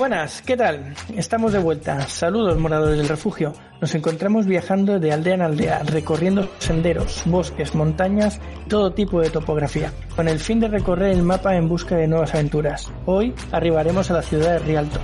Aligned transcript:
Buenas, 0.00 0.40
¿qué 0.40 0.56
tal? 0.56 0.94
Estamos 1.14 1.52
de 1.52 1.58
vuelta. 1.58 2.00
Saludos, 2.08 2.56
moradores 2.56 2.96
del 2.96 3.06
refugio. 3.06 3.52
Nos 3.82 3.94
encontramos 3.94 4.46
viajando 4.46 4.98
de 4.98 5.12
aldea 5.12 5.34
en 5.34 5.42
aldea, 5.42 5.82
recorriendo 5.82 6.48
senderos, 6.58 7.20
bosques, 7.26 7.74
montañas, 7.74 8.40
todo 8.66 8.94
tipo 8.94 9.20
de 9.20 9.28
topografía, 9.28 9.92
con 10.16 10.26
el 10.26 10.38
fin 10.38 10.58
de 10.58 10.68
recorrer 10.68 11.10
el 11.10 11.22
mapa 11.22 11.54
en 11.54 11.68
busca 11.68 11.96
de 11.96 12.08
nuevas 12.08 12.32
aventuras. 12.32 12.90
Hoy 13.04 13.34
arribaremos 13.52 14.10
a 14.10 14.14
la 14.14 14.22
ciudad 14.22 14.52
de 14.52 14.58
Rialto, 14.60 14.98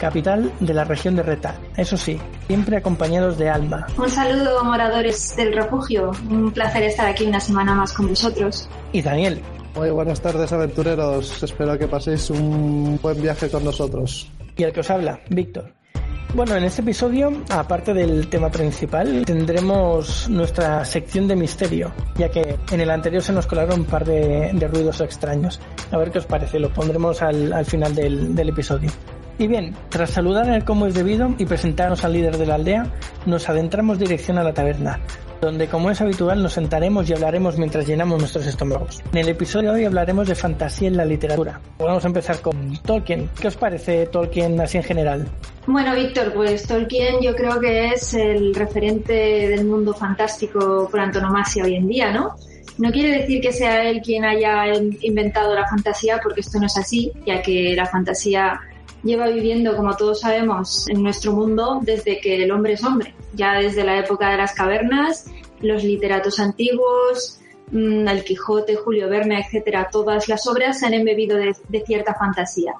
capital 0.00 0.50
de 0.60 0.72
la 0.72 0.84
región 0.84 1.14
de 1.14 1.24
Reta. 1.24 1.54
Eso 1.76 1.98
sí, 1.98 2.18
siempre 2.46 2.78
acompañados 2.78 3.36
de 3.36 3.50
Alma. 3.50 3.86
Un 3.98 4.08
saludo, 4.08 4.64
moradores 4.64 5.36
del 5.36 5.52
refugio. 5.52 6.10
Un 6.30 6.52
placer 6.52 6.84
estar 6.84 7.06
aquí 7.06 7.26
una 7.26 7.40
semana 7.40 7.74
más 7.74 7.92
con 7.92 8.08
vosotros. 8.08 8.66
Y 8.92 9.02
Daniel. 9.02 9.42
Muy 9.74 9.90
buenas 9.90 10.22
tardes, 10.22 10.50
aventureros. 10.50 11.42
Espero 11.42 11.78
que 11.78 11.86
paséis 11.86 12.30
un 12.30 12.98
buen 13.00 13.20
viaje 13.20 13.50
con 13.50 13.62
nosotros 13.62 14.28
y 14.58 14.64
el 14.64 14.72
que 14.72 14.80
os 14.80 14.90
habla, 14.90 15.20
Víctor. 15.30 15.72
Bueno, 16.34 16.56
en 16.56 16.64
este 16.64 16.82
episodio, 16.82 17.32
aparte 17.48 17.94
del 17.94 18.28
tema 18.28 18.50
principal, 18.50 19.24
tendremos 19.24 20.28
nuestra 20.28 20.84
sección 20.84 21.26
de 21.26 21.34
misterio, 21.34 21.90
ya 22.16 22.30
que 22.30 22.58
en 22.70 22.80
el 22.80 22.90
anterior 22.90 23.22
se 23.22 23.32
nos 23.32 23.46
colaron 23.46 23.80
un 23.80 23.86
par 23.86 24.04
de, 24.04 24.52
ruidos 24.70 25.00
extraños. 25.00 25.58
A 25.90 25.96
ver 25.96 26.10
qué 26.10 26.18
os 26.18 26.26
parece, 26.26 26.58
lo 26.58 26.68
pondremos 26.68 27.22
al, 27.22 27.64
final 27.64 27.94
del, 27.94 28.34
del 28.34 28.50
episodio. 28.50 28.90
Y 29.40 29.46
bien, 29.46 29.72
tras 29.88 30.10
saludar 30.10 30.48
el 30.48 30.64
como 30.64 30.86
es 30.86 30.94
debido 30.94 31.32
y 31.38 31.46
presentarnos 31.46 32.04
al 32.04 32.12
líder 32.12 32.38
de 32.38 32.46
la 32.46 32.56
aldea, 32.56 32.86
nos 33.24 33.48
adentramos 33.48 33.96
dirección 33.96 34.36
a 34.36 34.42
la 34.42 34.52
taberna, 34.52 34.98
donde 35.40 35.68
como 35.68 35.92
es 35.92 36.00
habitual 36.00 36.42
nos 36.42 36.54
sentaremos 36.54 37.08
y 37.08 37.12
hablaremos 37.12 37.56
mientras 37.56 37.86
llenamos 37.86 38.18
nuestros 38.18 38.48
estómagos. 38.48 39.00
En 39.12 39.18
el 39.18 39.28
episodio 39.28 39.70
de 39.70 39.78
hoy 39.78 39.84
hablaremos 39.84 40.26
de 40.26 40.34
fantasía 40.34 40.88
en 40.88 40.96
la 40.96 41.04
literatura. 41.04 41.60
Vamos 41.78 42.04
a 42.04 42.08
empezar 42.08 42.40
con 42.40 42.76
Tolkien. 42.82 43.30
¿Qué 43.40 43.46
os 43.46 43.56
parece 43.56 44.06
Tolkien 44.06 44.60
así 44.60 44.78
en 44.78 44.82
general? 44.82 45.28
Bueno, 45.68 45.94
Víctor, 45.94 46.32
pues 46.34 46.66
Tolkien 46.66 47.20
yo 47.22 47.36
creo 47.36 47.60
que 47.60 47.90
es 47.90 48.14
el 48.14 48.56
referente 48.56 49.12
del 49.12 49.66
mundo 49.66 49.94
fantástico 49.94 50.88
por 50.90 50.98
antonomasia 50.98 51.62
hoy 51.62 51.76
en 51.76 51.86
día, 51.86 52.10
¿no? 52.10 52.34
No 52.78 52.90
quiere 52.90 53.20
decir 53.20 53.40
que 53.40 53.52
sea 53.52 53.88
él 53.88 54.00
quien 54.00 54.24
haya 54.24 54.72
inventado 55.00 55.54
la 55.54 55.68
fantasía, 55.68 56.20
porque 56.22 56.40
esto 56.40 56.58
no 56.58 56.66
es 56.66 56.76
así, 56.76 57.12
ya 57.26 57.42
que 57.42 57.74
la 57.76 57.86
fantasía 57.86 58.60
lleva 59.02 59.28
viviendo, 59.28 59.76
como 59.76 59.96
todos 59.96 60.20
sabemos, 60.20 60.88
en 60.88 61.02
nuestro 61.02 61.32
mundo 61.32 61.80
desde 61.82 62.20
que 62.20 62.42
el 62.42 62.50
hombre 62.50 62.74
es 62.74 62.84
hombre, 62.84 63.14
ya 63.34 63.54
desde 63.54 63.84
la 63.84 63.98
época 63.98 64.30
de 64.30 64.36
las 64.36 64.52
cavernas, 64.52 65.26
los 65.60 65.84
literatos 65.84 66.38
antiguos, 66.40 67.40
mm, 67.70 68.08
el 68.08 68.24
Quijote, 68.24 68.76
Julio 68.76 69.08
Verne, 69.08 69.40
etcétera, 69.40 69.88
todas 69.90 70.28
las 70.28 70.46
obras 70.46 70.80
se 70.80 70.86
han 70.86 70.94
embebido 70.94 71.36
de, 71.36 71.54
cierta 71.86 72.14
fantasía. 72.14 72.74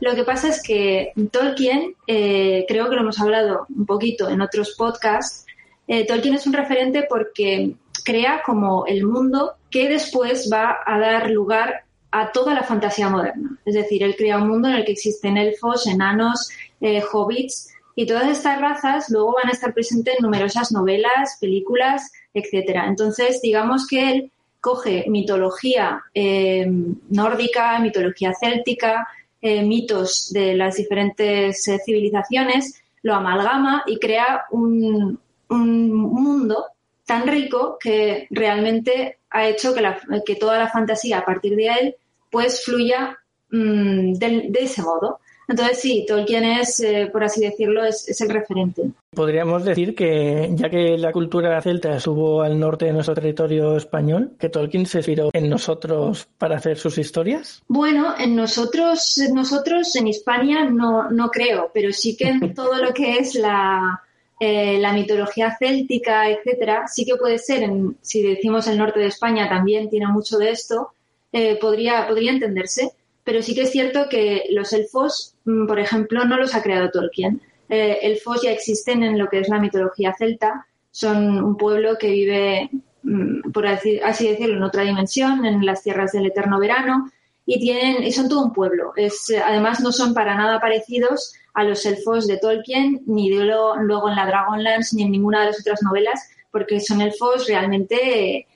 Lo 0.00 0.14
que 0.14 0.24
pasa 0.24 0.48
es 0.48 0.62
que 0.62 1.12
Tolkien, 1.30 1.94
eh, 2.06 2.64
creo 2.68 2.88
que 2.88 2.96
lo 2.96 3.02
hemos 3.02 3.20
hablado 3.20 3.66
un 3.74 3.86
poquito 3.86 4.28
en 4.28 4.40
otros 4.40 4.74
podcasts, 4.76 5.46
eh, 5.86 6.06
Tolkien 6.06 6.34
es 6.34 6.46
un 6.46 6.52
referente 6.52 7.06
porque 7.08 7.74
crea 8.04 8.42
como 8.44 8.86
el 8.86 9.06
mundo 9.06 9.54
que 9.70 9.88
después 9.88 10.50
va 10.52 10.78
a 10.84 10.98
dar 10.98 11.30
lugar 11.30 11.83
a 12.16 12.30
toda 12.30 12.54
la 12.54 12.62
fantasía 12.62 13.08
moderna. 13.08 13.58
Es 13.64 13.74
decir, 13.74 14.04
él 14.04 14.14
crea 14.14 14.38
un 14.38 14.48
mundo 14.48 14.68
en 14.68 14.76
el 14.76 14.84
que 14.84 14.92
existen 14.92 15.36
elfos, 15.36 15.88
enanos, 15.88 16.48
eh, 16.80 17.02
hobbits 17.12 17.74
y 17.96 18.06
todas 18.06 18.28
estas 18.28 18.60
razas 18.60 19.10
luego 19.10 19.34
van 19.34 19.48
a 19.48 19.52
estar 19.52 19.74
presentes 19.74 20.14
en 20.16 20.22
numerosas 20.22 20.70
novelas, 20.70 21.36
películas, 21.40 22.12
etcétera. 22.32 22.86
Entonces, 22.86 23.40
digamos 23.42 23.88
que 23.88 24.10
él 24.10 24.30
coge 24.60 25.06
mitología 25.08 26.04
eh, 26.14 26.70
nórdica, 27.10 27.80
mitología 27.80 28.32
céltica, 28.32 29.08
eh, 29.42 29.64
mitos 29.64 30.32
de 30.32 30.54
las 30.54 30.76
diferentes 30.76 31.68
civilizaciones, 31.84 32.80
lo 33.02 33.14
amalgama 33.14 33.82
y 33.88 33.98
crea 33.98 34.44
un, 34.52 35.18
un, 35.50 35.92
mundo 35.92 36.66
tan 37.04 37.26
rico 37.26 37.76
que 37.78 38.28
realmente 38.30 39.18
ha 39.30 39.48
hecho 39.48 39.74
que, 39.74 39.82
que 40.24 40.36
toda 40.36 40.58
la 40.58 40.70
fantasía 40.70 41.18
a 41.18 41.24
partir 41.24 41.56
de 41.56 41.66
él 41.66 41.96
pues 42.34 42.64
fluya 42.64 43.16
mm, 43.50 44.14
de, 44.14 44.50
ese 44.58 44.82
modo. 44.82 45.20
Entonces 45.46 45.78
sí, 45.78 46.04
Tolkien 46.08 46.42
es, 46.42 46.80
eh, 46.80 47.08
por 47.12 47.22
así 47.22 47.42
decirlo, 47.42 47.84
es, 47.84 48.20
el 48.20 48.28
referente. 48.28 48.82
Podríamos 49.14 49.64
decir 49.64 49.94
que, 49.94 50.50
ya 50.54 50.68
que 50.68 50.98
la 50.98 51.12
cultura 51.12 51.62
celta 51.62 51.96
estuvo 51.96 52.42
al 52.42 52.58
norte 52.58 52.86
de 52.86 52.92
nuestro 52.92 53.14
territorio 53.14 53.76
español, 53.76 54.32
que 54.36 54.48
Tolkien 54.48 54.84
se 54.86 54.98
inspiró 54.98 55.30
en 55.32 55.48
nosotros 55.48 56.26
para 56.38 56.56
hacer 56.56 56.76
sus 56.76 56.98
historias. 56.98 57.62
Bueno, 57.68 58.14
en 58.18 58.34
nosotros, 58.34 59.20
nosotros 59.32 59.94
en 59.94 60.08
España 60.08 60.68
no, 60.68 61.08
no 61.10 61.28
creo, 61.28 61.70
pero 61.72 61.92
sí 61.92 62.16
que 62.16 62.30
en 62.30 62.52
todo 62.54 62.82
lo 62.82 62.92
que 62.92 63.18
es 63.18 63.36
la, 63.36 64.02
eh, 64.40 64.78
la 64.80 64.92
mitología 64.92 65.56
céltica, 65.56 66.28
etcétera, 66.28 66.88
sí 66.88 67.04
que 67.04 67.14
puede 67.14 67.38
ser, 67.38 67.62
en, 67.62 67.96
si 68.00 68.22
decimos 68.22 68.66
el 68.66 68.78
norte 68.78 68.98
de 68.98 69.06
España 69.06 69.48
también 69.48 69.88
tiene 69.88 70.08
mucho 70.08 70.36
de 70.38 70.50
esto, 70.50 70.94
eh, 71.36 71.58
podría, 71.60 72.06
podría 72.06 72.30
entenderse, 72.30 72.92
pero 73.24 73.42
sí 73.42 73.56
que 73.56 73.62
es 73.62 73.72
cierto 73.72 74.08
que 74.08 74.44
los 74.50 74.72
elfos, 74.72 75.34
mm, 75.44 75.66
por 75.66 75.80
ejemplo, 75.80 76.24
no 76.24 76.36
los 76.36 76.54
ha 76.54 76.62
creado 76.62 76.92
Tolkien. 76.92 77.42
Eh, 77.68 77.98
elfos 78.02 78.42
ya 78.42 78.52
existen 78.52 79.02
en 79.02 79.18
lo 79.18 79.26
que 79.26 79.40
es 79.40 79.48
la 79.48 79.58
mitología 79.58 80.14
celta, 80.16 80.68
son 80.92 81.42
un 81.42 81.56
pueblo 81.56 81.96
que 81.98 82.08
vive, 82.08 82.70
mm, 83.02 83.50
por 83.50 83.66
así, 83.66 83.98
decirlo, 83.98 84.58
en 84.58 84.62
otra 84.62 84.84
dimensión, 84.84 85.44
en 85.44 85.66
las 85.66 85.82
tierras 85.82 86.12
del 86.12 86.26
eterno 86.26 86.60
verano, 86.60 87.10
y 87.44 87.58
tienen 87.58 88.04
y 88.04 88.12
son 88.12 88.28
todo 88.28 88.44
un 88.44 88.52
pueblo. 88.52 88.92
Es, 88.94 89.34
además, 89.44 89.80
no 89.80 89.90
son 89.90 90.14
para 90.14 90.36
nada 90.36 90.60
parecidos 90.60 91.34
a 91.52 91.64
los 91.64 91.84
elfos 91.84 92.28
de 92.28 92.38
Tolkien, 92.38 93.02
ni 93.06 93.28
de 93.28 93.44
luego 93.44 94.08
en 94.08 94.14
la 94.14 94.26
Dragonlance, 94.26 94.94
ni 94.94 95.02
en 95.02 95.10
ninguna 95.10 95.40
de 95.40 95.46
las 95.46 95.60
otras 95.60 95.82
novelas, 95.82 96.30
porque 96.52 96.78
son 96.78 97.00
elfos 97.00 97.48
realmente 97.48 98.46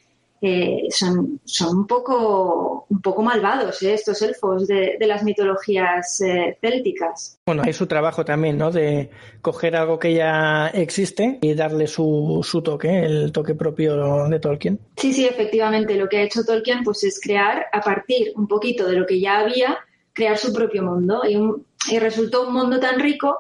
eh, 0.41 0.87
son, 0.91 1.41
son 1.45 1.79
un 1.79 1.87
poco, 1.87 2.87
un 2.89 3.03
poco 3.03 3.23
malvados 3.23 3.83
¿eh? 3.83 3.95
estos 3.95 4.23
elfos 4.23 4.69
de, 4.69 4.97
las 5.01 5.25
mitologías 5.25 6.21
eh, 6.21 6.57
célticas. 6.61 7.41
Bueno, 7.45 7.63
hay 7.65 7.73
su 7.73 7.87
trabajo 7.87 8.25
también, 8.25 8.57
¿no? 8.57 8.71
De 8.71 9.11
coger 9.43 9.75
algo 9.75 9.99
que 9.99 10.15
ya 10.15 10.69
existe 10.69 11.39
y 11.41 11.55
darle 11.55 11.89
su, 11.89 12.41
su 12.45 12.63
toque, 12.63 13.05
el 13.05 13.33
toque 13.33 13.55
propio 13.55 14.29
de 14.29 14.39
Tolkien. 14.39 14.79
Sí, 14.97 15.13
sí, 15.13 15.27
efectivamente. 15.27 15.97
Lo 15.97 16.09
que 16.09 16.19
ha 16.19 16.23
hecho 16.23 16.45
Tolkien 16.45 16.85
pues, 16.85 17.03
es 17.03 17.21
crear, 17.21 17.67
a 17.73 17.81
partir 17.81 18.33
un 18.37 18.47
poquito 18.47 18.87
de 18.87 18.97
lo 18.97 19.07
que 19.07 19.19
ya 19.19 19.41
había, 19.41 19.79
crear 20.13 20.39
su 20.39 20.53
propio 20.53 20.85
mundo. 20.85 21.23
Y, 21.29 21.37
y 21.93 21.99
resultó 21.99 22.47
un 22.47 22.55
mundo 22.55 22.79
tan 22.79 23.01
rico 23.01 23.37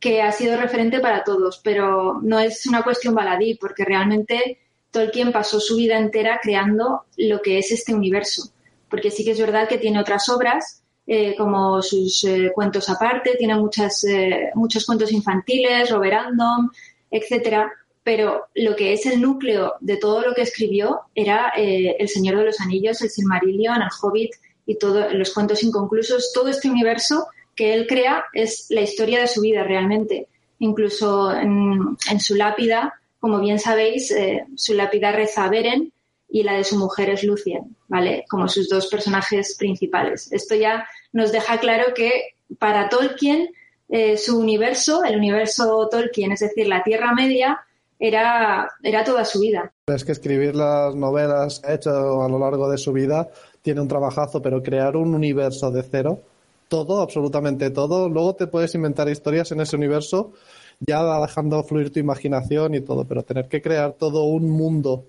que 0.00 0.22
ha 0.22 0.32
sido 0.32 0.56
referente 0.56 1.00
para 1.00 1.24
todos. 1.24 1.60
Pero 1.62 2.20
no 2.22 2.38
es 2.38 2.64
una 2.66 2.82
cuestión 2.82 3.14
baladí, 3.14 3.56
porque 3.56 3.84
realmente 3.84 4.58
Tolkien 4.90 5.32
pasó 5.32 5.60
su 5.60 5.76
vida 5.76 5.98
entera 5.98 6.40
creando 6.42 7.04
lo 7.16 7.40
que 7.42 7.58
es 7.58 7.70
este 7.70 7.94
universo, 7.94 8.50
porque 8.88 9.10
sí 9.10 9.24
que 9.24 9.32
es 9.32 9.40
verdad 9.40 9.68
que 9.68 9.78
tiene 9.78 10.00
otras 10.00 10.28
obras, 10.28 10.82
eh, 11.06 11.34
como 11.36 11.80
sus 11.80 12.24
eh, 12.24 12.52
cuentos 12.54 12.88
aparte, 12.88 13.36
tiene 13.38 13.54
muchas, 13.54 14.04
eh, 14.04 14.50
muchos 14.54 14.84
cuentos 14.84 15.10
infantiles, 15.12 15.90
Roberandom, 15.90 16.70
etcétera, 17.10 17.72
pero 18.02 18.48
lo 18.54 18.76
que 18.76 18.92
es 18.92 19.06
el 19.06 19.20
núcleo 19.20 19.74
de 19.80 19.96
todo 19.96 20.22
lo 20.22 20.34
que 20.34 20.42
escribió 20.42 21.00
era 21.14 21.52
El 21.56 22.08
Señor 22.08 22.36
de 22.36 22.44
los 22.44 22.60
Anillos, 22.60 23.02
El 23.02 23.10
Silmarillion, 23.10 23.82
El 23.82 23.88
Hobbit 24.00 24.32
y 24.64 24.76
todos 24.76 25.12
los 25.12 25.32
cuentos 25.34 25.62
inconclusos, 25.62 26.32
todo 26.32 26.48
este 26.48 26.70
universo 26.70 27.26
que 27.54 27.74
él 27.74 27.86
crea 27.86 28.24
es 28.32 28.66
la 28.70 28.80
historia 28.80 29.20
de 29.20 29.28
su 29.28 29.42
vida 29.42 29.62
realmente. 29.62 30.28
Incluso 30.58 31.32
en 31.32 32.20
su 32.20 32.34
lápida 32.34 32.98
como 33.20 33.40
bien 33.40 33.58
sabéis, 33.58 34.10
eh, 34.10 34.44
su 34.56 34.74
lápida 34.74 35.12
reza 35.12 35.48
Beren 35.48 35.92
y 36.28 36.42
la 36.42 36.54
de 36.54 36.64
su 36.64 36.76
mujer 36.76 37.10
es 37.10 37.24
Lucien, 37.24 37.76
¿vale? 37.88 38.24
Como 38.28 38.48
sus 38.48 38.68
dos 38.68 38.86
personajes 38.88 39.56
principales. 39.58 40.30
Esto 40.32 40.54
ya 40.54 40.86
nos 41.12 41.32
deja 41.32 41.58
claro 41.58 41.94
que 41.94 42.34
para 42.58 42.88
Tolkien 42.88 43.48
eh, 43.88 44.16
su 44.18 44.38
universo, 44.38 45.02
el 45.04 45.16
universo 45.16 45.88
Tolkien, 45.90 46.32
es 46.32 46.40
decir, 46.40 46.68
la 46.68 46.82
Tierra 46.82 47.14
Media, 47.14 47.60
era, 47.98 48.70
era 48.82 49.02
toda 49.02 49.24
su 49.24 49.40
vida. 49.40 49.72
Es 49.86 50.04
que 50.04 50.12
escribir 50.12 50.54
las 50.54 50.94
novelas 50.94 51.60
que 51.60 51.70
ha 51.70 51.74
hecho 51.74 52.22
a 52.22 52.28
lo 52.28 52.38
largo 52.38 52.70
de 52.70 52.78
su 52.78 52.92
vida 52.92 53.28
tiene 53.62 53.80
un 53.80 53.88
trabajazo, 53.88 54.40
pero 54.40 54.62
crear 54.62 54.96
un 54.96 55.14
universo 55.14 55.70
de 55.70 55.82
cero, 55.82 56.20
todo, 56.68 57.00
absolutamente 57.00 57.70
todo, 57.70 58.08
luego 58.08 58.34
te 58.36 58.46
puedes 58.46 58.74
inventar 58.74 59.08
historias 59.08 59.50
en 59.52 59.60
ese 59.60 59.76
universo 59.76 60.32
ya 60.80 61.20
dejando 61.20 61.62
fluir 61.64 61.92
tu 61.92 62.00
imaginación 62.00 62.74
y 62.74 62.80
todo, 62.80 63.04
pero 63.04 63.22
tener 63.22 63.48
que 63.48 63.62
crear 63.62 63.92
todo 63.92 64.24
un 64.24 64.50
mundo 64.50 65.04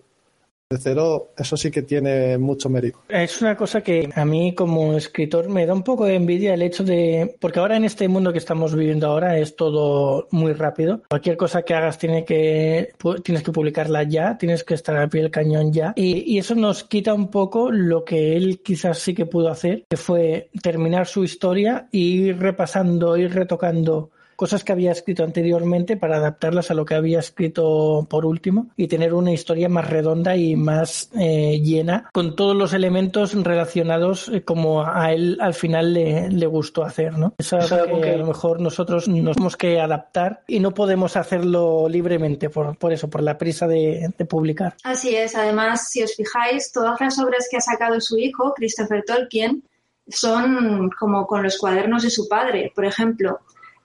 de 0.71 0.77
cero, 0.77 1.29
eso 1.35 1.57
sí 1.57 1.71
que 1.71 1.81
tiene 1.81 2.37
mucho 2.37 2.69
mérito. 2.69 2.99
Es 3.09 3.41
una 3.41 3.57
cosa 3.57 3.81
que 3.81 4.07
a 4.13 4.23
mí 4.23 4.53
como 4.53 4.93
escritor 4.93 5.49
me 5.49 5.65
da 5.65 5.73
un 5.73 5.81
poco 5.81 6.05
de 6.05 6.13
envidia 6.13 6.53
el 6.53 6.61
hecho 6.61 6.83
de, 6.83 7.35
porque 7.41 7.57
ahora 7.57 7.75
en 7.75 7.85
este 7.85 8.07
mundo 8.07 8.31
que 8.31 8.37
estamos 8.37 8.75
viviendo 8.75 9.07
ahora 9.07 9.39
es 9.39 9.55
todo 9.55 10.27
muy 10.29 10.53
rápido. 10.53 11.01
Cualquier 11.09 11.37
cosa 11.37 11.63
que 11.63 11.73
hagas 11.73 11.97
tiene 11.97 12.23
que, 12.23 12.93
tienes 13.23 13.41
que 13.41 13.51
publicarla 13.51 14.03
ya, 14.03 14.37
tienes 14.37 14.63
que 14.63 14.75
estar 14.75 14.95
al 14.95 15.09
pie 15.09 15.23
del 15.23 15.31
cañón 15.31 15.73
ya. 15.73 15.93
Y, 15.95 16.35
y 16.35 16.37
eso 16.37 16.53
nos 16.53 16.83
quita 16.83 17.15
un 17.15 17.31
poco 17.31 17.71
lo 17.71 18.05
que 18.05 18.37
él 18.37 18.61
quizás 18.63 18.99
sí 18.99 19.15
que 19.15 19.25
pudo 19.25 19.49
hacer, 19.49 19.85
que 19.89 19.97
fue 19.97 20.51
terminar 20.61 21.07
su 21.07 21.23
historia 21.23 21.87
y 21.91 22.27
ir 22.27 22.37
repasando, 22.37 23.17
ir 23.17 23.33
retocando 23.33 24.11
cosas 24.39 24.63
que 24.63 24.71
había 24.71 24.93
escrito 24.93 25.25
anteriormente 25.25 25.97
para 25.97 26.15
adaptarlas 26.15 26.71
a 26.71 26.73
lo 26.73 26.85
que 26.85 26.95
había 26.95 27.19
escrito 27.19 28.07
por 28.09 28.25
último 28.25 28.69
y 28.77 28.87
tener 28.87 29.13
una 29.13 29.33
historia 29.33 29.67
más 29.67 29.89
redonda 29.89 30.37
y 30.37 30.55
más 30.55 31.09
eh, 31.19 31.59
llena 31.61 32.09
con 32.13 32.37
todos 32.37 32.55
los 32.55 32.71
elementos 32.71 33.33
relacionados 33.33 34.29
eh, 34.29 34.45
como 34.45 34.85
a 34.85 35.11
él 35.11 35.37
al 35.41 35.53
final 35.53 35.93
le, 35.93 36.29
le 36.29 36.45
gustó 36.45 36.85
hacer, 36.85 37.17
¿no? 37.17 37.33
Es 37.37 37.51
algo 37.51 37.99
que 37.99 38.11
a 38.11 38.17
lo 38.17 38.27
mejor 38.27 38.61
nosotros 38.61 39.09
nos 39.09 39.35
tenemos 39.35 39.57
que 39.57 39.81
adaptar 39.81 40.41
y 40.47 40.61
no 40.61 40.73
podemos 40.73 41.17
hacerlo 41.17 41.89
libremente 41.89 42.49
por, 42.49 42.77
por 42.77 42.93
eso, 42.93 43.09
por 43.09 43.21
la 43.21 43.37
prisa 43.37 43.67
de, 43.67 44.13
de 44.17 44.25
publicar. 44.25 44.75
Así 44.85 45.17
es, 45.17 45.35
además, 45.35 45.89
si 45.89 46.01
os 46.01 46.15
fijáis, 46.15 46.71
todas 46.71 46.97
las 47.01 47.19
obras 47.19 47.49
que 47.51 47.57
ha 47.57 47.61
sacado 47.61 47.99
su 47.99 48.17
hijo, 48.17 48.53
Christopher 48.53 49.03
Tolkien, 49.05 49.63
son 50.07 50.89
como 50.97 51.27
con 51.27 51.43
los 51.43 51.57
cuadernos 51.57 52.03
de 52.03 52.09
su 52.09 52.27
padre. 52.27 52.71
Por 52.73 52.85
ejemplo, 52.85 53.41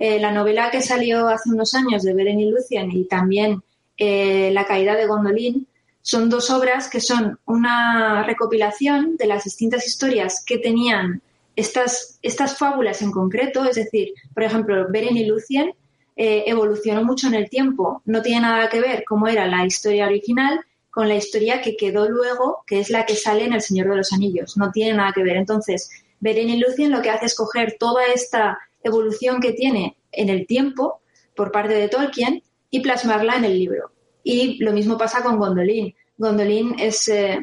eh, 0.07 0.21
la 0.21 0.31
novela 0.31 0.71
que 0.71 0.83
salió 0.83 1.29
hace 1.29 1.49
unos 1.49 1.75
años 1.75 2.03
de 2.03 2.13
Beren 2.13 2.39
y 2.39 2.51
Lucien 2.51 2.91
y 2.91 3.05
también 3.05 3.63
eh, 3.97 4.51
La 4.53 4.67
caída 4.67 4.95
de 4.97 5.07
Gondolin 5.07 5.67
son 6.03 6.29
dos 6.29 6.51
obras 6.51 6.91
que 6.91 7.01
son 7.01 7.39
una 7.47 8.23
recopilación 8.23 9.17
de 9.17 9.27
las 9.27 9.45
distintas 9.45 9.87
historias 9.87 10.45
que 10.45 10.59
tenían 10.59 11.23
estas, 11.57 12.19
estas 12.21 12.59
fábulas 12.59 13.01
en 13.01 13.13
concreto, 13.13 13.65
es 13.65 13.77
decir, 13.77 14.13
por 14.35 14.43
ejemplo, 14.43 14.87
Beren 14.91 15.17
y 15.17 15.25
Lucien 15.25 15.73
eh, 16.17 16.45
evolucionó 16.49 17.03
mucho 17.03 17.29
en 17.29 17.35
el 17.37 17.49
tiempo, 17.49 18.03
no 18.05 18.21
tiene 18.21 18.43
nada 18.43 18.69
que 18.69 18.83
ver 18.83 19.05
cómo 19.09 19.27
era 19.27 19.47
la 19.47 19.65
historia 19.65 20.05
original 20.05 20.61
con 20.91 21.09
la 21.09 21.15
historia 21.15 21.63
que 21.63 21.79
quedó 21.79 22.11
luego, 22.11 22.63
que 22.67 22.79
es 22.79 22.91
la 22.91 23.07
que 23.07 23.17
sale 23.17 23.47
en 23.47 23.55
El 23.55 23.63
Señor 23.63 23.89
de 23.89 23.97
los 23.97 24.13
Anillos, 24.13 24.59
no 24.59 24.71
tiene 24.71 24.99
nada 24.99 25.13
que 25.15 25.23
ver. 25.23 25.39
Entonces, 25.39 25.89
Beren 26.21 26.51
y 26.51 26.59
Lucien 26.59 26.93
lo 26.93 27.01
que 27.01 27.09
hace 27.09 27.25
es 27.25 27.35
coger 27.35 27.77
toda 27.81 28.05
esta 28.15 28.59
evolución 28.85 29.41
que 29.41 29.53
tiene 29.53 29.97
en 30.13 30.29
el 30.29 30.47
tiempo 30.47 31.01
por 31.35 31.51
parte 31.51 31.75
de 31.75 31.89
Tolkien 31.89 32.43
y 32.71 32.81
plasmarla 32.81 33.37
en 33.37 33.45
el 33.45 33.59
libro. 33.59 33.91
Y 34.23 34.63
lo 34.63 34.73
mismo 34.73 34.97
pasa 34.97 35.23
con 35.23 35.39
Gondolin. 35.39 35.95
Gondolin 36.17 36.77
es 36.79 37.09
eh, 37.09 37.41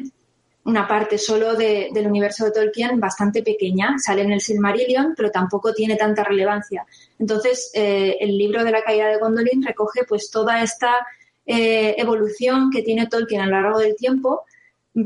una 0.64 0.86
parte 0.86 1.18
solo 1.18 1.54
del 1.54 2.06
universo 2.06 2.44
de 2.44 2.52
Tolkien 2.52 3.00
bastante 3.00 3.42
pequeña, 3.42 3.98
sale 3.98 4.22
en 4.22 4.32
el 4.32 4.40
Silmarillion, 4.40 5.14
pero 5.16 5.30
tampoco 5.30 5.72
tiene 5.72 5.96
tanta 5.96 6.24
relevancia. 6.24 6.86
Entonces, 7.18 7.70
eh, 7.74 8.16
el 8.20 8.38
libro 8.38 8.64
de 8.64 8.70
la 8.70 8.82
caída 8.82 9.08
de 9.08 9.18
Gondolin 9.18 9.62
recoge 9.62 10.04
pues 10.08 10.30
toda 10.30 10.62
esta 10.62 11.06
eh, 11.44 11.94
evolución 11.98 12.70
que 12.70 12.82
tiene 12.82 13.08
Tolkien 13.08 13.40
a 13.40 13.46
lo 13.46 13.60
largo 13.60 13.78
del 13.80 13.96
tiempo 13.96 14.44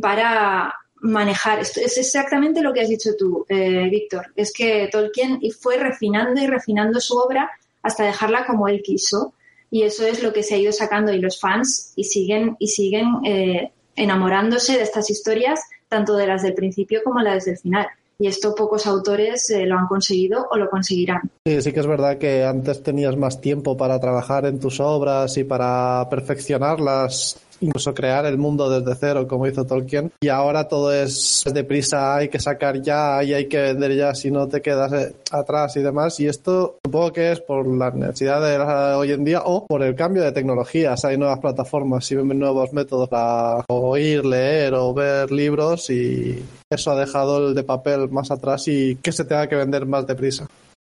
para 0.00 0.74
manejar. 1.06 1.60
Esto 1.60 1.80
es 1.80 1.96
exactamente 1.98 2.62
lo 2.62 2.72
que 2.72 2.80
has 2.80 2.88
dicho 2.88 3.10
tú, 3.18 3.46
eh, 3.48 3.88
Víctor. 3.90 4.26
Es 4.36 4.52
que 4.52 4.88
Tolkien 4.90 5.40
fue 5.58 5.76
refinando 5.76 6.40
y 6.40 6.46
refinando 6.46 7.00
su 7.00 7.16
obra 7.16 7.50
hasta 7.82 8.04
dejarla 8.04 8.46
como 8.46 8.68
él 8.68 8.82
quiso. 8.82 9.34
Y 9.70 9.82
eso 9.82 10.06
es 10.06 10.22
lo 10.22 10.32
que 10.32 10.42
se 10.42 10.54
ha 10.54 10.58
ido 10.58 10.72
sacando 10.72 11.12
y 11.12 11.18
los 11.18 11.40
fans 11.40 11.92
y 11.96 12.04
siguen 12.04 12.56
y 12.58 12.68
siguen 12.68 13.06
eh, 13.24 13.72
enamorándose 13.96 14.76
de 14.76 14.82
estas 14.82 15.10
historias, 15.10 15.60
tanto 15.88 16.16
de 16.16 16.26
las 16.26 16.42
del 16.42 16.54
principio 16.54 17.00
como 17.04 17.20
las 17.20 17.44
del 17.44 17.58
final. 17.58 17.86
Y 18.18 18.28
esto 18.28 18.54
pocos 18.54 18.86
autores 18.86 19.50
eh, 19.50 19.66
lo 19.66 19.78
han 19.78 19.86
conseguido 19.88 20.46
o 20.50 20.56
lo 20.56 20.70
conseguirán. 20.70 21.30
Sí, 21.44 21.60
sí 21.60 21.72
que 21.72 21.80
es 21.80 21.86
verdad 21.86 22.16
que 22.16 22.44
antes 22.44 22.82
tenías 22.82 23.16
más 23.16 23.40
tiempo 23.40 23.76
para 23.76 24.00
trabajar 24.00 24.46
en 24.46 24.58
tus 24.58 24.80
obras 24.80 25.36
y 25.36 25.44
para 25.44 26.06
perfeccionarlas 26.08 27.38
incluso 27.60 27.94
crear 27.94 28.26
el 28.26 28.38
mundo 28.38 28.68
desde 28.68 28.98
cero 28.98 29.26
como 29.26 29.46
hizo 29.46 29.64
Tolkien. 29.64 30.12
Y 30.20 30.28
ahora 30.28 30.68
todo 30.68 30.92
es 30.92 31.44
deprisa, 31.52 32.16
hay 32.16 32.28
que 32.28 32.40
sacar 32.40 32.80
ya 32.82 33.22
y 33.22 33.34
hay 33.34 33.46
que 33.46 33.60
vender 33.60 33.96
ya 33.96 34.14
si 34.14 34.30
no 34.30 34.48
te 34.48 34.60
quedas 34.60 34.92
eh, 34.92 35.14
atrás 35.30 35.76
y 35.76 35.82
demás. 35.82 36.18
Y 36.20 36.26
esto 36.26 36.78
supongo 36.84 37.12
que 37.12 37.32
es 37.32 37.40
por 37.40 37.66
la 37.66 37.90
necesidad 37.90 38.40
de 38.40 38.56
hoy 38.94 39.12
en 39.12 39.24
día 39.24 39.42
o 39.44 39.66
por 39.66 39.82
el 39.82 39.94
cambio 39.94 40.22
de 40.22 40.32
tecnologías, 40.32 41.04
hay 41.04 41.16
nuevas 41.16 41.40
plataformas 41.40 42.10
y 42.10 42.16
nuevos 42.16 42.72
métodos 42.72 43.08
para 43.08 43.64
oír, 43.68 44.24
leer 44.24 44.74
o 44.74 44.92
ver 44.92 45.30
libros 45.30 45.90
y 45.90 46.44
eso 46.70 46.90
ha 46.90 46.96
dejado 46.96 47.48
el 47.48 47.54
de 47.54 47.62
papel 47.62 48.08
más 48.10 48.30
atrás 48.30 48.66
y 48.68 48.96
que 48.96 49.12
se 49.12 49.24
tenga 49.24 49.48
que 49.48 49.56
vender 49.56 49.86
más 49.86 50.06
deprisa. 50.06 50.46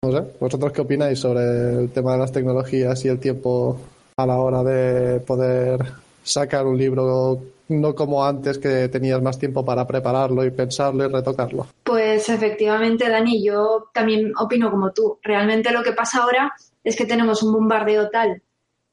No 0.04 0.10
sé, 0.10 0.24
¿vosotros 0.40 0.72
qué 0.72 0.80
opináis 0.80 1.18
sobre 1.20 1.42
el 1.78 1.90
tema 1.90 2.12
de 2.12 2.18
las 2.18 2.32
tecnologías 2.32 3.04
y 3.04 3.08
el 3.08 3.20
tiempo 3.20 3.78
a 4.16 4.26
la 4.26 4.36
hora 4.36 4.62
de 4.62 5.20
poder 5.20 5.80
sacar 6.22 6.66
un 6.66 6.78
libro 6.78 7.40
no 7.68 7.94
como 7.94 8.24
antes 8.24 8.58
que 8.58 8.88
tenías 8.88 9.22
más 9.22 9.38
tiempo 9.38 9.64
para 9.64 9.86
prepararlo 9.86 10.44
y 10.44 10.50
pensarlo 10.50 11.04
y 11.04 11.08
retocarlo. 11.08 11.66
Pues 11.84 12.28
efectivamente, 12.28 13.08
Dani, 13.08 13.42
yo 13.42 13.88
también 13.92 14.32
opino 14.38 14.70
como 14.70 14.92
tú. 14.92 15.18
Realmente 15.22 15.72
lo 15.72 15.82
que 15.82 15.92
pasa 15.92 16.22
ahora 16.22 16.52
es 16.84 16.96
que 16.96 17.06
tenemos 17.06 17.42
un 17.42 17.52
bombardeo 17.52 18.10
tal, 18.10 18.42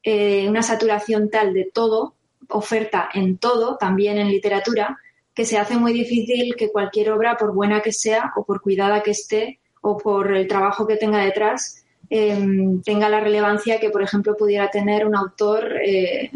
eh, 0.02 0.48
una 0.48 0.62
saturación 0.62 1.28
tal 1.28 1.52
de 1.52 1.70
todo, 1.72 2.14
oferta 2.48 3.08
en 3.12 3.38
todo, 3.38 3.76
también 3.76 4.18
en 4.18 4.28
literatura, 4.28 4.98
que 5.34 5.44
se 5.44 5.58
hace 5.58 5.76
muy 5.76 5.92
difícil 5.92 6.56
que 6.56 6.70
cualquier 6.70 7.10
obra, 7.10 7.36
por 7.36 7.54
buena 7.54 7.80
que 7.80 7.92
sea 7.92 8.32
o 8.36 8.44
por 8.44 8.60
cuidada 8.60 9.02
que 9.02 9.12
esté 9.12 9.60
o 9.82 9.96
por 9.96 10.34
el 10.34 10.46
trabajo 10.46 10.86
que 10.86 10.96
tenga 10.96 11.24
detrás, 11.24 11.84
eh, 12.08 12.36
tenga 12.84 13.08
la 13.08 13.20
relevancia 13.20 13.78
que, 13.78 13.90
por 13.90 14.02
ejemplo, 14.02 14.36
pudiera 14.36 14.70
tener 14.70 15.06
un 15.06 15.14
autor 15.14 15.76
eh, 15.84 16.30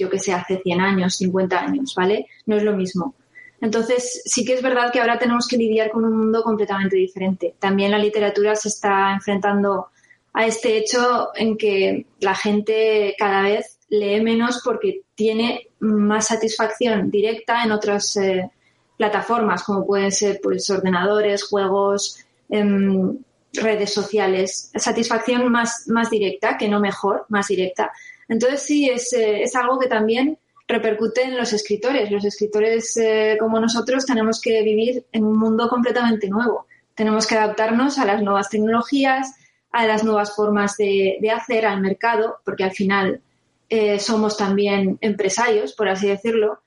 yo 0.00 0.10
que 0.10 0.18
sé, 0.18 0.32
hace 0.32 0.60
100 0.62 0.80
años, 0.80 1.16
50 1.16 1.60
años, 1.60 1.94
¿vale? 1.94 2.26
No 2.46 2.56
es 2.56 2.62
lo 2.62 2.74
mismo. 2.74 3.14
Entonces, 3.60 4.22
sí 4.24 4.44
que 4.44 4.54
es 4.54 4.62
verdad 4.62 4.90
que 4.90 5.00
ahora 5.00 5.18
tenemos 5.18 5.46
que 5.46 5.58
lidiar 5.58 5.90
con 5.90 6.04
un 6.04 6.16
mundo 6.16 6.42
completamente 6.42 6.96
diferente. 6.96 7.54
También 7.58 7.90
la 7.90 7.98
literatura 7.98 8.56
se 8.56 8.68
está 8.68 9.12
enfrentando 9.12 9.88
a 10.32 10.46
este 10.46 10.78
hecho 10.78 11.30
en 11.34 11.58
que 11.58 12.06
la 12.20 12.34
gente 12.34 13.14
cada 13.18 13.42
vez 13.42 13.78
lee 13.90 14.20
menos 14.22 14.62
porque 14.64 15.02
tiene 15.14 15.68
más 15.80 16.28
satisfacción 16.28 17.10
directa 17.10 17.62
en 17.64 17.72
otras 17.72 18.16
eh, 18.16 18.50
plataformas, 18.96 19.62
como 19.64 19.86
pueden 19.86 20.12
ser 20.12 20.40
pues, 20.42 20.70
ordenadores, 20.70 21.42
juegos, 21.42 22.24
em, 22.48 23.18
redes 23.52 23.92
sociales. 23.92 24.70
Satisfacción 24.74 25.50
más, 25.50 25.88
más 25.88 26.10
directa, 26.10 26.56
que 26.56 26.68
no 26.68 26.80
mejor, 26.80 27.26
más 27.28 27.48
directa. 27.48 27.92
Entonces 28.30 28.62
sí, 28.62 28.88
es, 28.88 29.12
eh, 29.12 29.42
es 29.42 29.56
algo 29.56 29.78
que 29.78 29.88
también 29.88 30.38
repercute 30.68 31.24
en 31.24 31.36
los 31.36 31.52
escritores. 31.52 32.10
Los 32.12 32.24
escritores 32.24 32.96
eh, 32.96 33.36
como 33.40 33.58
nosotros 33.58 34.06
tenemos 34.06 34.40
que 34.40 34.62
vivir 34.62 35.04
en 35.10 35.24
un 35.24 35.36
mundo 35.36 35.68
completamente 35.68 36.28
nuevo. 36.28 36.66
Tenemos 36.94 37.26
que 37.26 37.34
adaptarnos 37.34 37.98
a 37.98 38.04
las 38.04 38.22
nuevas 38.22 38.48
tecnologías, 38.48 39.34
a 39.72 39.84
las 39.84 40.04
nuevas 40.04 40.34
formas 40.36 40.76
de, 40.76 41.18
hacer, 41.34 41.66
al 41.66 41.80
mercado, 41.80 42.36
porque 42.44 42.62
al 42.62 42.70
final 42.70 43.20
eh, 43.68 43.98
somos 43.98 44.36
también 44.36 44.96
empresarios, 45.00 45.72
por 45.72 45.88
así 45.88 46.06
decirlo. 46.06 46.60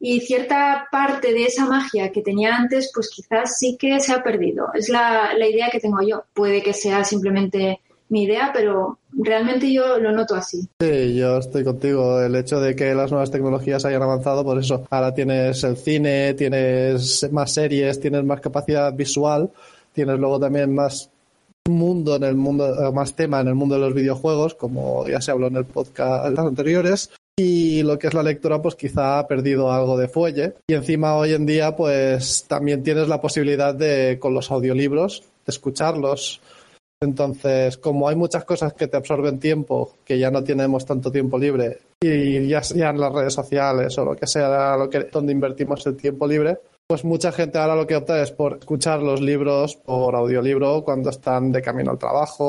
Y 0.00 0.20
cierta 0.20 0.88
parte 0.90 1.32
de 1.32 1.44
esa 1.44 1.64
magia 1.66 2.10
que 2.10 2.22
tenía 2.22 2.56
antes, 2.56 2.90
pues 2.92 3.08
quizás 3.08 3.56
sí 3.56 3.76
que 3.78 4.00
se 4.00 4.12
ha 4.12 4.22
perdido. 4.24 4.66
Es 4.74 4.88
la, 4.88 5.32
la 5.34 5.46
idea 5.46 5.70
que 5.70 5.78
tengo 5.78 6.02
yo. 6.02 6.24
Puede 6.34 6.60
que 6.60 6.72
sea 6.72 7.04
simplemente 7.04 7.80
mi 8.14 8.22
idea, 8.22 8.52
pero 8.54 9.00
realmente 9.12 9.72
yo 9.72 9.98
lo 9.98 10.12
noto 10.12 10.36
así. 10.36 10.60
Sí, 10.80 11.16
yo 11.16 11.38
estoy 11.38 11.64
contigo. 11.64 12.22
El 12.22 12.36
hecho 12.36 12.60
de 12.60 12.76
que 12.76 12.94
las 12.94 13.10
nuevas 13.10 13.32
tecnologías 13.32 13.84
hayan 13.84 14.04
avanzado, 14.04 14.44
por 14.44 14.56
eso 14.56 14.86
ahora 14.88 15.12
tienes 15.12 15.64
el 15.64 15.76
cine, 15.76 16.34
tienes 16.34 17.28
más 17.32 17.50
series, 17.50 17.98
tienes 17.98 18.22
más 18.22 18.40
capacidad 18.40 18.92
visual, 18.94 19.50
tienes 19.92 20.16
luego 20.20 20.38
también 20.38 20.72
más 20.72 21.10
mundo 21.68 22.14
en 22.14 22.22
el 22.22 22.36
mundo, 22.36 22.92
más 22.92 23.16
tema 23.16 23.40
en 23.40 23.48
el 23.48 23.56
mundo 23.56 23.74
de 23.74 23.80
los 23.80 23.94
videojuegos, 23.94 24.54
como 24.54 25.08
ya 25.08 25.20
se 25.20 25.32
habló 25.32 25.48
en 25.48 25.56
el 25.56 25.64
podcast 25.64 26.38
anteriores. 26.38 27.10
Y 27.36 27.82
lo 27.82 27.98
que 27.98 28.06
es 28.06 28.14
la 28.14 28.22
lectura, 28.22 28.62
pues 28.62 28.76
quizá 28.76 29.18
ha 29.18 29.26
perdido 29.26 29.72
algo 29.72 29.98
de 29.98 30.06
fuelle. 30.06 30.54
Y 30.68 30.74
encima 30.74 31.16
hoy 31.16 31.32
en 31.32 31.46
día, 31.46 31.74
pues 31.74 32.44
también 32.46 32.84
tienes 32.84 33.08
la 33.08 33.20
posibilidad 33.20 33.74
de, 33.74 34.20
con 34.20 34.34
los 34.34 34.52
audiolibros, 34.52 35.24
de 35.44 35.50
escucharlos 35.50 36.40
entonces, 37.00 37.76
como 37.78 38.08
hay 38.08 38.16
muchas 38.16 38.44
cosas 38.44 38.72
que 38.72 38.88
te 38.88 38.96
absorben 38.96 39.38
tiempo, 39.38 39.96
que 40.04 40.18
ya 40.18 40.30
no 40.30 40.42
tenemos 40.42 40.86
tanto 40.86 41.10
tiempo 41.10 41.38
libre, 41.38 41.78
y 42.00 42.46
ya, 42.48 42.62
en 42.74 43.00
las 43.00 43.12
redes 43.12 43.34
sociales 43.34 43.96
o 43.98 44.04
lo 44.04 44.16
que 44.16 44.26
sea 44.26 44.76
lo 44.76 44.88
que, 44.88 45.04
donde 45.04 45.32
invertimos 45.32 45.86
el 45.86 45.96
tiempo 45.96 46.26
libre, 46.26 46.58
pues 46.86 47.04
mucha 47.04 47.32
gente 47.32 47.58
ahora 47.58 47.76
lo 47.76 47.86
que 47.86 47.96
opta 47.96 48.22
es 48.22 48.30
por 48.30 48.58
escuchar 48.58 49.00
los 49.02 49.20
libros 49.20 49.76
por 49.76 50.14
audiolibro 50.14 50.84
cuando 50.84 51.10
están 51.10 51.50
de 51.50 51.62
camino 51.62 51.92
al 51.92 51.98
trabajo 51.98 52.44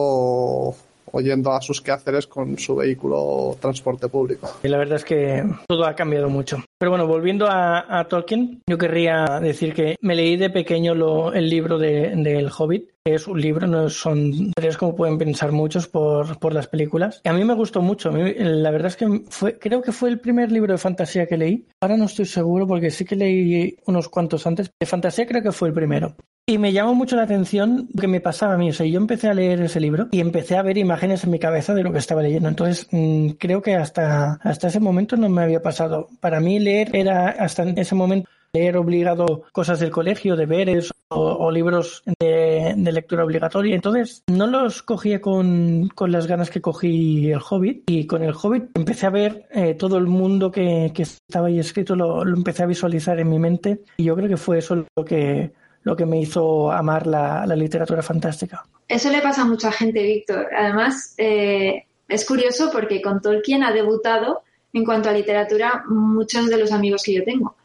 o, 0.70 0.76
yendo 1.22 1.52
a 1.52 1.62
sus 1.62 1.82
quehaceres 1.82 2.28
con 2.28 2.58
su 2.58 2.76
vehículo 2.76 3.58
transporte 3.60 4.08
público. 4.08 4.50
Y 4.64 4.68
la 4.68 4.78
verdad 4.78 4.98
es 4.98 5.06
que 5.06 5.44
todo 5.68 5.86
ha 5.86 5.96
cambiado 5.96 6.30
mucho. 6.30 6.64
Pero 6.78 6.92
bueno, 6.92 7.08
volviendo 7.08 7.48
a, 7.50 8.06
Tolkien, 8.10 8.62
yo 8.68 8.78
querría 8.78 9.40
decir 9.42 9.74
que 9.74 9.96
me 10.02 10.16
leí 10.16 10.38
de 10.38 10.50
pequeño 10.50 10.94
el 11.34 11.50
libro 11.50 11.78
del 11.78 12.24
de, 12.24 12.52
Hobbit. 12.58 12.90
Es 13.08 13.28
un 13.28 13.40
libro, 13.40 13.68
no 13.68 13.88
son 13.90 14.52
tres 14.56 14.78
como 14.78 14.96
pueden 14.96 15.18
pensar 15.20 15.52
muchos 15.52 15.88
por, 15.88 16.40
por 16.40 16.54
las 16.54 16.68
películas. 16.68 17.22
A 17.24 17.34
mí 17.34 17.44
me 17.44 17.54
gustó 17.54 17.82
mucho. 17.82 18.10
la 18.12 18.72
verdad 18.72 18.88
es 18.88 18.98
que 18.98 19.22
fue, 19.30 19.60
creo 19.60 19.82
que 19.82 19.92
fue 19.92 20.10
el 20.10 20.20
primer 20.20 20.52
libro 20.52 20.74
de 20.74 20.80
fantasía 20.80 21.28
que 21.28 21.38
leí. 21.38 21.68
Ahora 21.82 21.98
no 21.98 22.06
estoy 22.06 22.26
seguro 22.26 22.68
porque 22.68 22.90
sí 22.90 23.06
que 23.06 23.16
leí 23.16 23.78
unos 23.86 24.10
cuantos 24.10 24.48
antes. 24.48 24.72
De 24.80 24.88
fantasía 24.88 25.28
creo 25.28 25.44
que 25.44 25.52
fue 25.52 25.68
el 25.68 25.74
primero. 25.74 26.16
Y 26.48 26.60
me 26.60 26.74
llamó 26.74 26.94
mucho 26.94 27.16
la 27.16 27.24
atención 27.24 27.88
que 28.00 28.08
me 28.08 28.22
pasaba 28.22 28.54
a 28.54 28.58
mí. 28.58 28.70
O 28.70 28.74
sea, 28.74 28.86
yo 28.86 29.00
empecé 29.00 29.28
a 29.30 29.34
leer 29.34 29.62
ese 29.62 29.80
libro 29.80 30.10
y 30.12 30.20
empecé 30.20 30.56
a 30.58 30.62
ver 30.62 30.78
imágenes 30.78 31.24
en 31.24 31.32
mi 31.32 31.40
cabeza 31.40 31.74
de 31.74 31.82
lo 31.82 31.92
que 31.92 31.98
estaba 31.98 32.22
leyendo. 32.22 32.48
Entonces, 32.48 32.88
mm, 32.92 33.30
creo 33.40 33.64
que 33.64 33.74
hasta, 33.74 34.34
hasta 34.44 34.68
ese 34.68 34.80
momento 34.80 35.18
no 35.18 35.28
me 35.28 35.42
había 35.42 35.64
pasado. 35.64 36.08
Para 36.20 36.40
mí 36.40 36.60
leer 36.60 36.96
era 36.96 37.30
hasta 37.30 37.64
ese 37.64 37.96
momento 37.96 38.30
leer 38.54 38.78
obligado 38.78 39.44
cosas 39.52 39.80
del 39.80 39.90
colegio, 39.90 40.36
deberes 40.36 40.92
o, 41.10 41.20
o 41.20 41.52
libros 41.52 42.04
de, 42.20 42.76
lectura 42.78 43.26
obligatoria. 43.26 43.76
Entonces 43.76 44.24
no 44.28 44.46
los 44.46 44.84
cogía 44.84 45.20
con, 45.22 45.90
con, 45.90 46.12
las 46.12 46.28
ganas 46.28 46.52
que 46.52 46.62
cogí 46.62 47.32
el 47.32 47.40
Hobbit 47.40 47.90
y 47.90 48.06
con 48.06 48.24
el 48.24 48.34
Hobbit 48.34 48.70
empecé 48.76 49.08
a 49.08 49.10
ver 49.10 49.48
eh, 49.52 49.74
todo 49.74 49.98
el 49.98 50.06
mundo 50.06 50.52
que, 50.52 50.94
estaba 50.96 51.48
ahí 51.48 51.60
escrito, 51.60 51.96
lo, 51.96 52.24
lo 52.24 52.38
empecé 52.38 52.64
a 52.64 52.68
visualizar 52.68 53.20
en 53.20 53.30
mi 53.30 53.40
mente 53.40 53.82
y 53.98 54.04
yo 54.06 54.16
creo 54.16 54.30
que 54.30 54.38
fue 54.38 54.60
eso 54.60 54.86
lo 54.96 55.04
que 55.04 55.52
lo 55.86 55.96
que 55.96 56.06
me 56.06 56.20
hizo 56.20 56.72
amar 56.72 57.06
la, 57.06 57.46
literatura 57.56 58.02
fantástica. 58.02 58.66
Eso 58.88 59.10
le 59.12 59.22
pasa 59.22 59.44
a 59.44 59.46
mucha 59.46 59.72
gente, 59.72 60.02
Víctor. 60.02 60.48
Además, 60.54 61.14
eh, 61.18 61.86
es 62.10 62.26
curioso 62.26 62.72
porque 62.72 63.02
con 63.02 63.22
Tolkien 63.22 63.64
ha 63.64 63.72
debutado 63.72 64.42
en 64.74 64.84
cuanto 64.84 65.10
a 65.10 65.14
literatura 65.14 65.84
muchos 65.88 66.50
de 66.50 66.58
los 66.58 66.72
amigos 66.72 67.04
que 67.04 67.14
yo 67.14 67.24
tengo. 67.24 67.56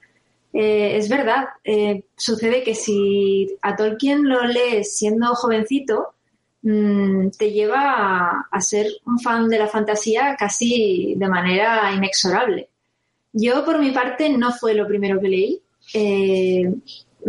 Eh, 0.53 0.97
es 0.99 1.09
verdad, 1.09 1.45
eh, 1.65 2.05
sucede 2.15 2.63
que 2.63 2.75
si 2.75 3.57
a 3.63 3.75
Tolkien 3.75 4.29
lo 4.29 4.45
lees 4.45 4.99
siendo 4.99 5.35
jovencito, 5.35 6.13
mm, 6.63 7.31
te 7.39 7.53
lleva 7.53 8.49
a, 8.51 8.61
ser 8.61 8.87
un 9.07 9.19
fan 9.19 9.49
de 9.49 9.59
la 9.59 9.67
fantasía 9.67 10.37
casi 10.39 11.15
de 11.17 11.29
manera 11.29 11.91
inexorable. 11.97 12.69
Yo, 13.33 13.65
por 13.65 13.79
mi 13.79 13.93
parte, 13.93 14.29
no 14.29 14.53
fue 14.53 14.75
lo 14.75 14.87
primero 14.87 15.19
que 15.21 15.29
leí 15.29 15.63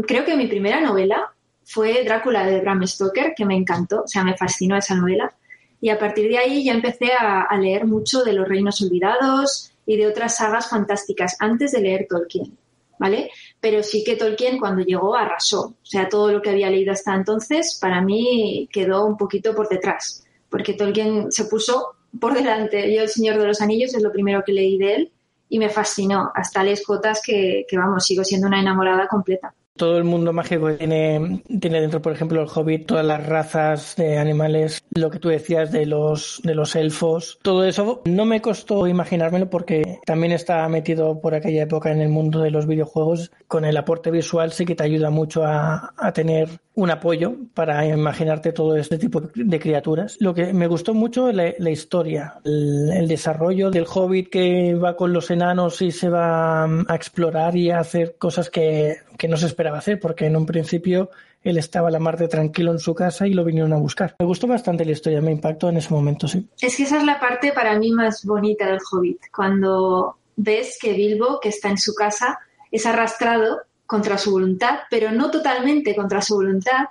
creo 0.05 0.25
que 0.25 0.35
mi 0.35 0.47
primera 0.47 0.81
novela 0.81 1.33
fue 1.63 2.03
Drácula 2.03 2.45
de 2.45 2.59
Bram 2.61 2.85
Stoker, 2.85 3.33
que 3.35 3.45
me 3.45 3.55
encantó, 3.55 4.03
o 4.03 4.07
sea, 4.07 4.23
me 4.23 4.37
fascinó 4.37 4.75
esa 4.75 4.95
novela. 4.95 5.33
Y 5.79 5.89
a 5.89 5.97
partir 5.97 6.29
de 6.29 6.37
ahí 6.37 6.63
ya 6.63 6.73
empecé 6.73 7.11
a, 7.13 7.47
leer 7.57 7.85
mucho 7.85 8.23
de 8.23 8.33
los 8.33 8.47
Reinos 8.47 8.81
Olvidados 8.81 9.71
y 9.85 9.97
de 9.97 10.07
otras 10.07 10.35
sagas 10.35 10.69
fantásticas 10.69 11.35
antes 11.39 11.71
de 11.71 11.81
leer 11.81 12.07
Tolkien, 12.07 12.57
¿vale? 12.99 13.31
Pero 13.59 13.81
sí 13.81 14.03
que 14.03 14.15
Tolkien 14.15 14.59
cuando 14.59 14.83
llegó 14.83 15.15
arrasó. 15.15 15.61
O 15.81 15.85
sea, 15.85 16.07
todo 16.07 16.31
lo 16.31 16.41
que 16.41 16.51
había 16.51 16.69
leído 16.69 16.91
hasta 16.91 17.15
entonces 17.15 17.79
para 17.81 18.01
mí 18.01 18.69
quedó 18.71 19.05
un 19.05 19.17
poquito 19.17 19.55
por 19.55 19.69
detrás, 19.69 20.23
porque 20.49 20.73
Tolkien 20.73 21.31
se 21.31 21.45
puso 21.45 21.95
por 22.19 22.33
delante. 22.33 22.93
Yo 22.93 23.01
El 23.01 23.09
Señor 23.09 23.39
de 23.39 23.47
los 23.47 23.61
Anillos 23.61 23.95
es 23.95 24.03
lo 24.03 24.11
primero 24.11 24.43
que 24.45 24.53
leí 24.53 24.77
de 24.77 24.95
él 24.95 25.11
y 25.49 25.57
me 25.57 25.69
fascinó, 25.69 26.31
hasta 26.35 26.63
Les 26.63 26.85
Cotas 26.85 27.21
que, 27.25 27.65
que 27.67 27.77
vamos, 27.77 28.05
sigo 28.05 28.23
siendo 28.23 28.47
una 28.47 28.61
enamorada 28.61 29.07
completa 29.07 29.53
todo 29.81 29.97
el 29.97 30.03
mundo 30.03 30.31
mágico 30.31 30.71
tiene, 30.75 31.41
tiene 31.59 31.81
dentro, 31.81 32.03
por 32.03 32.13
ejemplo, 32.13 32.39
el 32.39 32.47
hobbit, 32.53 32.85
todas 32.85 33.03
las 33.03 33.25
razas 33.25 33.95
de 33.95 34.19
animales, 34.19 34.83
lo 34.91 35.09
que 35.09 35.17
tú 35.17 35.29
decías 35.29 35.71
de 35.71 35.87
los, 35.87 36.39
de 36.43 36.53
los 36.53 36.75
elfos, 36.75 37.39
todo 37.41 37.65
eso 37.65 38.03
no 38.05 38.25
me 38.25 38.43
costó 38.43 38.85
imaginármelo 38.85 39.49
porque 39.49 39.97
también 40.05 40.33
está 40.33 40.69
metido 40.69 41.19
por 41.19 41.33
aquella 41.33 41.63
época 41.63 41.91
en 41.91 41.99
el 41.99 42.09
mundo 42.09 42.41
de 42.41 42.51
los 42.51 42.67
videojuegos. 42.67 43.31
Con 43.47 43.65
el 43.65 43.75
aporte 43.75 44.11
visual 44.11 44.51
sí 44.51 44.65
que 44.65 44.75
te 44.75 44.83
ayuda 44.83 45.09
mucho 45.09 45.43
a, 45.43 45.95
a 45.97 46.13
tener 46.13 46.59
un 46.73 46.89
apoyo 46.89 47.35
para 47.53 47.85
imaginarte 47.85 48.53
todo 48.53 48.77
este 48.77 48.97
tipo 48.97 49.21
de 49.35 49.59
criaturas. 49.59 50.17
Lo 50.19 50.33
que 50.33 50.53
me 50.53 50.67
gustó 50.67 50.93
mucho 50.93 51.31
la, 51.31 51.53
la 51.57 51.69
historia, 51.69 52.39
el, 52.45 53.07
desarrollo 53.07 53.71
del 53.71 53.85
hobbit 53.91 54.29
que 54.29 54.73
va 54.75 54.95
con 54.95 55.11
los 55.11 55.29
enanos 55.31 55.81
y 55.81 55.91
se 55.91 56.09
va 56.09 56.63
a 56.63 56.95
explorar 56.95 57.57
y 57.57 57.71
a 57.71 57.79
hacer 57.79 58.15
cosas 58.17 58.49
que, 58.49 58.97
que 59.21 59.27
no 59.27 59.37
se 59.37 59.45
esperaba 59.45 59.77
hacer, 59.77 59.99
porque 59.99 60.25
en 60.25 60.35
un 60.35 60.47
principio 60.47 61.11
él 61.43 61.59
estaba 61.59 61.89
a 61.89 61.91
la 61.91 61.99
mar 61.99 62.17
de 62.17 62.27
tranquilo 62.27 62.71
en 62.71 62.79
su 62.79 62.95
casa 62.95 63.27
y 63.27 63.35
lo 63.35 63.45
vinieron 63.45 63.71
a 63.71 63.77
buscar. 63.77 64.15
Me 64.17 64.25
gustó 64.25 64.47
bastante 64.47 64.83
la 64.83 64.93
historia, 64.93 65.21
me 65.21 65.31
impactó 65.31 65.69
en 65.69 65.77
ese 65.77 65.93
momento, 65.93 66.27
sí. 66.27 66.49
Es 66.59 66.75
que 66.75 66.83
esa 66.83 66.97
es 66.97 67.03
la 67.03 67.19
parte 67.19 67.51
para 67.51 67.77
mí 67.77 67.91
más 67.91 68.25
bonita 68.25 68.65
del 68.65 68.79
hobbit, 68.91 69.19
cuando 69.31 70.17
ves 70.37 70.79
que 70.81 70.93
Bilbo, 70.93 71.39
que 71.39 71.49
está 71.49 71.69
en 71.69 71.77
su 71.77 71.93
casa, 71.93 72.39
es 72.71 72.87
arrastrado 72.87 73.61
contra 73.85 74.17
su 74.17 74.31
voluntad, 74.31 74.79
pero 74.89 75.11
no 75.11 75.29
totalmente 75.29 75.95
contra 75.95 76.23
su 76.23 76.33
voluntad, 76.33 76.85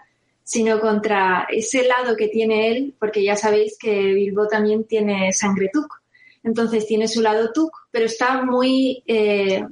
sino 0.45 0.79
contra 0.79 1.49
ese 1.51 1.85
lado 1.85 2.15
que 2.15 2.29
tiene 2.29 2.71
él, 2.71 2.95
porque 3.01 3.25
ya 3.25 3.35
sabéis 3.35 3.77
que 3.77 3.91
Bilbo 4.15 4.47
también 4.47 4.85
tiene 4.85 5.33
sangre 5.33 5.69
Tuk. 5.73 6.01
Entonces 6.45 6.87
tiene 6.87 7.09
su 7.09 7.23
lado 7.23 7.51
Tuk, 7.53 7.73
pero 7.91 8.07
está 8.07 8.45
muy, 8.45 9.03
eh, 9.09 9.67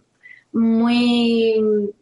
muy 0.52 1.54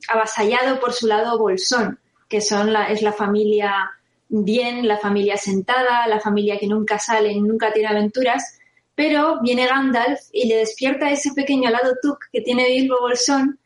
avasallado 0.08 0.80
por 0.80 0.92
su 0.92 1.06
lado 1.06 1.38
Bolsón, 1.38 1.98
que 2.28 2.40
son 2.40 2.72
la, 2.72 2.86
es 2.86 3.02
la 3.02 3.12
familia 3.12 3.90
bien, 4.28 4.86
la 4.86 4.98
familia 4.98 5.36
sentada, 5.36 6.06
la 6.06 6.20
familia 6.20 6.58
que 6.58 6.66
nunca 6.66 6.98
sale, 6.98 7.34
nunca 7.40 7.72
tiene 7.72 7.88
aventuras, 7.88 8.58
pero 8.94 9.40
viene 9.42 9.66
Gandalf 9.66 10.20
y 10.32 10.48
le 10.48 10.56
despierta 10.56 11.10
ese 11.10 11.32
pequeño 11.34 11.70
lado 11.70 11.94
Tuk 12.02 12.18
que 12.32 12.40
tiene 12.40 12.68
Bilbo 12.68 13.00
Bolsón 13.00 13.58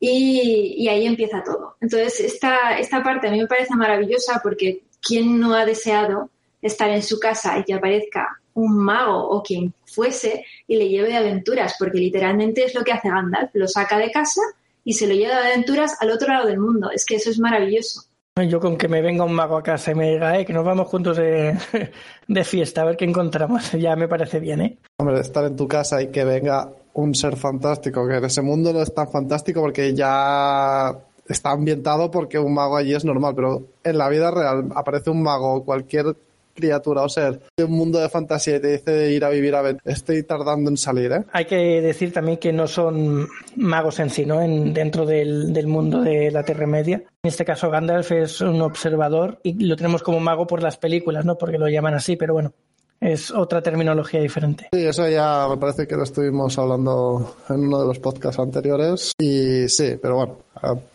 y, 0.00 0.86
ahí 0.88 1.06
empieza 1.06 1.42
todo. 1.42 1.76
Entonces, 1.80 2.20
esta, 2.20 2.76
esta 2.78 3.02
parte 3.02 3.28
a 3.28 3.30
mí 3.30 3.38
me 3.40 3.46
parece 3.46 3.74
maravillosa 3.74 4.40
porque 4.42 4.82
¿quién 5.00 5.40
no 5.40 5.54
ha 5.54 5.64
deseado 5.64 6.30
estar 6.60 6.90
en 6.90 7.02
su 7.02 7.18
casa 7.18 7.58
y 7.58 7.64
que 7.64 7.74
aparezca 7.74 8.40
un 8.54 8.76
mago 8.78 9.28
o 9.28 9.42
quien 9.42 9.74
fuese 9.84 10.44
y 10.66 10.76
le 10.76 10.88
lleve 10.88 11.08
de 11.08 11.16
aventuras? 11.16 11.74
Porque 11.78 11.98
literalmente 11.98 12.64
es 12.64 12.74
lo 12.74 12.82
que 12.82 12.92
hace 12.92 13.08
Gandalf, 13.08 13.50
lo 13.54 13.68
saca 13.68 13.98
de 13.98 14.10
casa 14.10 14.40
y 14.84 14.94
se 14.94 15.06
lo 15.06 15.14
lleva 15.14 15.40
de 15.40 15.52
aventuras 15.52 15.96
al 16.00 16.10
otro 16.10 16.28
lado 16.28 16.46
del 16.46 16.58
mundo. 16.58 16.90
Es 16.90 17.04
que 17.04 17.16
eso 17.16 17.30
es 17.30 17.38
maravilloso. 17.38 18.02
Yo 18.48 18.58
con 18.58 18.76
que 18.76 18.88
me 18.88 19.00
venga 19.00 19.22
un 19.22 19.32
mago 19.32 19.56
a 19.56 19.62
casa 19.62 19.92
y 19.92 19.94
me 19.94 20.10
diga, 20.10 20.36
eh, 20.36 20.44
que 20.44 20.52
nos 20.52 20.64
vamos 20.64 20.88
juntos 20.88 21.16
de, 21.16 21.56
de, 22.26 22.44
fiesta 22.44 22.82
a 22.82 22.86
ver 22.86 22.96
qué 22.96 23.04
encontramos, 23.04 23.70
ya 23.78 23.94
me 23.94 24.08
parece 24.08 24.40
bien, 24.40 24.60
¿eh? 24.60 24.78
Hombre, 24.98 25.20
estar 25.20 25.44
en 25.44 25.54
tu 25.54 25.68
casa 25.68 26.02
y 26.02 26.08
que 26.08 26.24
venga 26.24 26.68
un 26.94 27.14
ser 27.14 27.36
fantástico, 27.36 28.08
que 28.08 28.16
en 28.16 28.24
ese 28.24 28.42
mundo 28.42 28.72
no 28.72 28.82
es 28.82 28.92
tan 28.92 29.08
fantástico 29.08 29.60
porque 29.60 29.94
ya 29.94 30.96
está 31.28 31.52
ambientado 31.52 32.10
porque 32.10 32.38
un 32.38 32.54
mago 32.54 32.76
allí 32.76 32.94
es 32.94 33.04
normal, 33.04 33.34
pero 33.36 33.68
en 33.84 33.98
la 33.98 34.08
vida 34.08 34.32
real 34.32 34.68
aparece 34.74 35.10
un 35.10 35.22
mago 35.22 35.54
o 35.54 35.64
cualquier 35.64 36.16
criatura 36.54 37.02
o 37.02 37.08
ser 37.08 37.40
de 37.56 37.64
un 37.64 37.72
mundo 37.72 37.98
de 37.98 38.08
fantasía 38.08 38.56
y 38.56 38.60
te 38.60 38.72
dice 38.72 39.12
ir 39.12 39.24
a 39.24 39.30
vivir 39.30 39.54
a 39.54 39.62
ver, 39.62 39.78
estoy 39.84 40.22
tardando 40.22 40.70
en 40.70 40.76
salir, 40.76 41.12
¿eh? 41.12 41.24
Hay 41.32 41.44
que 41.44 41.82
decir 41.82 42.12
también 42.12 42.38
que 42.38 42.52
no 42.52 42.66
son 42.66 43.28
magos 43.56 43.98
en 44.00 44.10
sí, 44.10 44.24
¿no? 44.24 44.40
En, 44.40 44.72
dentro 44.72 45.04
del, 45.04 45.52
del 45.52 45.66
mundo 45.66 46.02
de 46.02 46.30
la 46.30 46.42
Tierra 46.42 46.66
Media. 46.66 47.02
En 47.22 47.28
este 47.28 47.44
caso 47.44 47.70
Gandalf 47.70 48.12
es 48.12 48.40
un 48.40 48.60
observador 48.62 49.40
y 49.42 49.64
lo 49.64 49.76
tenemos 49.76 50.02
como 50.02 50.20
mago 50.20 50.46
por 50.46 50.62
las 50.62 50.76
películas, 50.76 51.24
¿no? 51.24 51.36
Porque 51.36 51.58
lo 51.58 51.68
llaman 51.68 51.94
así, 51.94 52.16
pero 52.16 52.34
bueno, 52.34 52.52
es 53.00 53.30
otra 53.30 53.62
terminología 53.62 54.20
diferente. 54.20 54.68
Sí, 54.72 54.86
eso 54.86 55.08
ya 55.08 55.46
me 55.48 55.56
parece 55.56 55.86
que 55.86 55.96
lo 55.96 56.04
estuvimos 56.04 56.58
hablando 56.58 57.36
en 57.48 57.66
uno 57.66 57.80
de 57.80 57.86
los 57.86 57.98
podcasts 57.98 58.40
anteriores. 58.40 59.12
Y 59.18 59.68
sí, 59.68 59.96
pero 60.00 60.16
bueno, 60.16 60.38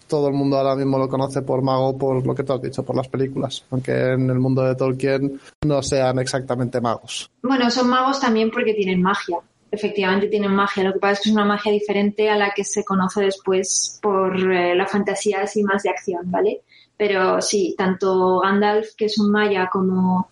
todo 0.10 0.28
el 0.28 0.34
mundo 0.34 0.58
ahora 0.58 0.76
mismo 0.76 0.98
lo 0.98 1.08
conoce 1.08 1.42
por 1.44 1.62
mago, 1.62 1.98
por 1.98 2.26
lo 2.26 2.36
que 2.36 2.44
tú 2.44 2.54
has 2.54 2.62
dicho, 2.62 2.84
por 2.84 2.98
las 2.98 3.08
películas, 3.08 3.64
aunque 3.72 3.92
en 3.92 4.30
el 4.30 4.40
mundo 4.40 4.64
de 4.64 4.76
Tolkien 4.76 5.40
no 5.66 5.82
sean 5.82 6.20
exactamente 6.20 6.82
magos. 6.82 7.32
Bueno, 7.42 7.70
son 7.70 7.88
magos 7.90 8.20
también 8.20 8.52
porque 8.52 8.74
tienen 8.74 9.02
magia. 9.02 9.38
Efectivamente 9.72 10.28
tienen 10.28 10.52
magia, 10.52 10.84
lo 10.84 10.94
que 10.94 11.00
pasa 11.00 11.14
es 11.14 11.20
que 11.22 11.30
es 11.30 11.36
una 11.36 11.46
magia 11.46 11.72
diferente 11.72 12.30
a 12.30 12.36
la 12.36 12.52
que 12.56 12.64
se 12.64 12.84
conoce 12.84 13.22
después 13.22 14.00
por 14.02 14.36
eh, 14.52 14.76
la 14.76 14.88
fantasía 14.88 15.42
así 15.42 15.64
más 15.64 15.84
de 15.84 15.92
acción, 15.92 16.30
¿vale? 16.32 16.62
Pero 16.98 17.40
sí, 17.40 17.76
tanto 17.78 18.40
Gandalf, 18.40 18.96
que 18.98 19.06
es 19.06 19.20
un 19.20 19.32
maya, 19.32 19.70
como 19.70 20.28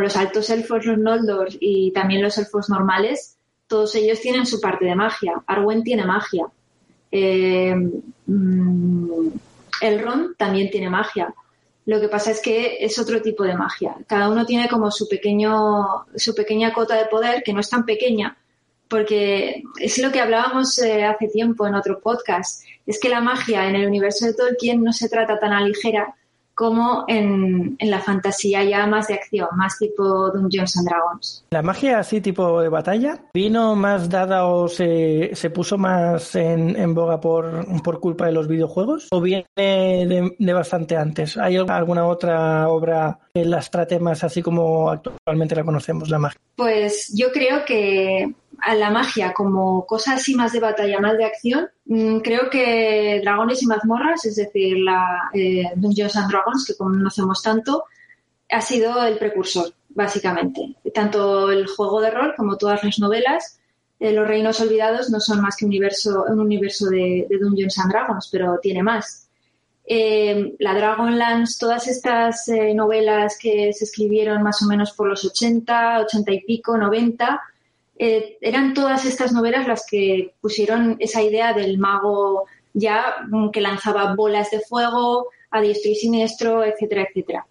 los 0.00 0.16
altos 0.16 0.48
elfos, 0.50 0.86
los 0.86 0.98
Noldor 0.98 1.48
y 1.58 1.90
también 1.92 2.22
los 2.22 2.38
elfos 2.38 2.70
normales, 2.70 3.36
todos 3.66 3.94
ellos 3.96 4.20
tienen 4.20 4.46
su 4.46 4.60
parte 4.60 4.84
de 4.84 4.94
magia. 4.94 5.42
Arwen 5.46 5.82
tiene 5.84 6.04
magia. 6.04 6.46
Eh, 7.10 7.74
mm, 8.26 9.28
Elrond 9.80 10.36
también 10.36 10.70
tiene 10.70 10.90
magia. 10.90 11.34
Lo 11.86 12.00
que 12.00 12.08
pasa 12.08 12.30
es 12.30 12.40
que 12.40 12.76
es 12.80 12.98
otro 12.98 13.20
tipo 13.22 13.42
de 13.44 13.56
magia. 13.56 13.96
Cada 14.06 14.28
uno 14.28 14.46
tiene 14.46 14.68
como 14.68 14.90
su 14.90 15.08
pequeño, 15.08 16.06
su 16.14 16.34
pequeña 16.34 16.72
cota 16.72 16.94
de 16.94 17.06
poder, 17.06 17.42
que 17.42 17.52
no 17.52 17.60
es 17.60 17.70
tan 17.70 17.84
pequeña, 17.84 18.36
porque 18.88 19.62
es 19.78 19.98
lo 19.98 20.12
que 20.12 20.20
hablábamos 20.20 20.78
eh, 20.78 21.04
hace 21.04 21.28
tiempo 21.28 21.66
en 21.66 21.74
otro 21.74 22.00
podcast. 22.00 22.64
Es 22.86 23.00
que 23.00 23.08
la 23.08 23.20
magia 23.20 23.68
en 23.68 23.76
el 23.76 23.86
universo 23.86 24.26
de 24.26 24.34
Tolkien 24.34 24.84
no 24.84 24.92
se 24.92 25.08
trata 25.08 25.38
tan 25.38 25.52
a 25.52 25.62
ligera 25.62 26.14
como 26.60 27.06
en, 27.08 27.78
la 27.80 28.00
fantasía 28.00 28.62
ya 28.64 28.86
más 28.86 29.08
de 29.08 29.14
acción, 29.14 29.48
más 29.56 29.78
tipo 29.78 30.30
Dungeons 30.30 30.76
and 30.76 30.88
Dragons. 30.90 31.46
¿La 31.52 31.62
magia 31.62 31.98
así 31.98 32.20
tipo 32.20 32.60
de 32.60 32.68
batalla 32.68 33.18
vino 33.32 33.74
más 33.74 34.10
dada 34.10 34.44
o 34.44 34.68
se, 34.68 35.32
puso 35.54 35.78
más 35.78 36.34
en, 36.34 36.94
boga 36.94 37.18
por, 37.18 37.64
por, 37.82 37.98
culpa 37.98 38.26
de 38.26 38.32
los 38.32 38.46
videojuegos 38.46 39.08
o 39.10 39.22
viene 39.22 39.46
de, 39.56 40.52
bastante 40.52 40.98
antes? 40.98 41.38
¿Hay 41.38 41.56
alguna 41.56 42.04
otra 42.04 42.68
obra 42.68 43.18
que 43.32 43.46
las 43.46 43.70
trate 43.70 43.98
más 43.98 44.22
así 44.22 44.42
como 44.42 44.90
actualmente 44.90 45.56
la 45.56 45.64
conocemos, 45.64 46.10
la 46.10 46.18
magia? 46.18 46.38
Pues 46.56 47.10
yo 47.16 47.32
creo 47.32 47.64
que 47.64 48.34
a 48.58 48.74
la 48.74 48.90
magia 48.90 49.32
como 49.32 49.86
cosa 49.86 50.14
así 50.14 50.34
más 50.34 50.52
de 50.52 50.60
batalla, 50.60 51.00
más 51.00 51.16
de 51.16 51.24
acción, 51.24 51.68
mm, 51.86 52.18
creo 52.18 52.50
que 52.50 53.20
Dragones 53.22 53.62
y 53.62 53.66
Mazmorras, 53.66 54.24
es 54.24 54.36
decir, 54.36 54.78
la 54.78 55.30
eh, 55.32 55.64
Dungeons 55.76 56.16
and 56.16 56.30
Dragons, 56.30 56.64
que 56.66 56.76
conocemos 56.76 57.42
tanto, 57.42 57.84
ha 58.50 58.60
sido 58.60 59.02
el 59.04 59.18
precursor, 59.18 59.72
básicamente. 59.90 60.76
Tanto 60.92 61.50
el 61.50 61.66
juego 61.68 62.00
de 62.00 62.10
rol 62.10 62.34
como 62.36 62.56
todas 62.56 62.82
las 62.84 62.98
novelas, 62.98 63.58
eh, 63.98 64.12
Los 64.12 64.26
Reinos 64.26 64.60
Olvidados 64.60 65.10
no 65.10 65.20
son 65.20 65.40
más 65.40 65.56
que 65.56 65.64
un 65.64 65.70
universo, 65.70 66.24
un 66.28 66.40
universo 66.40 66.86
de, 66.86 67.26
Dungeons 67.40 67.78
and 67.78 67.92
Dragons, 67.92 68.28
pero 68.32 68.58
tiene 68.60 68.82
más. 68.82 69.28
Eh, 69.84 70.54
la 70.58 70.74
Dragonlance, 70.74 71.58
todas 71.58 71.88
estas 71.88 72.46
novelas 72.74 73.36
que 73.40 73.72
se 73.72 73.84
escribieron 73.84 74.42
más 74.42 74.62
o 74.62 74.66
menos 74.66 74.92
por 74.92 75.08
los 75.08 75.24
80, 75.24 76.00
80 76.00 76.32
y 76.32 76.40
pico, 76.42 76.76
90, 76.76 77.40
eh, 78.02 78.38
eran 78.40 78.72
todas 78.72 79.04
estas 79.04 79.30
novelas 79.32 79.68
las 79.68 79.84
que 79.86 80.32
pusieron 80.40 80.96
esa 81.00 81.20
idea 81.20 81.52
del 81.52 81.76
mago 81.76 82.46
ya 82.72 83.16
mm, 83.28 83.50
que 83.50 83.60
lanzaba 83.60 84.14
bolas 84.14 84.50
de 84.50 84.60
fuego 84.60 85.28
a 85.50 85.60
diestro 85.60 85.90
y 85.90 85.96
siniestro, 85.96 86.64
etcétera, 86.64 87.02
etcétera. 87.02 87.46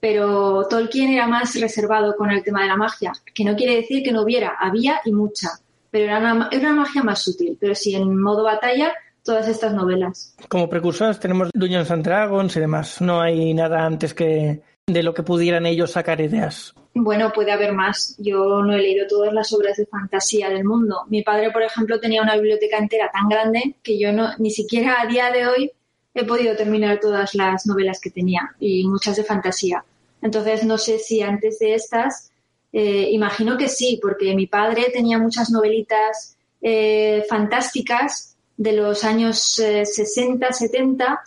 Pero 0.00 0.66
Tolkien 0.68 1.12
era 1.12 1.28
más 1.28 1.54
reservado 1.60 2.16
con 2.16 2.32
el 2.32 2.42
tema 2.42 2.62
de 2.62 2.68
la 2.68 2.76
magia, 2.76 3.12
que 3.32 3.44
no 3.44 3.54
quiere 3.54 3.76
decir 3.76 4.02
que 4.02 4.10
no 4.10 4.22
hubiera, 4.22 4.56
había 4.58 5.00
y 5.04 5.12
mucha, 5.12 5.50
pero 5.92 6.06
era 6.06 6.18
una, 6.18 6.50
una 6.52 6.72
magia 6.72 7.04
más 7.04 7.22
sutil. 7.22 7.56
Pero 7.60 7.76
sí, 7.76 7.94
en 7.94 8.20
modo 8.20 8.42
batalla, 8.42 8.92
todas 9.22 9.46
estas 9.46 9.74
novelas. 9.74 10.34
Como 10.48 10.68
precursores 10.68 11.20
tenemos 11.20 11.50
Dungeons 11.54 11.92
and 11.92 12.04
Dragons 12.04 12.56
y 12.56 12.60
demás. 12.60 13.00
No 13.00 13.20
hay 13.20 13.54
nada 13.54 13.86
antes 13.86 14.12
que 14.12 14.60
de 14.86 15.02
lo 15.02 15.14
que 15.14 15.22
pudieran 15.22 15.66
ellos 15.66 15.92
sacar 15.92 16.20
ideas. 16.20 16.74
Bueno, 16.94 17.32
puede 17.32 17.52
haber 17.52 17.72
más. 17.72 18.14
Yo 18.18 18.62
no 18.62 18.74
he 18.74 18.78
leído 18.78 19.06
todas 19.08 19.32
las 19.32 19.52
obras 19.52 19.76
de 19.76 19.86
fantasía 19.86 20.50
del 20.50 20.64
mundo. 20.64 21.02
Mi 21.08 21.22
padre, 21.22 21.50
por 21.50 21.62
ejemplo, 21.62 21.98
tenía 21.98 22.22
una 22.22 22.34
biblioteca 22.34 22.78
entera 22.78 23.10
tan 23.10 23.28
grande 23.28 23.76
que 23.82 23.98
yo 23.98 24.12
no, 24.12 24.30
ni 24.38 24.50
siquiera 24.50 25.00
a 25.00 25.06
día 25.06 25.30
de 25.30 25.46
hoy 25.46 25.72
he 26.14 26.24
podido 26.24 26.54
terminar 26.54 27.00
todas 27.00 27.34
las 27.34 27.66
novelas 27.66 28.00
que 28.00 28.10
tenía 28.10 28.54
y 28.60 28.86
muchas 28.86 29.16
de 29.16 29.24
fantasía. 29.24 29.84
Entonces, 30.22 30.64
no 30.64 30.78
sé 30.78 30.98
si 30.98 31.22
antes 31.22 31.58
de 31.58 31.74
estas, 31.74 32.30
eh, 32.72 33.08
imagino 33.10 33.56
que 33.56 33.68
sí, 33.68 33.98
porque 34.00 34.34
mi 34.34 34.46
padre 34.46 34.90
tenía 34.92 35.18
muchas 35.18 35.50
novelitas 35.50 36.36
eh, 36.62 37.24
fantásticas 37.28 38.36
de 38.56 38.72
los 38.72 39.02
años 39.02 39.40
60, 39.40 40.46
eh, 40.46 40.52
70 40.52 41.20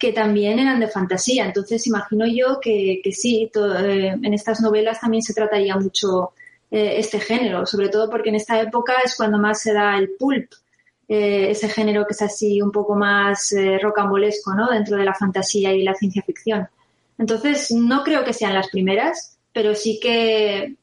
que 0.00 0.14
también 0.14 0.58
eran 0.58 0.80
de 0.80 0.88
fantasía. 0.88 1.44
Entonces, 1.44 1.86
imagino 1.86 2.26
yo 2.26 2.58
que, 2.58 3.02
sí, 3.12 3.50
eh, 3.54 4.16
en 4.20 4.34
estas 4.34 4.62
novelas 4.62 4.98
también 4.98 5.22
se 5.22 5.34
trataría 5.34 5.76
mucho 5.76 6.32
eh, 6.70 6.94
este 6.96 7.20
género, 7.20 7.66
sobre 7.66 7.90
todo 7.90 8.08
porque 8.08 8.30
en 8.30 8.36
esta 8.36 8.58
época 8.58 8.94
es 9.04 9.14
cuando 9.14 9.36
más 9.38 9.60
se 9.60 9.74
da 9.74 9.98
el 9.98 10.12
pulp, 10.18 10.50
eh, 11.06 11.50
ese 11.50 11.68
género 11.68 12.06
que 12.06 12.14
es 12.14 12.22
así 12.22 12.62
un 12.62 12.72
poco 12.72 12.94
más 12.94 13.54
rocambolesco, 13.82 14.54
¿no? 14.54 14.70
Dentro 14.70 14.96
de 14.96 15.04
la 15.04 15.14
fantasía 15.14 15.74
y 15.74 15.82
la 15.82 15.94
ciencia 15.94 16.22
ficción. 16.22 16.66
Entonces, 17.18 17.70
no 17.70 18.02
creo 18.02 18.24
que 18.24 18.32
sean 18.32 18.54
las 18.54 18.70
primeras, 18.70 19.36
pero 19.52 19.74
sí 19.74 20.00
que 20.02 20.76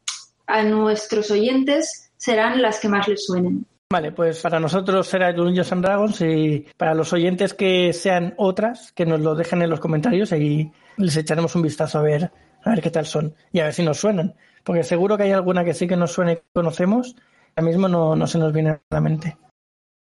a 0.46 0.62
nuestros 0.62 1.32
oyentes 1.32 2.12
serán 2.18 2.62
las 2.62 2.80
que 2.80 2.90
más 2.90 3.08
les 3.08 3.26
suenen. 3.26 3.66
Vale, 3.90 4.12
pues 4.12 4.42
para 4.42 4.60
nosotros 4.60 5.08
será 5.08 5.32
Dungeons 5.32 5.72
and 5.72 5.82
Dragons 5.82 6.20
y 6.20 6.66
para 6.76 6.94
los 6.94 7.14
oyentes 7.14 7.54
que 7.54 7.94
sean 7.94 8.34
otras, 8.36 8.92
que 8.92 9.06
nos 9.06 9.22
lo 9.22 9.34
dejen 9.34 9.62
en 9.62 9.70
los 9.70 9.80
comentarios 9.80 10.34
y 10.34 10.70
les 10.98 11.16
echaremos 11.16 11.56
un 11.56 11.62
vistazo 11.62 12.00
a 12.00 12.02
ver, 12.02 12.30
a 12.64 12.70
ver 12.70 12.82
qué 12.82 12.92
tal 12.92 13.06
son 13.06 13.34
y 13.54 13.62
a 13.62 13.64
ver 13.64 13.74
si 13.74 13.84
nos 13.84 13.98
suenan. 13.98 14.36
Porque 14.66 14.84
seguro 14.84 15.16
que 15.16 15.24
hay 15.24 15.32
alguna 15.32 15.64
que 15.64 15.74
sí 15.74 15.88
que 15.88 15.96
nos 15.96 16.12
suene 16.12 16.34
y 16.34 16.40
conocemos, 16.54 17.16
ahora 17.56 17.70
mismo 17.70 17.88
no, 17.88 18.14
no 18.18 18.28
se 18.28 18.38
nos 18.38 18.52
viene 18.52 18.72
a 18.72 18.82
la 18.90 19.00
mente. 19.00 19.38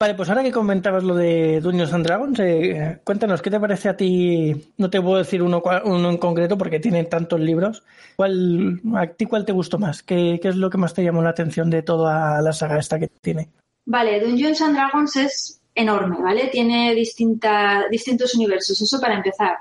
Vale, 0.01 0.15
pues 0.15 0.31
ahora 0.31 0.43
que 0.43 0.51
comentabas 0.51 1.05
lo 1.05 1.15
de 1.15 1.61
Dungeons 1.61 1.93
and 1.93 2.07
Dragons, 2.07 2.41
eh, 2.41 3.01
cuéntanos, 3.05 3.43
¿qué 3.43 3.51
te 3.51 3.61
parece 3.61 3.91
a 3.91 3.97
ti? 3.97 4.73
No 4.79 4.89
te 4.89 5.01
puedo 5.01 5.19
decir 5.19 5.43
uno, 5.43 5.63
uno 5.85 6.09
en 6.09 6.17
concreto 6.17 6.57
porque 6.57 6.81
tienen 6.81 7.11
tantos 7.11 7.39
libros. 7.39 7.83
¿Cuál, 8.17 8.81
¿A 8.97 9.07
ti 9.09 9.27
cuál 9.27 9.45
te 9.45 9.53
gustó 9.53 9.79
más? 9.79 10.03
¿Qué, 10.03 10.41
¿Qué 10.41 10.49
es 10.49 10.57
lo 10.57 10.71
que 10.71 10.79
más 10.79 10.95
te 10.95 11.05
llamó 11.05 11.23
la 11.23 11.31
atención 11.31 11.69
de 11.69 11.83
toda 11.83 12.41
la 12.41 12.53
saga 12.55 12.79
esta 12.79 12.99
que 12.99 13.09
tiene? 13.09 13.51
Vale, 13.87 14.21
Dungeons 14.21 14.61
and 14.63 14.75
Dragons 14.75 15.17
es 15.17 15.61
enorme, 15.75 16.17
¿vale? 16.21 16.49
Tiene 16.49 16.95
distinta, 16.95 17.85
distintos 17.91 18.35
universos, 18.35 18.81
eso 18.81 19.01
para 19.01 19.17
empezar. 19.17 19.59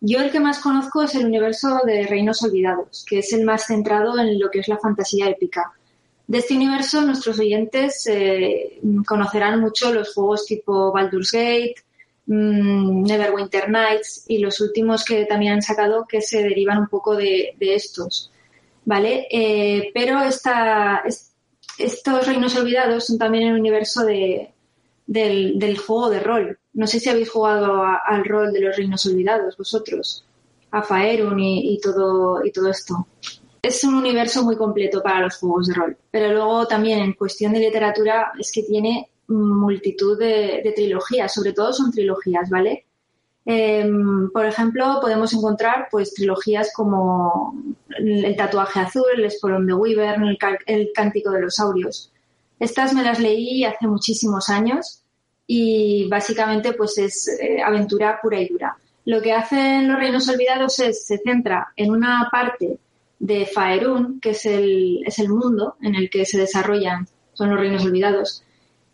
Yo 0.00 0.20
el 0.20 0.30
que 0.30 0.40
más 0.40 0.58
conozco 0.58 1.02
es 1.02 1.14
el 1.14 1.24
universo 1.24 1.80
de 1.84 2.06
Reinos 2.06 2.42
Olvidados, 2.42 3.04
que 3.08 3.20
es 3.20 3.32
el 3.32 3.44
más 3.44 3.66
centrado 3.66 4.18
en 4.18 4.38
lo 4.38 4.50
que 4.50 4.60
es 4.60 4.68
la 4.68 4.78
fantasía 4.78 5.28
épica. 5.28 5.72
De 6.26 6.38
este 6.38 6.54
universo 6.54 7.02
nuestros 7.02 7.38
oyentes 7.38 8.06
eh, 8.06 8.80
conocerán 9.06 9.60
mucho 9.60 9.92
los 9.92 10.14
juegos 10.14 10.46
tipo 10.46 10.92
Baldur's 10.92 11.32
Gate, 11.32 11.76
mm, 12.26 13.02
Neverwinter 13.02 13.70
Nights 13.70 14.24
y 14.28 14.38
los 14.38 14.60
últimos 14.60 15.04
que 15.04 15.26
también 15.26 15.54
han 15.54 15.62
sacado 15.62 16.06
que 16.06 16.20
se 16.20 16.42
derivan 16.42 16.78
un 16.78 16.88
poco 16.88 17.16
de, 17.16 17.54
estos, 17.58 18.30
¿vale? 18.84 19.26
Eh, 19.30 19.90
pero 19.94 20.22
esta, 20.22 21.02
estos 21.78 22.26
reinos 22.26 22.56
olvidados 22.56 23.06
son 23.06 23.18
también 23.18 23.48
el 23.48 23.58
universo 23.58 24.04
de, 24.04 24.52
del, 25.06 25.78
juego 25.78 26.10
de 26.10 26.20
rol. 26.20 26.58
No 26.72 26.86
sé 26.86 27.00
si 27.00 27.08
habéis 27.08 27.30
jugado 27.30 27.82
al 27.82 28.24
rol 28.24 28.52
de 28.52 28.60
los 28.60 28.76
reinos 28.76 29.04
olvidados 29.06 29.56
vosotros, 29.56 30.24
a 30.70 30.82
Faerun 30.82 31.38
y, 31.40 31.78
todo, 31.80 32.44
y 32.44 32.50
todo 32.50 32.68
esto. 32.68 33.06
Es 33.62 33.82
un 33.84 33.94
universo 33.94 34.44
muy 34.44 34.56
completo 34.56 35.02
para 35.02 35.20
los 35.20 35.36
juegos 35.36 35.68
de 35.68 35.74
rol. 35.74 35.96
Pero 36.10 36.32
luego 36.32 36.66
también 36.66 36.98
en 37.00 37.14
cuestión 37.14 37.52
de 37.52 37.60
literatura 37.60 38.32
es 38.38 38.50
que 38.52 38.62
tiene 38.62 39.10
multitud 39.28 40.18
de, 40.18 40.60
de 40.62 40.72
trilogías, 40.74 41.32
sobre 41.32 41.52
todo 41.52 41.72
son 41.72 41.90
trilogías, 41.90 42.50
¿vale? 42.50 42.86
Em, 43.46 44.30
por 44.30 44.46
ejemplo, 44.46 44.98
podemos 45.02 45.32
encontrar 45.34 45.88
pues 45.90 46.14
trilogías 46.14 46.72
como 46.74 47.54
El 47.98 48.34
tatuaje 48.36 48.80
azul, 48.80 49.04
El 49.14 49.24
espolón 49.26 49.66
de 49.66 49.74
Weaver, 49.74 50.16
el, 50.66 50.90
cántico 50.94 51.30
de 51.30 51.42
los 51.42 51.56
saurios. 51.56 52.10
Estas 52.58 52.94
me 52.94 53.02
las 53.02 53.20
leí 53.20 53.64
hace 53.64 53.86
muchísimos 53.86 54.48
años 54.48 55.02
y 55.46 56.08
básicamente 56.08 56.72
pues 56.72 56.96
es 56.96 57.28
eh, 57.28 57.62
aventura 57.62 58.18
pura 58.22 58.40
y 58.40 58.48
dura. 58.48 58.76
Lo 59.04 59.20
que 59.20 59.34
hacen 59.34 59.88
los 59.88 59.98
reinos 59.98 60.28
olvidados 60.28 60.78
es 60.80 61.06
se 61.06 61.18
centra 61.18 61.72
en 61.76 61.90
una 61.90 62.28
parte 62.32 62.78
de 63.18 63.44
Faerun, 63.46 64.20
que 64.20 64.30
es 64.30 64.46
el, 64.46 65.02
es 65.04 65.18
el 65.18 65.28
mundo 65.28 65.76
en 65.82 65.94
el 65.94 66.08
que 66.08 66.24
se 66.24 66.38
desarrollan, 66.38 67.06
son 67.34 67.50
los 67.50 67.58
reinos 67.58 67.84
olvidados, 67.84 68.42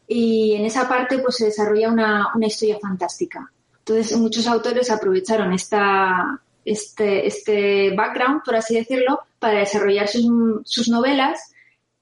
y 0.09 0.55
en 0.55 0.65
esa 0.65 0.89
parte 0.89 1.19
pues 1.19 1.37
se 1.37 1.47
desarrolla 1.47 1.91
una, 1.91 2.29
una 2.35 2.47
historia 2.47 2.79
fantástica 2.81 3.53
entonces, 3.81 4.17
muchos 4.17 4.47
autores 4.47 4.91
aprovecharon 4.91 5.53
este, 5.53 7.27
este 7.27 7.95
background, 7.95 8.43
por 8.45 8.57
así 8.57 8.75
decirlo, 8.77 9.21
para 9.39 9.61
desarrollar 9.61 10.07
sus, 10.09 10.89
novelas 10.89 11.53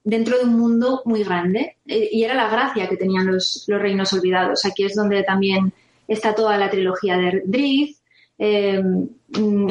dentro 0.04 0.38
de 0.38 0.44
un 0.44 0.58
mundo 0.58 1.02
muy 1.04 1.22
grande. 1.22 1.76
Eh, 1.86 2.08
y 2.12 2.24
era 2.24 2.34
la 2.34 2.50
gracia 2.50 2.88
que 2.88 2.96
tenían 2.96 3.26
los, 3.26 3.64
reinos 3.68 4.12
olvidados. 4.12 4.64
Aquí 4.66 4.84
es 4.84 4.94
donde 4.94 5.22
también 5.22 5.72
está 6.06 6.34
toda 6.34 6.58
la 6.58 6.68
trilogía 6.68 7.16
de 7.16 7.42
Drift, 7.46 8.00
eh, 8.38 8.82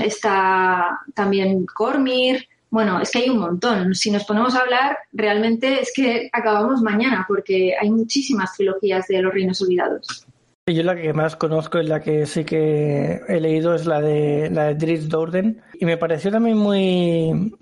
está 0.04 1.00
también 1.14 1.66
Cormir. 1.66 2.48
Bueno, 2.70 3.00
es 3.00 3.12
que 3.12 3.20
hay 3.20 3.30
un 3.30 3.40
montón. 3.40 3.96
Si 3.96 4.12
nos 4.12 4.26
ponemos 4.26 4.56
a 4.56 4.60
hablar, 4.60 4.98
realmente 5.12 5.82
es 5.82 5.92
que 5.96 6.30
acabamos 6.32 6.82
mañana 6.82 7.26
porque 7.28 7.76
hay 7.80 7.90
muchísimas 7.90 8.54
trilogías 8.56 9.08
de 9.08 9.22
los 9.22 9.34
reinos 9.34 9.62
olvidados. 9.62 10.27
Yo 10.70 10.84
la 10.84 10.98
que 10.98 11.14
más 11.14 11.38
conozco 11.38 11.80
es 11.80 11.88
la 11.88 12.02
que 12.02 12.26
sí 12.26 12.44
que 12.44 13.22
he 13.30 13.40
leído 13.40 13.74
es 13.74 13.86
la 13.86 14.02
de 14.02 14.50
la 14.52 14.66
de 14.66 14.76
Dries 14.76 15.08
Dourden. 15.08 15.62
Y 15.80 15.86
me 15.86 15.96
pareció 15.96 16.30
también 16.30 16.58
muy 16.58 17.56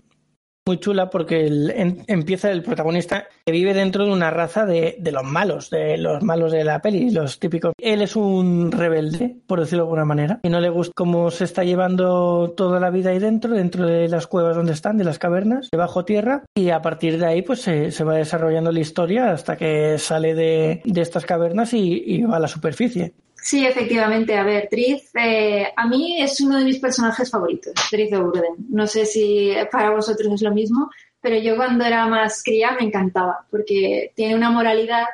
muy 0.68 0.80
chula 0.80 1.12
porque 1.12 1.46
empieza 2.08 2.52
el 2.52 2.64
protagonista 2.64 3.28
que 3.46 3.52
vive 3.52 3.76
dentro 3.76 4.06
de 4.06 4.12
una 4.12 4.32
raza 4.32 4.66
de, 4.66 4.98
los 5.12 5.24
malos, 5.24 5.70
de 5.70 5.96
los 5.98 6.24
malos 6.24 6.52
de 6.52 6.64
la 6.64 6.82
peli, 6.82 7.12
los 7.12 7.40
típicos. 7.40 7.74
Él 7.78 8.02
es 8.02 8.16
un 8.16 8.72
rebelde, 8.72 9.36
por 9.46 9.60
decirlo 9.60 9.84
de 9.84 9.88
alguna 9.88 10.06
manera, 10.06 10.40
y 10.42 10.50
no 10.50 10.60
le 10.60 10.70
gusta 10.70 10.94
cómo 10.96 11.30
se 11.30 11.44
está 11.44 11.64
llevando 11.64 12.56
toda 12.58 12.80
la 12.80 12.90
vida 12.90 13.12
ahí 13.12 13.20
dentro, 13.20 13.54
dentro 13.54 13.86
de 13.86 14.08
las 14.08 14.26
cuevas 14.26 14.56
donde 14.56 14.74
están, 14.74 14.98
de 14.98 15.04
las 15.04 15.20
cavernas, 15.20 15.70
debajo 15.72 16.04
tierra, 16.04 16.46
y 16.56 16.72
a 16.72 16.82
partir 16.82 17.20
de 17.20 17.28
ahí 17.28 17.42
pues 17.44 17.62
se, 17.62 18.04
va 18.04 18.16
desarrollando 18.16 18.72
la 18.72 18.80
historia 18.80 19.32
hasta 19.32 19.58
que 19.58 20.00
sale 20.00 20.34
de, 20.34 20.82
estas 20.96 21.28
cavernas 21.28 21.74
y, 21.74 22.24
va 22.24 22.38
a 22.38 22.40
la 22.40 22.48
superficie. 22.48 23.14
Sí, 23.46 23.64
efectivamente. 23.64 24.36
A 24.36 24.44
ver, 24.44 24.68
Triz, 24.72 25.12
eh, 25.14 25.68
a 25.76 25.88
mí 25.88 26.20
es 26.20 26.42
uno 26.42 26.58
de 26.58 26.66
mis 26.66 26.80
personajes 26.80 27.30
favoritos, 27.30 27.74
Triz 27.92 28.10
de 28.10 28.18
Urden. 28.18 28.56
No 28.70 28.88
sé 28.88 29.06
si 29.06 29.54
para 29.72 29.92
vosotros 29.92 30.34
es 30.34 30.42
lo 30.42 30.52
mismo, 30.52 30.90
pero 31.22 31.38
yo 31.38 31.56
cuando 31.56 31.86
era 31.86 32.08
más 32.08 32.42
cría 32.42 32.72
me 32.72 32.88
encantaba, 32.88 33.46
porque 33.52 34.12
tiene 34.16 34.34
una 34.34 34.50
moralidad 34.50 35.06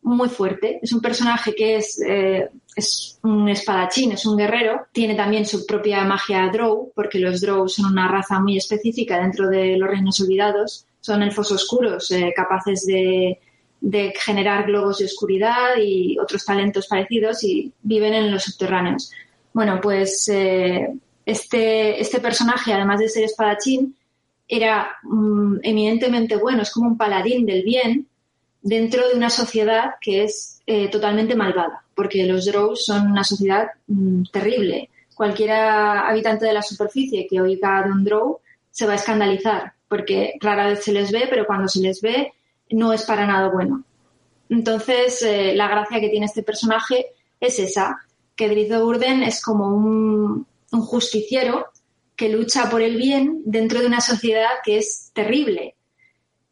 muy 0.00 0.30
fuerte. 0.30 0.78
Es 0.80 0.94
un 0.94 1.02
personaje 1.02 1.54
que 1.54 1.76
es, 1.76 2.00
eh, 2.00 2.48
es 2.74 3.18
un 3.22 3.46
espadachín, 3.50 4.12
es 4.12 4.24
un 4.24 4.38
guerrero. 4.38 4.86
Tiene 4.90 5.14
también 5.14 5.44
su 5.44 5.66
propia 5.66 6.02
magia 6.04 6.48
Drow, 6.50 6.92
porque 6.94 7.18
los 7.18 7.42
Drow 7.42 7.68
son 7.68 7.92
una 7.92 8.08
raza 8.08 8.40
muy 8.40 8.56
específica 8.56 9.20
dentro 9.20 9.50
de 9.50 9.76
los 9.76 9.90
Reinos 9.90 10.18
Olvidados. 10.22 10.86
Son 11.02 11.22
elfos 11.22 11.52
oscuros, 11.52 12.10
eh, 12.10 12.32
capaces 12.34 12.86
de 12.86 13.38
de 13.80 14.12
generar 14.18 14.66
globos 14.66 14.98
de 14.98 15.04
oscuridad 15.04 15.76
y 15.78 16.18
otros 16.18 16.44
talentos 16.44 16.86
parecidos 16.86 17.44
y 17.44 17.72
viven 17.82 18.14
en 18.14 18.30
los 18.30 18.44
subterráneos. 18.44 19.12
Bueno, 19.52 19.80
pues 19.80 20.28
eh, 20.28 20.92
este, 21.24 22.00
este 22.00 22.20
personaje, 22.20 22.72
además 22.72 23.00
de 23.00 23.08
ser 23.08 23.24
espadachín, 23.24 23.96
era 24.48 24.96
mm, 25.02 25.56
eminentemente 25.62 26.36
bueno, 26.36 26.62
es 26.62 26.70
como 26.70 26.88
un 26.88 26.96
paladín 26.96 27.46
del 27.46 27.62
bien 27.62 28.06
dentro 28.62 29.08
de 29.08 29.14
una 29.14 29.30
sociedad 29.30 29.94
que 30.00 30.24
es 30.24 30.60
eh, 30.66 30.88
totalmente 30.88 31.36
malvada, 31.36 31.84
porque 31.94 32.26
los 32.26 32.46
Drows 32.46 32.84
son 32.84 33.10
una 33.10 33.24
sociedad 33.24 33.68
mm, 33.86 34.24
terrible. 34.32 34.90
Cualquiera 35.14 36.08
habitante 36.08 36.46
de 36.46 36.52
la 36.52 36.62
superficie 36.62 37.26
que 37.28 37.40
oiga 37.40 37.82
de 37.84 37.92
un 37.92 38.04
Drow 38.04 38.40
se 38.70 38.86
va 38.86 38.92
a 38.92 38.96
escandalizar, 38.96 39.72
porque 39.88 40.34
rara 40.40 40.66
vez 40.66 40.84
se 40.84 40.92
les 40.92 41.10
ve, 41.10 41.26
pero 41.30 41.46
cuando 41.46 41.68
se 41.68 41.80
les 41.80 42.00
ve 42.00 42.32
no 42.70 42.92
es 42.92 43.02
para 43.04 43.26
nada 43.26 43.48
bueno. 43.48 43.84
Entonces, 44.48 45.22
eh, 45.22 45.54
la 45.54 45.68
gracia 45.68 46.00
que 46.00 46.08
tiene 46.08 46.26
este 46.26 46.42
personaje 46.42 47.06
es 47.40 47.58
esa, 47.58 47.98
que 48.34 48.48
Drizzo 48.48 48.84
Urden 48.84 49.22
es 49.22 49.42
como 49.42 49.68
un, 49.68 50.46
justiciero 50.70 51.66
que 52.14 52.28
lucha 52.28 52.68
por 52.68 52.82
el 52.82 52.96
bien 52.96 53.40
dentro 53.46 53.80
de 53.80 53.86
una 53.86 54.00
sociedad 54.00 54.50
que 54.62 54.76
es 54.78 55.10
terrible. 55.14 55.74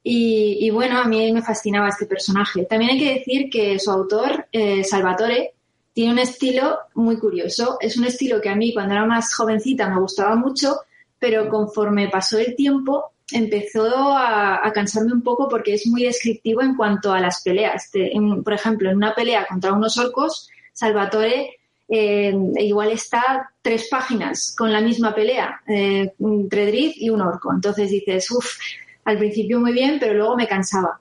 Y, 0.07 0.69
bueno, 0.71 0.99
a 0.99 1.05
mí 1.05 1.33
me 1.33 1.43
fascinaba 1.43 1.89
este 1.89 2.05
personaje. 2.05 2.67
También 2.67 2.91
hay 2.93 2.99
que 2.99 3.15
decir 3.15 3.49
que 3.51 3.79
su 3.79 3.91
autor, 3.91 4.47
eh, 4.53 4.85
Salvatore, 4.85 5.55
tiene 5.95 6.13
un 6.13 6.19
estilo 6.19 6.79
muy 6.95 7.19
curioso. 7.19 7.79
Es 7.81 7.97
un 7.97 8.05
estilo 8.05 8.41
que 8.41 8.51
a 8.51 8.55
mí 8.55 8.75
cuando 8.75 8.95
era 8.95 9.07
más 9.07 9.35
jovencita 9.35 9.89
me 9.89 10.01
gustaba 10.01 10.37
mucho, 10.37 10.81
pero 11.19 11.49
conforme 11.49 12.09
pasó 12.09 12.39
el 12.39 12.55
tiempo 12.55 13.14
empezó 13.33 14.17
a, 14.17 14.71
cansarme 14.75 15.13
un 15.13 15.23
poco 15.23 15.49
porque 15.49 15.75
es 15.75 15.87
muy 15.87 16.05
descriptivo 16.05 16.63
en 16.63 16.77
cuanto 16.77 17.13
a 17.13 17.21
las 17.21 17.43
peleas. 17.43 17.91
por 18.43 18.53
ejemplo, 18.53 18.91
en 18.91 18.97
una 18.97 19.15
pelea 19.15 19.47
contra 19.47 19.73
unos 19.73 19.97
orcos, 19.99 20.49
Salvatore 20.73 21.59
eh, 21.89 22.35
igual 22.57 22.91
está 22.91 23.51
tres 23.61 23.89
páginas 23.91 24.55
con 24.57 24.73
la 24.73 24.81
misma 24.81 25.15
pelea 25.15 25.61
eh, 25.67 26.13
entre 26.19 26.67
Drift 26.67 26.97
y 26.99 27.11
un 27.11 27.21
orco. 27.21 27.53
Entonces 27.53 27.91
dices, 27.91 28.31
uff, 28.31 28.59
al 29.05 29.19
principio 29.19 29.61
muy 29.61 29.73
bien, 29.73 29.99
pero 30.01 30.15
luego 30.15 30.37
me 30.37 30.49
cansaba. 30.49 31.01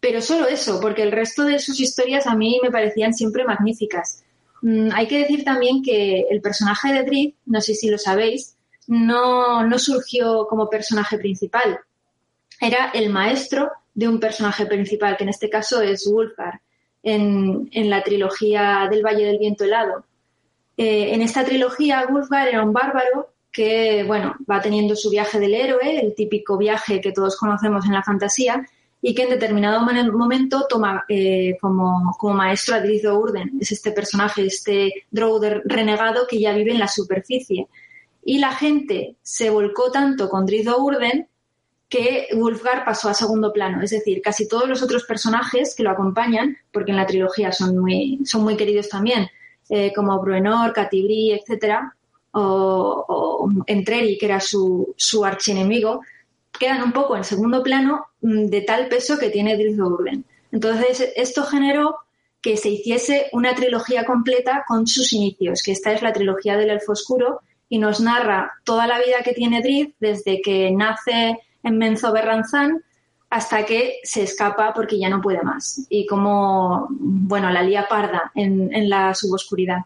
Pero 0.00 0.20
solo 0.20 0.46
eso, 0.46 0.80
porque 0.80 1.02
el 1.02 1.12
resto 1.12 1.44
de 1.44 1.58
sus 1.58 1.80
historias 1.80 2.26
a 2.26 2.36
mí 2.36 2.60
me 2.62 2.70
parecían 2.70 3.12
siempre 3.14 3.44
magníficas. 3.44 4.22
Mm, 4.62 4.90
hay 4.92 5.08
que 5.08 5.18
decir 5.18 5.44
también 5.44 5.82
que 5.82 6.26
el 6.30 6.40
personaje 6.40 6.92
de 6.92 7.02
Drift, 7.02 7.36
no 7.46 7.60
sé 7.60 7.74
si 7.74 7.88
lo 7.90 7.98
sabéis, 7.98 8.54
no, 8.88 9.64
no 9.64 9.78
surgió 9.78 10.46
como 10.48 10.68
personaje 10.68 11.18
principal. 11.18 11.78
Era 12.60 12.90
el 12.92 13.10
maestro 13.10 13.70
de 13.94 14.08
un 14.08 14.18
personaje 14.18 14.66
principal, 14.66 15.16
que 15.16 15.24
en 15.24 15.30
este 15.30 15.48
caso 15.48 15.80
es 15.80 16.06
Wulfgar, 16.06 16.60
en, 17.02 17.68
en 17.72 17.90
la 17.90 18.02
trilogía 18.02 18.88
del 18.90 19.04
Valle 19.04 19.26
del 19.26 19.38
Viento 19.38 19.64
Helado. 19.64 20.04
Eh, 20.76 21.14
en 21.14 21.22
esta 21.22 21.44
trilogía, 21.44 22.06
Wulfgar 22.08 22.48
era 22.48 22.62
un 22.62 22.72
bárbaro 22.72 23.28
que, 23.52 24.04
bueno, 24.04 24.34
va 24.50 24.60
teniendo 24.60 24.96
su 24.96 25.10
viaje 25.10 25.38
del 25.38 25.54
héroe, 25.54 26.00
el 26.00 26.14
típico 26.14 26.56
viaje 26.56 27.00
que 27.00 27.12
todos 27.12 27.36
conocemos 27.36 27.84
en 27.86 27.92
la 27.92 28.02
fantasía, 28.02 28.66
y 29.00 29.14
que 29.14 29.24
en 29.24 29.30
determinado 29.30 29.80
momento 29.80 30.66
toma 30.68 31.04
eh, 31.08 31.56
como, 31.60 32.16
como, 32.18 32.34
maestro 32.34 32.74
a 32.74 32.80
Drizzo 32.80 33.16
Urden. 33.16 33.52
Es 33.60 33.70
este 33.70 33.92
personaje, 33.92 34.46
este 34.46 35.06
drow 35.10 35.40
renegado 35.64 36.26
que 36.26 36.40
ya 36.40 36.52
vive 36.52 36.72
en 36.72 36.80
la 36.80 36.88
superficie 36.88 37.68
y 38.28 38.40
la 38.40 38.52
gente 38.52 39.16
se 39.22 39.48
volcó 39.48 39.90
tanto 39.90 40.28
con 40.28 40.44
Drizzo 40.44 40.76
Urden 40.84 41.28
que 41.88 42.28
Wulfgar 42.34 42.84
pasó 42.84 43.08
a 43.08 43.14
segundo 43.14 43.54
plano. 43.54 43.80
Es 43.80 43.88
decir, 43.88 44.20
casi 44.20 44.46
todos 44.46 44.68
los 44.68 44.82
otros 44.82 45.04
personajes 45.04 45.74
que 45.74 45.82
lo 45.82 45.90
acompañan, 45.90 46.58
porque 46.70 46.90
en 46.90 46.98
la 46.98 47.06
trilogía 47.06 47.52
son 47.52 47.78
muy, 47.78 48.20
son 48.26 48.42
muy 48.42 48.54
queridos 48.54 48.90
también, 48.90 49.30
eh, 49.70 49.94
como 49.96 50.20
Bruenor, 50.20 50.74
Catibri, 50.74 51.32
etcétera, 51.32 51.96
o, 52.32 53.06
o, 53.08 53.50
Entreri, 53.66 54.18
que 54.18 54.26
era 54.26 54.40
su, 54.40 54.92
su 54.98 55.24
archienemigo, 55.24 56.02
quedan 56.52 56.82
un 56.82 56.92
poco 56.92 57.16
en 57.16 57.24
segundo 57.24 57.62
plano 57.62 58.08
mm, 58.20 58.44
de 58.48 58.60
tal 58.60 58.88
peso 58.88 59.18
que 59.18 59.30
tiene 59.30 59.56
Drizzo 59.56 59.86
Urden. 59.86 60.26
Entonces, 60.52 61.14
esto 61.16 61.44
generó 61.44 61.96
que 62.42 62.58
se 62.58 62.68
hiciese 62.68 63.30
una 63.32 63.54
trilogía 63.54 64.04
completa 64.04 64.66
con 64.68 64.86
sus 64.86 65.14
inicios, 65.14 65.62
que 65.62 65.72
esta 65.72 65.92
es 65.92 66.02
la 66.02 66.12
trilogía 66.12 66.58
del 66.58 66.68
Elfo 66.68 66.92
Oscuro, 66.92 67.40
y 67.68 67.78
nos 67.78 68.00
narra 68.00 68.52
toda 68.64 68.86
la 68.86 68.98
vida 68.98 69.22
que 69.24 69.32
tiene 69.32 69.62
Drift 69.62 69.96
desde 70.00 70.40
que 70.40 70.70
nace 70.70 71.38
en 71.62 71.78
Menzo 71.78 72.12
Berranzán 72.12 72.82
hasta 73.30 73.64
que 73.66 73.96
se 74.02 74.22
escapa 74.22 74.72
porque 74.72 74.98
ya 74.98 75.10
no 75.10 75.20
puede 75.20 75.42
más 75.42 75.86
y 75.90 76.06
como, 76.06 76.86
bueno, 76.90 77.50
la 77.50 77.62
lía 77.62 77.86
parda 77.88 78.32
en, 78.34 78.74
en 78.74 78.88
la 78.88 79.14
suboscuridad. 79.14 79.78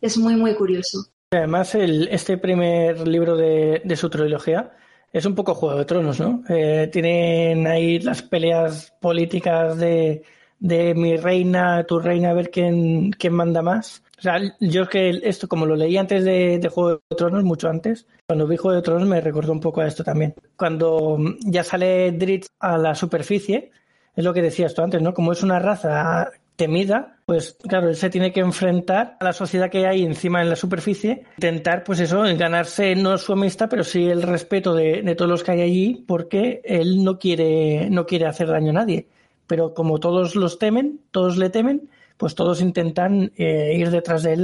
Es 0.00 0.18
muy, 0.18 0.34
muy 0.34 0.54
curioso. 0.54 1.06
Además, 1.30 1.74
el, 1.74 2.08
este 2.08 2.38
primer 2.38 3.06
libro 3.06 3.36
de, 3.36 3.82
de, 3.84 3.96
su 3.96 4.08
trilogía 4.08 4.72
es 5.12 5.26
un 5.26 5.34
poco 5.34 5.54
Juego 5.54 5.78
de 5.78 5.84
Tronos, 5.84 6.18
¿no? 6.18 6.42
Eh, 6.48 6.88
tienen 6.90 7.66
ahí 7.66 7.98
las 8.00 8.22
peleas 8.22 8.94
políticas 9.00 9.76
de, 9.76 10.22
de 10.58 10.94
mi 10.94 11.16
reina, 11.16 11.84
tu 11.84 11.98
reina, 11.98 12.30
a 12.30 12.34
ver 12.34 12.50
quién, 12.50 13.10
quién 13.10 13.34
manda 13.34 13.62
más. 13.62 14.02
O 14.18 14.20
sea, 14.20 14.40
yo 14.58 14.82
es 14.82 14.88
que 14.88 15.20
esto, 15.22 15.48
como 15.48 15.64
lo 15.64 15.76
leí 15.76 15.96
antes 15.96 16.24
de, 16.24 16.60
Juego 16.72 17.00
de 17.08 17.16
Tronos, 17.16 17.44
mucho 17.44 17.68
antes, 17.68 18.06
cuando 18.26 18.48
vi 18.48 18.56
Juego 18.56 18.76
de 18.76 18.82
Tronos 18.82 19.08
me 19.08 19.20
recordó 19.20 19.52
un 19.52 19.60
poco 19.60 19.80
a 19.80 19.86
esto 19.86 20.02
también. 20.02 20.34
Cuando 20.56 21.18
ya 21.40 21.62
sale 21.62 22.10
Dritz 22.12 22.48
a 22.58 22.78
la 22.78 22.96
superficie, 22.96 23.70
es 24.16 24.24
lo 24.24 24.34
que 24.34 24.42
decías 24.42 24.74
tú 24.74 24.82
antes, 24.82 25.00
¿no? 25.00 25.14
Como 25.14 25.30
es 25.30 25.44
una 25.44 25.60
raza 25.60 26.32
temida, 26.56 27.18
pues 27.24 27.56
claro, 27.68 27.88
él 27.88 27.94
se 27.94 28.10
tiene 28.10 28.32
que 28.32 28.40
enfrentar 28.40 29.16
a 29.20 29.24
la 29.24 29.32
sociedad 29.32 29.70
que 29.70 29.86
hay 29.86 30.02
encima 30.02 30.42
en 30.42 30.50
la 30.50 30.56
superficie, 30.56 31.22
intentar, 31.36 31.84
pues 31.84 32.00
eso, 32.00 32.22
ganarse 32.36 32.96
no 32.96 33.16
su 33.18 33.34
amistad, 33.34 33.68
pero 33.70 33.84
sí 33.84 34.06
el 34.06 34.22
respeto 34.22 34.74
de, 34.74 35.02
de 35.02 35.14
todos 35.14 35.30
los 35.30 35.44
que 35.44 35.52
hay 35.52 35.60
allí, 35.60 36.04
porque 36.08 36.60
él 36.64 37.04
no 37.04 37.20
quiere, 37.20 37.88
no 37.90 38.06
quiere 38.06 38.26
hacer 38.26 38.48
daño 38.48 38.70
a 38.70 38.74
nadie. 38.74 39.06
Pero 39.46 39.72
como 39.72 40.00
todos 40.00 40.34
los 40.34 40.58
temen, 40.58 40.98
todos 41.12 41.36
le 41.36 41.48
temen, 41.48 41.88
pues 42.18 42.34
todos 42.34 42.60
intentan 42.60 43.32
eh, 43.36 43.72
ir 43.74 43.90
detrás 43.90 44.24
de 44.24 44.34
él 44.34 44.42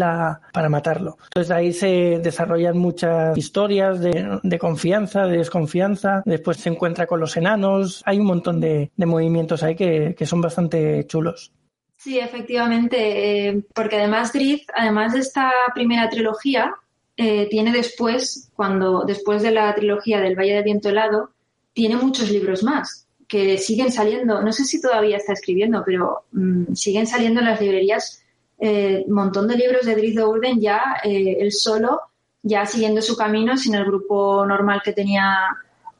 para 0.52 0.68
matarlo. 0.68 1.18
Entonces 1.24 1.50
ahí 1.50 1.72
se 1.72 2.20
desarrollan 2.22 2.78
muchas 2.78 3.36
historias 3.36 4.00
de, 4.00 4.58
confianza, 4.58 5.26
de 5.26 5.38
desconfianza, 5.38 6.22
después 6.24 6.58
se 6.58 6.70
encuentra 6.70 7.06
con 7.06 7.20
los 7.20 7.36
enanos, 7.36 8.02
hay 8.06 8.18
un 8.18 8.26
montón 8.26 8.60
de, 8.60 8.90
movimientos 8.96 9.62
ahí 9.62 9.74
que, 9.74 10.14
son 10.24 10.40
bastante 10.40 11.06
chulos. 11.06 11.52
Sí, 11.96 12.18
efectivamente, 12.18 13.48
eh, 13.48 13.64
porque 13.74 13.96
además 13.96 14.32
Drift, 14.32 14.70
además 14.74 15.12
de 15.12 15.20
esta 15.20 15.52
primera 15.74 16.08
trilogía, 16.08 16.74
eh, 17.16 17.46
tiene 17.50 17.72
después, 17.72 18.50
cuando 18.54 19.04
después 19.04 19.42
de 19.42 19.50
la 19.50 19.74
trilogía 19.74 20.20
del 20.20 20.36
Valle 20.36 20.54
del 20.54 20.64
Viento 20.64 20.88
Helado, 20.88 21.30
tiene 21.72 21.96
muchos 21.96 22.30
libros 22.30 22.62
más 22.62 23.03
que 23.28 23.58
siguen 23.58 23.90
saliendo, 23.90 24.42
no 24.42 24.52
sé 24.52 24.64
si 24.64 24.80
todavía 24.80 25.16
está 25.16 25.32
escribiendo, 25.32 25.82
pero 25.84 26.24
mm, 26.32 26.74
siguen 26.74 27.06
saliendo 27.06 27.40
en 27.40 27.46
las 27.46 27.60
librerías 27.60 28.22
eh, 28.58 29.04
un 29.06 29.14
montón 29.14 29.48
de 29.48 29.56
libros 29.56 29.84
de 29.84 29.96
Drizzo 29.96 30.28
Urden 30.28 30.60
ya 30.60 30.96
eh, 31.02 31.36
él 31.40 31.52
solo, 31.52 32.00
ya 32.42 32.66
siguiendo 32.66 33.02
su 33.02 33.16
camino 33.16 33.56
sin 33.56 33.74
el 33.74 33.84
grupo 33.84 34.44
normal 34.46 34.80
que 34.84 34.92
tenía 34.92 35.48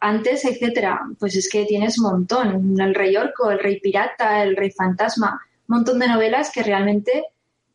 antes, 0.00 0.44
etcétera. 0.44 1.00
Pues 1.18 1.34
es 1.36 1.48
que 1.48 1.64
tienes 1.64 1.98
un 1.98 2.10
montón, 2.10 2.78
el 2.80 2.94
Rey 2.94 3.16
Orco, 3.16 3.50
el 3.50 3.58
Rey 3.58 3.80
Pirata, 3.80 4.42
el 4.42 4.56
Rey 4.56 4.70
Fantasma, 4.70 5.40
un 5.68 5.76
montón 5.76 5.98
de 5.98 6.08
novelas 6.08 6.52
que 6.52 6.62
realmente 6.62 7.24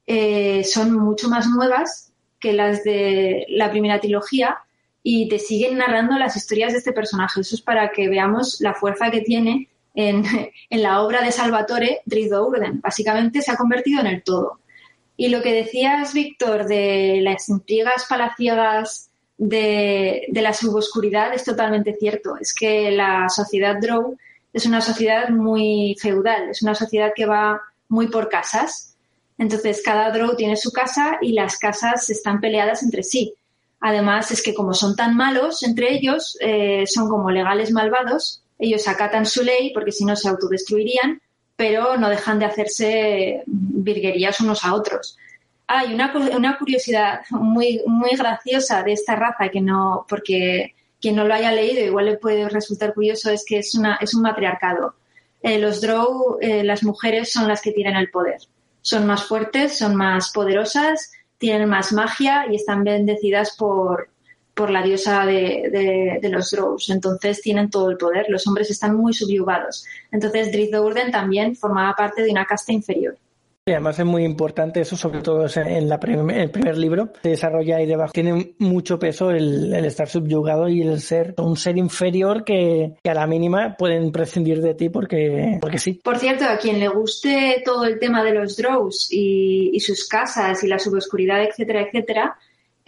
eh, 0.06 0.64
son 0.64 0.94
mucho 0.94 1.28
más 1.30 1.48
nuevas 1.48 2.12
que 2.40 2.54
las 2.54 2.84
de 2.84 3.46
la 3.50 3.70
primera 3.70 4.00
trilogía 4.00 4.60
y 5.04 5.30
te 5.30 5.40
siguen 5.40 5.78
narrando 5.78 6.18
las 6.18 6.36
historias 6.36 6.74
de 6.74 6.80
este 6.80 6.92
personaje. 6.92 7.42
Eso 7.42 7.56
es 7.56 7.62
para 7.62 7.92
que 7.92 8.10
veamos 8.10 8.60
la 8.62 8.74
fuerza 8.74 9.10
que 9.10 9.22
tiene 9.22 9.70
en, 9.96 10.24
la 10.70 11.02
obra 11.02 11.22
de 11.22 11.32
Salvatore 11.32 12.02
Drizzo 12.06 12.48
Urden. 12.48 12.82
Básicamente 12.82 13.42
se 13.42 13.52
ha 13.52 13.58
convertido 13.58 14.02
en 14.02 14.08
el 14.08 14.24
todo. 14.24 14.60
Y 15.18 15.30
lo 15.30 15.42
que 15.42 15.54
decías, 15.54 16.14
Víctor, 16.14 16.66
de 16.66 17.20
las 17.22 17.50
intrigas 17.50 18.06
palaciegas 18.08 19.10
de, 19.38 20.26
de 20.30 20.42
la 20.42 20.54
suboscuridad 20.54 21.34
es 21.34 21.44
totalmente 21.44 21.96
cierto. 22.00 22.38
Es 22.40 22.54
que 22.54 22.92
la 22.92 23.28
sociedad 23.30 23.78
Drow 23.82 24.18
es 24.54 24.66
una 24.66 24.82
sociedad 24.82 25.30
muy 25.30 25.96
feudal, 26.00 26.50
es 26.50 26.62
una 26.62 26.74
sociedad 26.74 27.12
que 27.16 27.26
va 27.26 27.62
muy 27.90 28.08
por 28.08 28.30
casas 28.30 28.96
Entonces, 29.38 29.82
cada 29.84 30.12
Drow 30.12 30.36
tiene 30.36 30.56
su 30.56 30.72
casa 30.72 31.18
y 31.22 31.34
las 31.34 31.58
casas 31.58 32.10
están 32.10 32.40
peleadas 32.40 32.84
entre 32.84 33.04
sí. 33.04 33.34
Además, 33.82 34.32
es 34.32 34.42
que 34.42 34.54
como 34.54 34.74
son 34.74 34.96
tan 34.96 35.16
malos 35.16 35.64
entre 35.64 35.94
ellos, 35.94 36.38
eh, 36.42 36.84
son 36.86 37.10
como 37.10 37.32
legales 37.32 37.72
malvados, 37.72 38.44
ellos 38.58 38.88
acatan 38.88 39.26
su 39.26 39.44
ley 39.44 39.72
porque 39.74 39.92
si 39.92 40.04
no 40.04 40.16
se 40.16 40.28
autodestruirían, 40.28 41.22
pero 41.56 41.98
no 41.98 42.10
dejan 42.10 42.40
de 42.40 42.46
hacerse 42.46 43.44
virguerías 43.46 44.40
unos 44.42 44.64
a 44.66 44.74
otros. 44.74 45.18
Hay 45.68 45.94
una, 45.94 46.12
una 46.36 46.58
curiosidad 46.58 47.22
muy, 47.30 47.82
muy 47.86 48.12
graciosa 48.12 48.84
de 48.84 48.94
esta 48.94 49.16
raza 49.16 49.50
que 49.50 49.62
no, 49.62 50.06
porque 50.10 50.74
quien 51.00 51.16
no 51.16 51.26
lo 51.26 51.34
haya 51.34 51.52
leído 51.52 51.86
igual 51.86 52.06
le 52.06 52.18
puede 52.18 52.50
resultar 52.50 52.94
curioso, 52.94 53.30
es 53.30 53.46
que 53.46 53.60
es, 53.60 53.76
una, 53.76 53.98
es 54.02 54.14
un 54.14 54.22
matriarcado. 54.22 54.96
Eh, 55.42 55.58
los 55.58 55.80
Drow, 55.80 56.38
eh, 56.42 56.64
las 56.64 56.84
mujeres 56.84 57.32
son 57.32 57.48
las 57.48 57.62
que 57.62 57.72
tienen 57.72 57.96
el 57.96 58.10
poder. 58.10 58.42
Son 58.82 59.06
más 59.06 59.24
fuertes, 59.24 59.78
son 59.78 59.96
más 59.96 60.32
poderosas, 60.32 61.12
tienen 61.40 61.70
más 61.70 61.92
magia 61.92 62.46
y 62.52 62.56
están 62.56 62.84
bendecidas 62.84 63.56
por, 63.58 64.10
por 64.54 64.70
la 64.70 64.84
diosa 64.84 65.26
de, 65.26 66.20
de, 66.22 66.30
los 66.30 66.52
Drows. 66.52 66.90
Entonces 66.90 67.42
tienen 67.42 67.70
todo 67.70 67.90
el 67.90 67.98
poder. 67.98 68.26
Los 68.30 68.46
hombres 68.46 68.70
están 68.70 68.96
muy 68.96 69.14
subyugados. 69.14 69.86
Entonces 70.12 70.52
Drift 70.52 70.74
Dourden 70.74 71.12
también 71.12 71.56
formaba 71.56 71.96
parte 71.96 72.22
de 72.22 72.30
una 72.32 72.46
casta 72.46 72.74
inferior. 72.74 73.18
Y 73.70 73.74
además 73.74 74.00
es 74.00 74.06
muy 74.06 74.24
importante 74.24 74.82
eso, 74.82 74.98
sobre 74.98 75.22
todo 75.22 75.46
en 75.56 75.88
la 75.88 76.00
el 76.02 76.50
primer 76.50 76.76
libro, 76.76 77.14
se 77.22 77.30
desarrolla 77.30 77.78
ahí 77.78 77.86
debajo. 77.86 78.12
Tiene 78.12 78.56
mucho 78.58 78.98
peso 78.98 79.30
el, 79.30 79.72
estar 79.86 80.10
subyugado 80.10 80.68
y 80.68 80.82
el 80.82 81.00
ser 81.00 81.36
un 81.38 81.56
ser 81.56 81.78
inferior 81.78 82.44
que, 82.44 82.96
a 83.04 83.14
la 83.14 83.28
mínima 83.28 83.76
pueden 83.78 84.12
prescindir 84.12 84.60
de 84.62 84.74
ti 84.74 84.90
porque, 84.90 85.60
porque 85.62 85.78
sí. 85.78 86.02
Por 86.04 86.18
cierto, 86.18 86.46
a 86.46 86.58
quien 86.58 86.80
le 86.80 86.88
guste 86.88 87.62
todo 87.64 87.86
el 87.86 88.00
tema 88.00 88.24
de 88.24 88.34
los 88.34 88.58
Drows 88.58 89.08
y, 89.12 89.70
y 89.72 89.80
sus 89.82 90.08
casas 90.08 90.64
y 90.64 90.68
la 90.68 90.80
suboscuridad, 90.80 91.44
etcétera, 91.44 91.84
etcétera, 91.84 92.38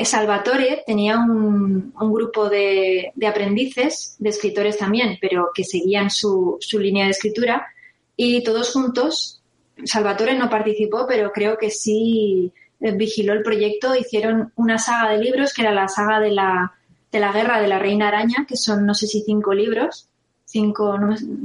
Salvatore 0.04 0.84
tenía 0.88 1.20
un, 1.20 1.94
grupo 2.12 2.50
de, 2.50 3.12
de, 3.14 3.28
aprendices, 3.28 4.16
de 4.18 4.30
escritores 4.30 4.80
también, 4.80 5.20
pero 5.22 5.52
que 5.54 5.64
seguían 5.64 6.10
su, 6.10 6.58
su 6.60 6.80
línea 6.80 7.06
de 7.06 7.12
escritura 7.12 7.68
y 8.16 8.44
todos 8.44 8.72
juntos 8.72 9.41
Salvatore 9.86 10.38
no 10.38 10.50
participó, 10.50 11.06
pero 11.08 11.32
creo 11.32 11.58
que 11.58 11.70
sí 11.70 12.52
eh, 12.80 12.92
vigiló 12.92 13.34
el 13.34 13.44
proyecto. 13.44 13.96
Hicieron 13.96 14.52
una 14.56 14.78
saga 14.78 15.12
de 15.12 15.20
libros, 15.20 15.54
que 15.54 15.62
era 15.62 15.72
la 15.72 15.88
saga 15.88 16.20
de 16.20 16.32
la, 16.32 16.74
de 17.12 17.20
la 17.20 17.32
guerra 17.32 17.62
de 17.62 17.68
la 17.68 17.80
reina 17.80 18.08
araña, 18.08 18.46
que 18.48 18.58
son 18.58 18.86
no 18.86 18.94
sé 18.94 19.08
si 19.08 19.22
cinco 19.22 19.54
libros, 19.54 20.10
cinco, 20.46 20.98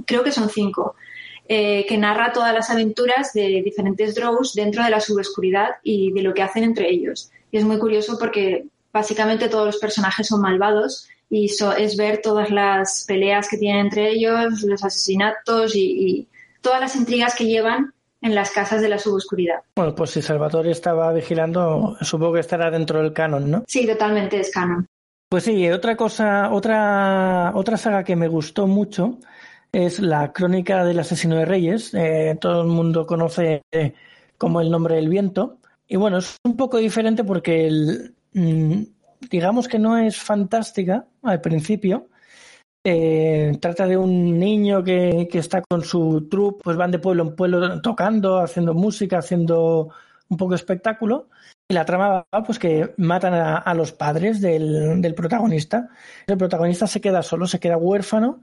creo 0.07 0.22
que 0.22 0.33
son 0.33 0.49
cinco, 0.49 0.96
eh, 1.49 1.85
que 1.88 1.99
narra 1.99 2.33
todas 2.33 2.55
las 2.55 2.70
aventuras 2.70 3.33
de 3.33 3.62
diferentes 3.64 4.14
drows 4.14 4.55
dentro 4.55 4.83
de 4.83 4.90
la 4.90 5.01
suboscuridad 5.01 5.77
y 5.83 6.12
de 6.12 6.22
lo 6.22 6.35
que 6.35 6.42
hacen 6.42 6.64
entre 6.64 6.90
ellos. 6.90 7.31
Y 7.51 7.59
es 7.59 7.64
muy 7.64 7.79
curioso 7.79 8.18
porque 8.18 8.66
básicamente 8.92 9.49
todos 9.49 9.66
los 9.66 9.77
personajes 9.77 10.27
son 10.27 10.40
malvados 10.40 11.09
y 11.29 11.46
es 11.46 11.96
ver 11.96 12.20
todas 12.22 12.51
las 12.51 13.05
peleas 13.07 13.49
que 13.49 13.59
tienen 13.59 13.87
entre 13.87 14.11
ellos, 14.11 14.62
los 14.62 14.85
asesinatos 14.85 15.75
y 15.75 16.29
todas 16.61 16.81
las 16.81 16.96
intrigas 16.96 17.35
que 17.35 17.46
llevan 17.46 17.92
en 18.20 18.35
las 18.35 18.50
casas 18.50 18.81
de 18.83 18.88
la 18.88 18.98
suboscuridad. 18.98 19.61
Bueno, 19.76 19.94
pues 19.94 20.11
si 20.11 20.22
Salvatore 20.22 20.70
estaba 20.70 21.12
vigilando, 21.12 21.96
supongo 22.00 22.35
que 22.35 22.40
estará 22.40 22.70
dentro 22.70 23.02
del 23.02 23.12
canon, 23.12 23.50
¿no? 23.50 23.64
Sí, 23.66 23.87
totalmente 23.87 24.40
es 24.40 24.50
canon. 24.50 24.87
Pues 25.29 25.44
sí, 25.44 25.68
otra 25.70 25.96
cosa, 25.96 26.52
otra, 26.52 27.52
otra 27.55 27.76
saga 27.76 28.05
que 28.05 28.16
me 28.16 28.29
gustó 28.29 28.66
mucho 28.66 29.18
es 29.72 29.98
la 29.98 30.33
crónica 30.33 30.85
del 30.85 31.00
asesino 31.00 31.37
de 31.37 31.44
reyes. 31.44 31.92
Eh, 31.94 32.38
todo 32.40 32.62
el 32.62 32.68
mundo 32.68 33.07
conoce 33.07 33.62
eh, 33.72 33.92
como 34.38 34.61
el 34.61 34.70
nombre 34.70 34.96
del 34.96 35.09
viento. 35.09 35.59
Y 35.88 35.96
bueno, 35.96 36.18
es 36.18 36.37
un 36.44 36.57
poco 36.57 36.79
diferente 36.79 37.24
porque 37.24 37.66
el, 37.66 38.14
mm, 38.33 38.83
digamos 39.31 39.68
que 39.68 39.79
no 39.79 39.98
es 39.98 40.16
fantástica 40.16 41.07
al 41.22 41.40
principio, 41.40 42.09
eh, 42.88 43.59
trata 43.61 43.85
de 43.85 43.96
un 43.96 44.38
niño 44.38 44.85
que, 44.85 45.29
está 45.33 45.61
con 45.61 45.83
su 45.83 46.29
troupe, 46.31 46.62
pues 46.62 46.77
van 46.77 46.92
de 46.92 47.01
pueblo 47.01 47.25
en 47.25 47.35
pueblo 47.35 47.81
tocando, 47.81 48.38
haciendo 48.38 48.75
música, 48.75 49.18
haciendo 49.18 49.88
un 50.29 50.37
poco 50.37 50.55
espectáculo. 50.55 51.29
Y 51.68 51.75
la 51.75 51.85
trama 51.85 52.25
va 52.33 52.44
pues 52.44 52.61
que 52.61 52.94
matan 52.99 53.35
a, 53.35 53.75
los 53.75 53.90
padres 53.90 54.40
del, 54.40 55.03
del, 55.03 55.14
protagonista. 55.16 55.88
El 56.29 56.38
protagonista 56.38 56.87
se 56.87 57.01
queda 57.01 57.25
solo, 57.25 57.49
se 57.49 57.59
queda 57.59 57.77
huérfano 57.77 58.40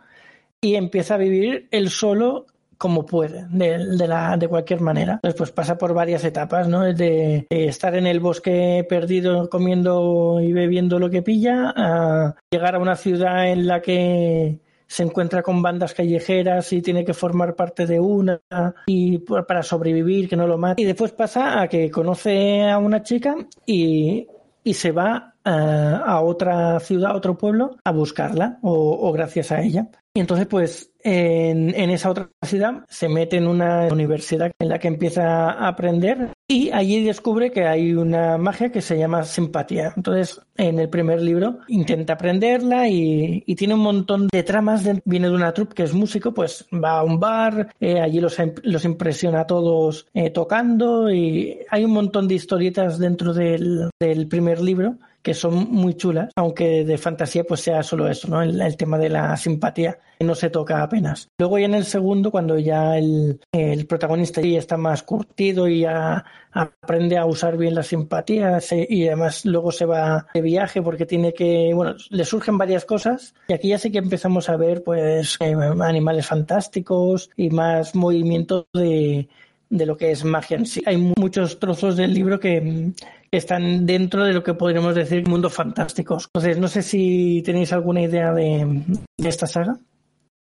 y 0.59 0.75
empieza 0.75 1.13
a 1.13 1.19
vivir 1.19 1.69
él 1.71 1.89
solo 1.89 2.47
como 2.77 3.05
puede, 3.05 3.45
de, 3.49 4.07
la, 4.07 4.37
de 4.37 4.47
cualquier 4.47 4.81
manera. 4.81 5.19
Después 5.23 5.51
pasa 5.51 5.77
por 5.77 5.93
varias 5.93 6.23
etapas, 6.23 6.67
¿no? 6.67 6.81
De, 6.81 7.45
estar 7.49 7.95
en 7.95 8.07
el 8.07 8.19
bosque 8.19 8.85
perdido 8.87 9.49
comiendo 9.49 10.39
y 10.41 10.53
bebiendo 10.53 10.99
lo 10.99 11.09
que 11.09 11.21
pilla, 11.21 11.73
a 11.75 12.35
llegar 12.51 12.75
a 12.75 12.79
una 12.79 12.95
ciudad 12.95 13.47
en 13.49 13.67
la 13.67 13.81
que 13.81 14.59
se 14.87 15.03
encuentra 15.03 15.41
con 15.41 15.61
bandas 15.61 15.93
callejeras 15.93 16.71
y 16.71 16.81
tiene 16.81 17.03
que 17.03 17.13
formar 17.13 17.55
parte 17.55 17.87
de 17.87 17.99
una 17.99 18.41
y 18.85 19.17
para 19.19 19.63
sobrevivir, 19.63 20.29
que 20.29 20.35
no 20.35 20.45
lo 20.45 20.57
mate. 20.57 20.81
Y 20.81 20.85
después 20.85 21.11
pasa 21.11 21.61
a 21.61 21.67
que 21.67 21.89
conoce 21.89 22.69
a 22.69 22.77
una 22.77 23.01
chica 23.01 23.35
y, 23.65 24.27
y 24.63 24.73
se 24.73 24.91
va 24.91 25.33
a, 25.43 25.51
eh, 25.51 26.01
a 26.05 26.21
otra 26.21 26.79
ciudad, 26.79 27.11
a 27.11 27.15
otro 27.15 27.37
pueblo, 27.37 27.77
a 27.83 27.91
buscarla 27.91 28.59
o, 28.61 29.07
o 29.07 29.11
gracias 29.11 29.51
a 29.51 29.61
ella. 29.61 29.87
Y 30.13 30.19
entonces, 30.19 30.45
pues, 30.45 30.92
en, 31.03 31.73
en, 31.75 31.89
esa 31.89 32.09
otra 32.09 32.29
ciudad 32.41 32.85
se 32.89 33.09
mete 33.09 33.37
en 33.37 33.47
una 33.47 33.87
universidad 33.91 34.51
en 34.59 34.69
la 34.69 34.79
que 34.79 34.87
empieza 34.87 35.51
a 35.51 35.67
aprender 35.67 36.29
y 36.47 36.71
allí 36.71 37.03
descubre 37.03 37.51
que 37.51 37.65
hay 37.65 37.93
una 37.93 38.37
magia 38.37 38.71
que 38.71 38.81
se 38.81 38.97
llama 38.97 39.23
simpatía. 39.23 39.93
Entonces, 39.95 40.41
en 40.55 40.79
el 40.79 40.89
primer 40.89 41.21
libro 41.21 41.59
intenta 41.67 42.13
aprenderla 42.13 42.87
y, 42.87 43.43
y 43.45 43.55
tiene 43.55 43.73
un 43.73 43.81
montón 43.81 44.27
de 44.31 44.43
tramas. 44.43 44.83
viene 45.05 45.29
de 45.29 45.35
una 45.35 45.53
troupe 45.53 45.75
que 45.75 45.83
es 45.83 45.93
músico, 45.93 46.33
pues 46.33 46.65
va 46.71 46.99
a 46.99 47.03
un 47.03 47.19
bar, 47.19 47.73
eh, 47.79 47.99
allí 47.99 48.19
los, 48.19 48.37
los, 48.63 48.85
impresiona 48.85 49.41
a 49.41 49.47
todos 49.47 50.07
eh, 50.13 50.29
tocando 50.29 51.11
y 51.11 51.59
hay 51.69 51.85
un 51.85 51.91
montón 51.91 52.27
de 52.27 52.35
historietas 52.35 52.99
dentro 52.99 53.33
del, 53.33 53.89
del 53.99 54.27
primer 54.27 54.61
libro 54.61 54.97
que 55.23 55.33
son 55.33 55.71
muy 55.71 55.95
chulas, 55.95 56.29
aunque 56.35 56.83
de 56.83 56.97
fantasía 56.97 57.45
pues 57.45 57.61
sea 57.61 57.81
solo 57.81 58.09
eso, 58.09 58.27
¿no? 58.27 58.41
El, 58.41 58.75
tema 58.75 58.97
de 58.97 59.09
la 59.09 59.37
simpatía, 59.37 59.97
no 60.19 60.35
se 60.35 60.49
toca 60.49 60.83
apenas. 60.83 61.29
Luego 61.37 61.57
ya 61.57 61.65
en 61.65 61.75
el 61.75 61.85
segundo, 61.85 62.29
cuando 62.29 62.59
ya 62.59 62.97
el, 62.97 63.39
el 63.51 63.87
protagonista 63.87 64.41
ya 64.41 64.59
está 64.59 64.75
más 64.75 65.01
curtido 65.03 65.67
y 65.67 65.85
aprende 65.85 67.17
a 67.17 67.25
usar 67.25 67.57
bien 67.57 67.75
la 67.75 67.83
simpatía 67.83 68.59
y 68.89 69.07
además 69.07 69.45
luego 69.45 69.71
se 69.71 69.85
va 69.85 70.27
de 70.33 70.41
viaje 70.41 70.81
porque 70.81 71.05
tiene 71.05 71.33
que, 71.33 71.71
bueno, 71.73 71.95
le 72.09 72.25
surgen 72.25 72.57
varias 72.57 72.83
cosas 72.83 73.33
y 73.47 73.53
aquí 73.53 73.69
ya 73.69 73.77
sí 73.77 73.91
que 73.91 73.99
empezamos 73.99 74.49
a 74.49 74.57
ver 74.57 74.83
pues 74.83 75.37
eh, 75.39 75.55
animales 75.81 76.27
fantásticos 76.27 77.29
y 77.37 77.49
más 77.49 77.95
movimiento 77.95 78.67
de, 78.73 79.29
de 79.69 79.85
lo 79.85 79.95
que 79.95 80.11
es 80.11 80.23
magia 80.25 80.63
sí. 80.65 80.83
Hay 80.85 80.97
muchos 80.97 81.59
trozos 81.59 81.95
del 81.95 82.13
libro 82.13 82.39
que, 82.39 82.93
están 83.37 83.85
dentro 83.85 84.23
de 84.23 84.33
lo 84.33 84.43
que 84.43 84.53
podríamos 84.53 84.95
decir 84.95 85.27
mundos 85.27 85.53
fantásticos. 85.53 86.25
Entonces, 86.33 86.57
no 86.57 86.67
sé 86.67 86.81
si 86.81 87.41
tenéis 87.43 87.73
alguna 87.73 88.01
idea 88.01 88.33
de, 88.33 88.81
esta 89.17 89.47
saga. 89.47 89.77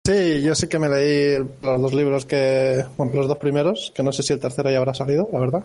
Sí, 0.06 0.42
yo 0.42 0.56
sí 0.56 0.68
que 0.68 0.80
me 0.80 0.90
leí 0.90 1.38
los 1.62 1.82
dos 1.82 1.94
libros 1.94 2.26
que, 2.26 2.84
bueno, 2.98 3.14
los 3.14 3.28
dos 3.28 3.38
primeros, 3.38 3.92
que 3.96 4.04
no 4.04 4.12
sé 4.12 4.24
si 4.24 4.34
el 4.34 4.40
tercero 4.40 4.72
ya 4.72 4.78
habrá 4.78 4.94
salido, 4.94 5.30
la 5.32 5.40
verdad. 5.40 5.64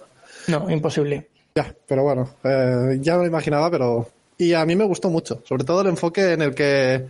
No, 0.48 0.70
imposible. 0.70 1.28
Ya, 1.54 1.74
pero 1.86 2.02
bueno, 2.02 2.28
eh, 2.42 2.98
ya 3.00 3.16
me 3.16 3.26
imaginaba, 3.26 3.70
pero... 3.70 4.08
Y 4.36 4.52
a 4.52 4.66
mí 4.66 4.74
me 4.74 4.84
gustó 4.84 5.10
mucho, 5.10 5.42
sobre 5.44 5.64
todo 5.64 5.82
el 5.82 5.86
enfoque 5.86 6.32
en 6.32 6.42
el 6.42 6.54
que 6.54 7.06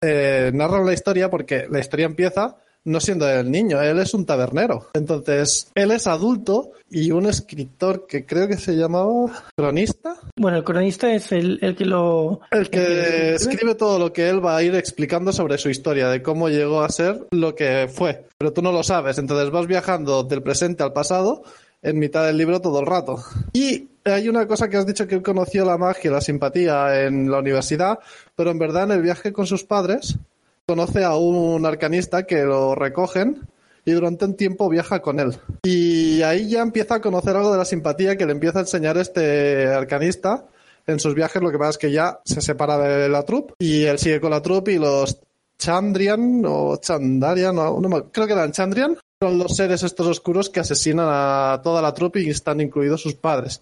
eh, 0.00 0.50
narran 0.54 0.86
la 0.86 0.94
historia, 0.94 1.30
porque 1.30 1.66
la 1.70 1.80
historia 1.80 2.06
empieza 2.06 2.56
no 2.84 3.00
siendo 3.00 3.28
el 3.28 3.50
niño, 3.50 3.80
él 3.80 3.98
es 3.98 4.14
un 4.14 4.26
tabernero. 4.26 4.88
Entonces, 4.94 5.70
él 5.74 5.90
es 5.90 6.06
adulto 6.06 6.72
y 6.90 7.10
un 7.10 7.26
escritor 7.26 8.06
que 8.06 8.24
creo 8.26 8.46
que 8.46 8.56
se 8.56 8.76
llamaba 8.76 9.44
cronista. 9.56 10.16
Bueno, 10.36 10.58
el 10.58 10.64
cronista 10.64 11.12
es 11.12 11.32
el, 11.32 11.58
que 11.76 11.84
lo... 11.84 12.40
El 12.50 12.70
que 12.70 13.34
escribe 13.34 13.74
todo 13.74 13.98
lo 13.98 14.12
que 14.12 14.28
él 14.28 14.44
va 14.44 14.56
a 14.56 14.62
ir 14.62 14.74
explicando 14.74 15.32
sobre 15.32 15.58
su 15.58 15.70
historia, 15.70 16.08
de 16.08 16.22
cómo 16.22 16.48
llegó 16.48 16.82
a 16.82 16.88
ser 16.88 17.26
lo 17.30 17.54
que 17.54 17.88
fue. 17.92 18.26
Pero 18.38 18.52
tú 18.52 18.62
no 18.62 18.72
lo 18.72 18.82
sabes, 18.82 19.18
entonces 19.18 19.50
vas 19.50 19.66
viajando 19.66 20.22
del 20.22 20.42
presente 20.42 20.82
al 20.82 20.92
pasado 20.92 21.42
en 21.82 21.98
mitad 21.98 22.26
del 22.26 22.38
libro 22.38 22.60
todo 22.60 22.80
el 22.80 22.86
rato. 22.86 23.22
Y 23.52 23.88
hay 24.04 24.28
una 24.28 24.46
cosa 24.46 24.68
que 24.68 24.76
has 24.76 24.86
dicho 24.86 25.06
que 25.06 25.14
él 25.16 25.22
conoció 25.22 25.64
la 25.64 25.78
magia 25.78 26.10
y 26.10 26.14
la 26.14 26.20
simpatía 26.20 27.04
en 27.04 27.30
la 27.30 27.38
universidad, 27.38 27.98
pero 28.34 28.50
en 28.50 28.58
verdad 28.58 28.84
en 28.84 28.92
el 28.92 29.02
viaje 29.02 29.32
con 29.32 29.46
sus 29.46 29.64
padres 29.64 30.16
conoce 30.66 31.04
a 31.04 31.14
un 31.16 31.66
arcanista 31.66 32.26
que 32.26 32.42
lo 32.42 32.74
recogen 32.74 33.46
y 33.84 33.92
durante 33.92 34.24
un 34.24 34.34
tiempo 34.34 34.70
viaja 34.70 35.00
con 35.00 35.20
él. 35.20 35.36
Y 35.62 36.22
ahí 36.22 36.48
ya 36.48 36.62
empieza 36.62 36.96
a 36.96 37.00
conocer 37.00 37.36
algo 37.36 37.52
de 37.52 37.58
la 37.58 37.66
simpatía 37.66 38.16
que 38.16 38.24
le 38.24 38.32
empieza 38.32 38.60
a 38.60 38.62
enseñar 38.62 38.96
este 38.96 39.66
arcanista 39.66 40.46
en 40.86 40.98
sus 40.98 41.14
viajes. 41.14 41.42
Lo 41.42 41.50
que 41.50 41.58
pasa 41.58 41.70
es 41.70 41.78
que 41.78 41.92
ya 41.92 42.20
se 42.24 42.40
separa 42.40 42.78
de 42.78 43.10
la 43.10 43.24
troupe 43.24 43.52
y 43.58 43.84
él 43.84 43.98
sigue 43.98 44.20
con 44.20 44.30
la 44.30 44.40
troupe 44.40 44.72
y 44.72 44.78
los 44.78 45.20
Chandrian 45.58 46.42
o 46.46 46.76
Chandarian, 46.76 47.54
no, 47.54 48.10
creo 48.10 48.26
que 48.26 48.32
eran 48.32 48.52
Chandrian, 48.52 48.96
son 49.20 49.38
los 49.38 49.54
seres 49.54 49.82
estos 49.82 50.06
oscuros 50.06 50.48
que 50.48 50.60
asesinan 50.60 51.06
a 51.08 51.60
toda 51.62 51.82
la 51.82 51.92
trupe 51.92 52.22
y 52.22 52.30
están 52.30 52.62
incluidos 52.62 53.02
sus 53.02 53.14
padres. 53.14 53.60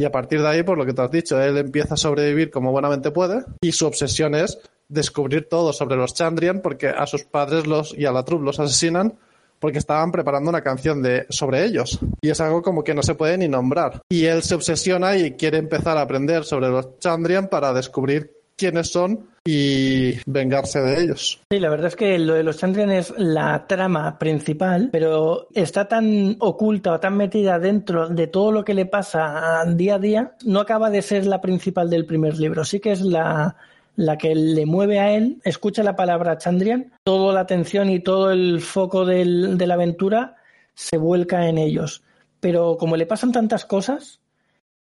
Y 0.00 0.04
a 0.06 0.10
partir 0.10 0.40
de 0.40 0.48
ahí, 0.48 0.62
por 0.62 0.78
lo 0.78 0.86
que 0.86 0.94
te 0.94 1.02
has 1.02 1.10
dicho, 1.10 1.38
él 1.38 1.58
empieza 1.58 1.92
a 1.92 1.98
sobrevivir 1.98 2.50
como 2.50 2.72
buenamente 2.72 3.10
puede 3.10 3.44
y 3.60 3.72
su 3.72 3.86
obsesión 3.86 4.34
es 4.34 4.58
descubrir 4.88 5.46
todo 5.46 5.74
sobre 5.74 5.96
los 5.96 6.14
Chandrian 6.14 6.62
porque 6.62 6.88
a 6.88 7.06
sus 7.06 7.24
padres 7.24 7.66
los 7.66 7.96
y 7.96 8.06
a 8.06 8.12
la 8.12 8.24
troupe 8.24 8.46
los 8.46 8.58
asesinan 8.58 9.18
porque 9.58 9.76
estaban 9.76 10.10
preparando 10.10 10.48
una 10.48 10.62
canción 10.62 11.02
de 11.02 11.26
sobre 11.28 11.66
ellos 11.66 12.00
y 12.22 12.30
es 12.30 12.40
algo 12.40 12.62
como 12.62 12.82
que 12.82 12.94
no 12.94 13.02
se 13.02 13.14
puede 13.14 13.36
ni 13.36 13.46
nombrar. 13.46 14.00
Y 14.08 14.24
él 14.24 14.42
se 14.42 14.54
obsesiona 14.54 15.18
y 15.18 15.32
quiere 15.32 15.58
empezar 15.58 15.98
a 15.98 16.00
aprender 16.00 16.44
sobre 16.44 16.70
los 16.70 16.98
Chandrian 16.98 17.48
para 17.48 17.74
descubrir 17.74 18.39
quiénes 18.60 18.92
son 18.92 19.26
y 19.42 20.12
vengarse 20.26 20.80
de 20.80 21.02
ellos. 21.02 21.40
Sí, 21.50 21.58
la 21.58 21.70
verdad 21.70 21.86
es 21.86 21.96
que 21.96 22.18
lo 22.18 22.34
de 22.34 22.42
los 22.42 22.58
Chandrian 22.58 22.90
es 22.90 23.14
la 23.16 23.66
trama 23.66 24.18
principal, 24.18 24.90
pero 24.92 25.48
está 25.54 25.88
tan 25.88 26.36
oculta 26.40 26.92
o 26.92 27.00
tan 27.00 27.16
metida 27.16 27.58
dentro 27.58 28.08
de 28.08 28.26
todo 28.26 28.52
lo 28.52 28.62
que 28.62 28.74
le 28.74 28.84
pasa 28.84 29.64
día 29.66 29.94
a 29.94 29.98
día, 29.98 30.36
no 30.44 30.60
acaba 30.60 30.90
de 30.90 31.00
ser 31.00 31.24
la 31.24 31.40
principal 31.40 31.88
del 31.88 32.04
primer 32.04 32.38
libro. 32.38 32.64
Sí 32.64 32.80
que 32.80 32.92
es 32.92 33.00
la, 33.00 33.56
la 33.96 34.18
que 34.18 34.34
le 34.34 34.66
mueve 34.66 35.00
a 35.00 35.12
él, 35.16 35.40
escucha 35.42 35.82
la 35.82 35.96
palabra 35.96 36.36
Chandrian, 36.36 36.92
toda 37.02 37.32
la 37.32 37.40
atención 37.40 37.88
y 37.88 38.00
todo 38.00 38.30
el 38.30 38.60
foco 38.60 39.06
del, 39.06 39.56
de 39.56 39.66
la 39.66 39.74
aventura 39.74 40.36
se 40.74 40.98
vuelca 40.98 41.48
en 41.48 41.56
ellos. 41.56 42.02
Pero 42.40 42.76
como 42.76 42.96
le 42.96 43.06
pasan 43.06 43.32
tantas 43.32 43.64
cosas, 43.64 44.20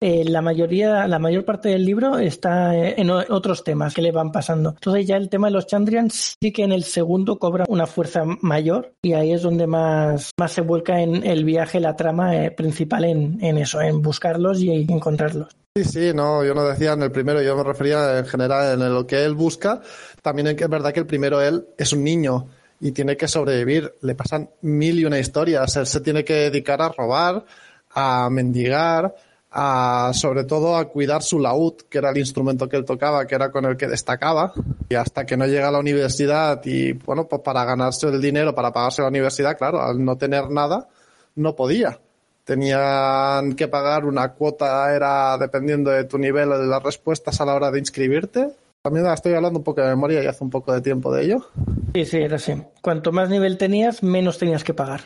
eh, 0.00 0.24
la 0.24 0.42
mayoría, 0.42 1.06
la 1.08 1.18
mayor 1.18 1.44
parte 1.44 1.70
del 1.70 1.84
libro 1.84 2.18
está 2.18 2.76
eh, 2.76 2.94
en 2.98 3.10
otros 3.10 3.64
temas 3.64 3.94
que 3.94 4.02
le 4.02 4.12
van 4.12 4.30
pasando. 4.30 4.70
Entonces 4.70 5.06
ya 5.06 5.16
el 5.16 5.28
tema 5.28 5.48
de 5.48 5.54
los 5.54 5.66
Chandrian 5.66 6.10
sí 6.10 6.52
que 6.52 6.62
en 6.62 6.72
el 6.72 6.84
segundo 6.84 7.38
cobra 7.38 7.64
una 7.68 7.86
fuerza 7.86 8.24
mayor 8.40 8.94
y 9.02 9.14
ahí 9.14 9.32
es 9.32 9.42
donde 9.42 9.66
más, 9.66 10.30
más 10.38 10.52
se 10.52 10.60
vuelca 10.60 11.00
en 11.00 11.26
el 11.26 11.44
viaje, 11.44 11.80
la 11.80 11.96
trama 11.96 12.36
eh, 12.36 12.50
principal 12.50 13.04
en, 13.04 13.38
en 13.42 13.58
eso, 13.58 13.80
en 13.80 14.00
buscarlos 14.02 14.60
y 14.60 14.86
encontrarlos. 14.88 15.48
Sí, 15.76 15.84
sí, 15.84 16.10
no, 16.14 16.44
yo 16.44 16.54
no 16.54 16.64
decía 16.64 16.92
en 16.92 17.02
el 17.02 17.12
primero, 17.12 17.40
yo 17.42 17.56
me 17.56 17.62
refería 17.62 18.18
en 18.18 18.26
general 18.26 18.80
en 18.80 18.94
lo 18.94 19.06
que 19.06 19.24
él 19.24 19.34
busca. 19.34 19.80
También 20.22 20.48
es 20.48 20.68
verdad 20.68 20.92
que 20.92 21.00
el 21.00 21.06
primero 21.06 21.40
él 21.40 21.66
es 21.76 21.92
un 21.92 22.02
niño 22.02 22.48
y 22.80 22.92
tiene 22.92 23.16
que 23.16 23.28
sobrevivir. 23.28 23.94
Le 24.02 24.14
pasan 24.14 24.50
mil 24.62 24.98
y 24.98 25.04
una 25.04 25.18
historias. 25.18 25.76
Él 25.76 25.86
se 25.86 26.00
tiene 26.00 26.24
que 26.24 26.34
dedicar 26.34 26.82
a 26.82 26.88
robar, 26.88 27.44
a 27.90 28.28
mendigar, 28.30 29.14
sobre 29.50 30.44
todo 30.44 30.76
a 30.76 30.84
cuidar 30.86 31.22
su 31.22 31.38
laúd, 31.38 31.74
que 31.88 31.98
era 31.98 32.10
el 32.10 32.18
instrumento 32.18 32.68
que 32.68 32.76
él 32.76 32.84
tocaba, 32.84 33.26
que 33.26 33.34
era 33.34 33.50
con 33.50 33.64
el 33.64 33.76
que 33.76 33.86
destacaba, 33.86 34.52
y 34.88 34.94
hasta 34.94 35.24
que 35.24 35.36
no 35.36 35.46
llega 35.46 35.68
a 35.68 35.72
la 35.72 35.78
universidad 35.78 36.60
y, 36.64 36.92
bueno, 36.92 37.26
pues 37.26 37.42
para 37.42 37.64
ganarse 37.64 38.08
el 38.08 38.20
dinero, 38.20 38.54
para 38.54 38.72
pagarse 38.72 39.02
la 39.02 39.08
universidad, 39.08 39.56
claro, 39.56 39.82
al 39.82 40.04
no 40.04 40.16
tener 40.16 40.50
nada, 40.50 40.88
no 41.36 41.56
podía. 41.56 41.98
Tenían 42.44 43.54
que 43.54 43.68
pagar 43.68 44.04
una 44.04 44.32
cuota, 44.32 44.94
era 44.94 45.36
dependiendo 45.38 45.90
de 45.90 46.04
tu 46.04 46.18
nivel 46.18 46.48
de 46.50 46.66
las 46.66 46.82
respuestas 46.82 47.40
a 47.40 47.44
la 47.44 47.54
hora 47.54 47.70
de 47.70 47.78
inscribirte, 47.78 48.48
también 48.82 49.06
estoy 49.06 49.34
hablando 49.34 49.58
un 49.58 49.64
poco 49.64 49.82
de 49.82 49.88
memoria 49.88 50.22
y 50.22 50.26
hace 50.26 50.44
un 50.44 50.50
poco 50.50 50.72
de 50.72 50.80
tiempo 50.80 51.12
de 51.12 51.24
ello. 51.24 51.46
Sí, 51.94 52.04
sí, 52.04 52.18
era 52.18 52.36
así. 52.36 52.54
Cuanto 52.80 53.12
más 53.12 53.28
nivel 53.28 53.58
tenías, 53.58 54.02
menos 54.02 54.38
tenías 54.38 54.64
que 54.64 54.72
pagar. 54.72 55.00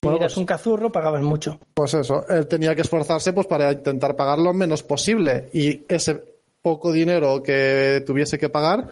Si 0.00 0.08
eras 0.08 0.18
pues 0.18 0.36
un 0.36 0.46
cazurro, 0.46 0.92
pagabas 0.92 1.22
mucho. 1.22 1.58
Pues 1.74 1.94
eso, 1.94 2.26
él 2.28 2.46
tenía 2.46 2.74
que 2.74 2.82
esforzarse 2.82 3.32
pues 3.32 3.46
para 3.46 3.72
intentar 3.72 4.14
pagar 4.14 4.38
lo 4.38 4.52
menos 4.52 4.82
posible 4.82 5.48
y 5.52 5.82
ese 5.88 6.22
poco 6.62 6.92
dinero 6.92 7.42
que 7.42 8.02
tuviese 8.06 8.38
que 8.38 8.48
pagar 8.48 8.88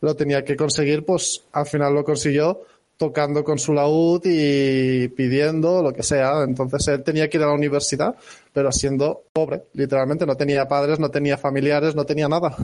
lo 0.00 0.14
tenía 0.14 0.44
que 0.44 0.56
conseguir, 0.56 1.04
pues 1.04 1.44
al 1.52 1.66
final 1.66 1.94
lo 1.94 2.04
consiguió 2.04 2.62
tocando 2.96 3.44
con 3.44 3.58
su 3.58 3.72
laúd 3.72 4.22
y 4.24 5.08
pidiendo 5.08 5.82
lo 5.82 5.92
que 5.92 6.02
sea. 6.02 6.42
Entonces 6.42 6.88
él 6.88 7.02
tenía 7.02 7.28
que 7.30 7.38
ir 7.38 7.44
a 7.44 7.46
la 7.46 7.52
universidad, 7.52 8.16
pero 8.52 8.72
siendo 8.72 9.22
pobre, 9.32 9.64
literalmente 9.74 10.26
no 10.26 10.36
tenía 10.36 10.66
padres, 10.66 10.98
no 10.98 11.10
tenía 11.10 11.38
familiares, 11.38 11.94
no 11.94 12.04
tenía 12.04 12.28
nada 12.28 12.56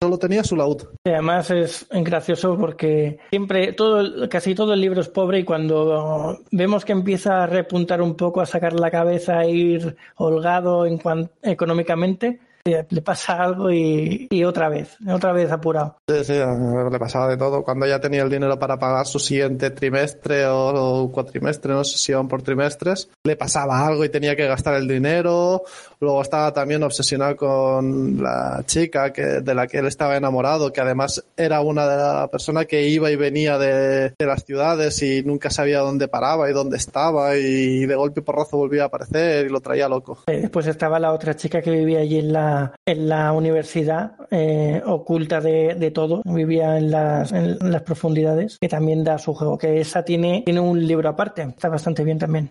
solo 0.00 0.18
tenía 0.18 0.44
su 0.44 0.56
laúd. 0.56 0.84
además 1.04 1.50
es 1.50 1.86
gracioso 1.90 2.56
porque 2.56 3.18
siempre, 3.30 3.72
todo, 3.72 4.28
casi 4.28 4.54
todo 4.54 4.74
el 4.74 4.80
libro 4.80 5.00
es 5.00 5.08
pobre 5.08 5.40
y 5.40 5.44
cuando 5.44 6.38
vemos 6.52 6.84
que 6.84 6.92
empieza 6.92 7.42
a 7.42 7.46
repuntar 7.46 8.00
un 8.00 8.14
poco, 8.14 8.40
a 8.40 8.46
sacar 8.46 8.74
la 8.74 8.90
cabeza, 8.90 9.38
a 9.38 9.46
ir 9.46 9.96
holgado 10.16 10.86
en 10.86 11.00
económicamente, 11.42 12.40
le 12.88 13.02
pasa 13.02 13.42
algo 13.42 13.70
y, 13.70 14.28
otra 14.44 14.68
vez, 14.68 14.96
otra 15.08 15.32
vez 15.32 15.50
apurado. 15.50 15.96
Sí, 16.08 16.24
sí, 16.24 16.32
le 16.34 16.98
pasaba 16.98 17.28
de 17.28 17.36
todo. 17.36 17.62
Cuando 17.62 17.86
ya 17.86 18.00
tenía 18.00 18.22
el 18.22 18.30
dinero 18.30 18.58
para 18.58 18.78
pagar 18.78 19.06
su 19.06 19.18
siguiente 19.18 19.70
trimestre 19.70 20.46
o, 20.46 21.10
cuatrimestre, 21.12 21.72
no 21.72 21.84
sé 21.84 21.98
si 21.98 22.12
iban 22.12 22.28
por 22.28 22.42
trimestres, 22.42 23.10
le 23.24 23.36
pasaba 23.36 23.86
algo 23.86 24.04
y 24.04 24.08
tenía 24.08 24.36
que 24.36 24.46
gastar 24.46 24.74
el 24.74 24.88
dinero. 24.88 25.62
Luego 26.00 26.22
estaba 26.22 26.52
también 26.52 26.82
obsesionado 26.82 27.36
con 27.36 28.22
la 28.22 28.62
chica 28.66 29.12
que, 29.12 29.40
de 29.40 29.54
la 29.54 29.66
que 29.66 29.78
él 29.78 29.86
estaba 29.86 30.16
enamorado, 30.16 30.72
que 30.72 30.80
además 30.80 31.24
era 31.36 31.60
una 31.60 31.86
de 31.88 31.96
las 31.96 32.28
personas 32.28 32.66
que 32.66 32.88
iba 32.88 33.10
y 33.10 33.16
venía 33.16 33.58
de, 33.58 34.14
de 34.16 34.26
las 34.26 34.44
ciudades 34.44 35.02
y 35.02 35.22
nunca 35.22 35.50
sabía 35.50 35.80
dónde 35.80 36.08
paraba 36.08 36.48
y 36.48 36.52
dónde 36.52 36.76
estaba 36.76 37.36
y 37.36 37.86
de 37.86 37.94
golpe 37.94 38.20
y 38.20 38.22
porrazo 38.22 38.56
volvía 38.56 38.84
a 38.84 38.86
aparecer 38.86 39.46
y 39.46 39.48
lo 39.48 39.60
traía 39.60 39.88
loco. 39.88 40.18
Después 40.26 40.66
estaba 40.66 40.98
la 40.98 41.12
otra 41.12 41.34
chica 41.36 41.62
que 41.62 41.70
vivía 41.70 42.00
allí 42.00 42.18
en 42.18 42.32
la 42.32 42.57
en 42.86 43.08
la 43.08 43.32
universidad, 43.32 44.12
eh, 44.30 44.82
oculta 44.84 45.40
de, 45.40 45.90
todo, 45.92 46.22
vivía 46.24 46.78
en 46.78 46.90
las, 46.90 47.32
en 47.32 47.58
las 47.60 47.82
profundidades, 47.82 48.58
que 48.60 48.68
también 48.68 49.04
da 49.04 49.18
su 49.18 49.34
juego, 49.34 49.58
que 49.58 49.80
esa 49.80 50.04
tiene, 50.04 50.42
tiene 50.44 50.60
un 50.60 50.86
libro 50.86 51.08
aparte, 51.08 51.42
está 51.42 51.68
bastante 51.68 52.04
bien 52.04 52.18
también. 52.18 52.50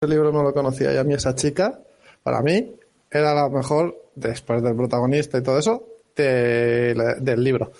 Ese 0.00 0.10
libro 0.10 0.32
no 0.32 0.42
lo 0.42 0.52
conocía 0.52 0.92
y 0.92 0.96
a 0.96 1.04
mí 1.04 1.14
esa 1.14 1.34
chica, 1.34 1.80
para 2.22 2.42
mí, 2.42 2.74
era 3.10 3.34
la 3.34 3.48
mejor, 3.48 3.96
después 4.14 4.62
del 4.62 4.76
protagonista 4.76 5.38
y 5.38 5.42
todo 5.42 5.58
eso, 5.58 5.84
del 6.14 7.44
libro 7.44 7.72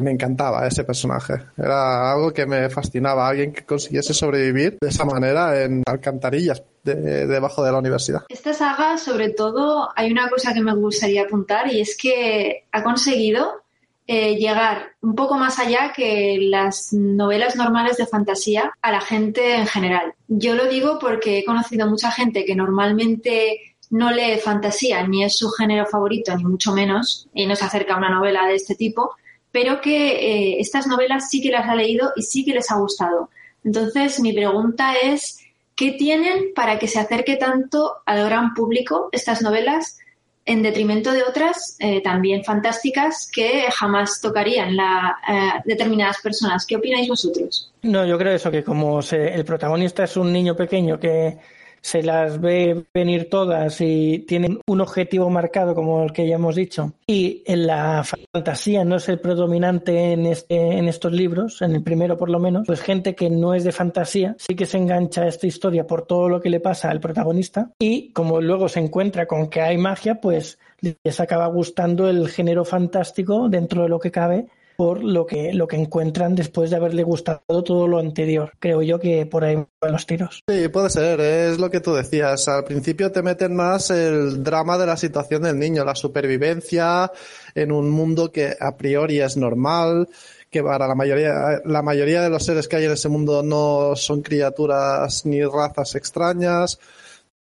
me 0.00 0.12
encantaba 0.12 0.66
ese 0.66 0.84
personaje. 0.84 1.34
Era 1.56 2.12
algo 2.12 2.32
que 2.32 2.46
me 2.46 2.70
fascinaba, 2.70 3.28
alguien 3.28 3.52
que 3.52 3.64
consiguiese 3.64 4.14
sobrevivir 4.14 4.78
de 4.80 4.88
esa 4.88 5.04
manera 5.04 5.62
en 5.62 5.82
alcantarillas 5.86 6.62
debajo 6.82 7.62
de 7.62 7.72
la 7.72 7.78
universidad. 7.78 8.22
Esta 8.28 8.54
saga, 8.54 8.98
sobre 8.98 9.30
todo, 9.30 9.88
hay 9.94 10.10
una 10.10 10.28
cosa 10.28 10.52
que 10.52 10.60
me 10.60 10.74
gustaría 10.74 11.22
apuntar 11.22 11.72
y 11.72 11.80
es 11.80 11.96
que 11.96 12.64
ha 12.72 12.82
conseguido 12.82 13.62
eh, 14.06 14.34
llegar 14.36 14.96
un 15.00 15.14
poco 15.14 15.38
más 15.38 15.60
allá 15.60 15.92
que 15.94 16.36
las 16.40 16.92
novelas 16.92 17.54
normales 17.54 17.96
de 17.98 18.06
fantasía 18.06 18.72
a 18.82 18.90
la 18.90 19.00
gente 19.00 19.54
en 19.54 19.66
general. 19.66 20.14
Yo 20.26 20.54
lo 20.56 20.66
digo 20.66 20.98
porque 20.98 21.38
he 21.38 21.44
conocido 21.44 21.86
mucha 21.86 22.10
gente 22.10 22.44
que 22.44 22.56
normalmente 22.56 23.76
no 23.90 24.10
lee 24.10 24.38
fantasía, 24.42 25.06
ni 25.06 25.22
es 25.22 25.36
su 25.36 25.50
género 25.50 25.86
favorito, 25.86 26.34
ni 26.36 26.44
mucho 26.44 26.72
menos, 26.72 27.28
y 27.32 27.46
no 27.46 27.54
se 27.54 27.64
acerca 27.64 27.94
a 27.94 27.98
una 27.98 28.10
novela 28.10 28.46
de 28.46 28.54
este 28.54 28.74
tipo, 28.74 29.14
pero 29.52 29.80
que 29.80 30.08
eh, 30.54 30.60
estas 30.60 30.86
novelas 30.86 31.30
sí 31.30 31.40
que 31.40 31.50
las 31.50 31.68
ha 31.68 31.74
leído 31.74 32.12
y 32.16 32.22
sí 32.22 32.44
que 32.44 32.54
les 32.54 32.70
ha 32.70 32.76
gustado. 32.76 33.28
Entonces, 33.62 34.18
mi 34.20 34.32
pregunta 34.32 34.94
es, 34.94 35.40
¿qué 35.76 35.92
tienen 35.92 36.52
para 36.54 36.78
que 36.78 36.88
se 36.88 36.98
acerque 36.98 37.36
tanto 37.36 37.98
al 38.06 38.24
gran 38.24 38.54
público 38.54 39.10
estas 39.12 39.42
novelas 39.42 39.98
en 40.44 40.62
detrimento 40.62 41.12
de 41.12 41.22
otras 41.22 41.76
eh, 41.78 42.00
también 42.02 42.42
fantásticas 42.42 43.30
que 43.32 43.66
jamás 43.70 44.20
tocarían 44.20 44.74
la, 44.74 45.18
eh, 45.28 45.62
determinadas 45.66 46.20
personas? 46.20 46.66
¿Qué 46.66 46.76
opináis 46.76 47.06
vosotros? 47.06 47.70
No, 47.82 48.04
yo 48.06 48.18
creo 48.18 48.34
eso, 48.34 48.50
que 48.50 48.64
como 48.64 49.00
el 49.00 49.44
protagonista 49.44 50.04
es 50.04 50.16
un 50.16 50.32
niño 50.32 50.56
pequeño 50.56 50.98
que 50.98 51.38
se 51.82 52.02
las 52.02 52.40
ve 52.40 52.84
venir 52.94 53.28
todas 53.28 53.80
y 53.80 54.20
tienen 54.20 54.60
un 54.66 54.80
objetivo 54.80 55.28
marcado 55.30 55.74
como 55.74 56.04
el 56.04 56.12
que 56.12 56.26
ya 56.26 56.36
hemos 56.36 56.54
dicho. 56.54 56.92
Y 57.06 57.42
en 57.46 57.66
la 57.66 58.04
fantasía 58.04 58.84
no 58.84 58.96
es 58.96 59.08
el 59.08 59.20
predominante 59.20 60.12
en, 60.12 60.26
este, 60.26 60.78
en 60.78 60.88
estos 60.88 61.12
libros, 61.12 61.60
en 61.60 61.74
el 61.74 61.82
primero 61.82 62.16
por 62.16 62.30
lo 62.30 62.38
menos, 62.38 62.66
pues 62.66 62.80
gente 62.80 63.14
que 63.14 63.28
no 63.28 63.54
es 63.54 63.64
de 63.64 63.72
fantasía 63.72 64.36
sí 64.38 64.54
que 64.54 64.66
se 64.66 64.78
engancha 64.78 65.22
a 65.22 65.28
esta 65.28 65.46
historia 65.46 65.86
por 65.86 66.06
todo 66.06 66.28
lo 66.28 66.40
que 66.40 66.50
le 66.50 66.60
pasa 66.60 66.90
al 66.90 67.00
protagonista 67.00 67.70
y 67.78 68.12
como 68.12 68.40
luego 68.40 68.68
se 68.68 68.80
encuentra 68.80 69.26
con 69.26 69.48
que 69.48 69.60
hay 69.60 69.76
magia, 69.76 70.20
pues 70.20 70.58
les 70.80 71.20
acaba 71.20 71.46
gustando 71.46 72.08
el 72.08 72.28
género 72.28 72.64
fantástico 72.64 73.48
dentro 73.48 73.82
de 73.82 73.88
lo 73.88 73.98
que 73.98 74.10
cabe 74.10 74.46
por 74.76 75.02
lo 75.02 75.26
que, 75.26 75.52
lo 75.52 75.66
que 75.66 75.76
encuentran 75.76 76.34
después 76.34 76.70
de 76.70 76.76
haberle 76.76 77.02
gustado 77.02 77.62
todo 77.64 77.86
lo 77.86 77.98
anterior. 77.98 78.52
Creo 78.58 78.82
yo 78.82 78.98
que 78.98 79.26
por 79.26 79.44
ahí 79.44 79.56
van 79.80 79.92
los 79.92 80.06
tiros. 80.06 80.42
Sí, 80.48 80.68
puede 80.68 80.90
ser, 80.90 81.20
es 81.20 81.58
lo 81.58 81.70
que 81.70 81.80
tú 81.80 81.94
decías. 81.94 82.48
Al 82.48 82.64
principio 82.64 83.12
te 83.12 83.22
meten 83.22 83.54
más 83.54 83.90
el 83.90 84.42
drama 84.42 84.78
de 84.78 84.86
la 84.86 84.96
situación 84.96 85.42
del 85.42 85.58
niño, 85.58 85.84
la 85.84 85.94
supervivencia 85.94 87.10
en 87.54 87.72
un 87.72 87.90
mundo 87.90 88.32
que 88.32 88.56
a 88.58 88.76
priori 88.76 89.20
es 89.20 89.36
normal 89.36 90.08
que 90.52 90.62
para 90.62 90.86
la 90.86 90.94
mayoría, 90.94 91.62
la 91.64 91.80
mayoría 91.80 92.20
de 92.20 92.28
los 92.28 92.44
seres 92.44 92.68
que 92.68 92.76
hay 92.76 92.84
en 92.84 92.92
ese 92.92 93.08
mundo 93.08 93.42
no 93.42 93.96
son 93.96 94.20
criaturas 94.20 95.24
ni 95.24 95.42
razas 95.42 95.94
extrañas. 95.94 96.78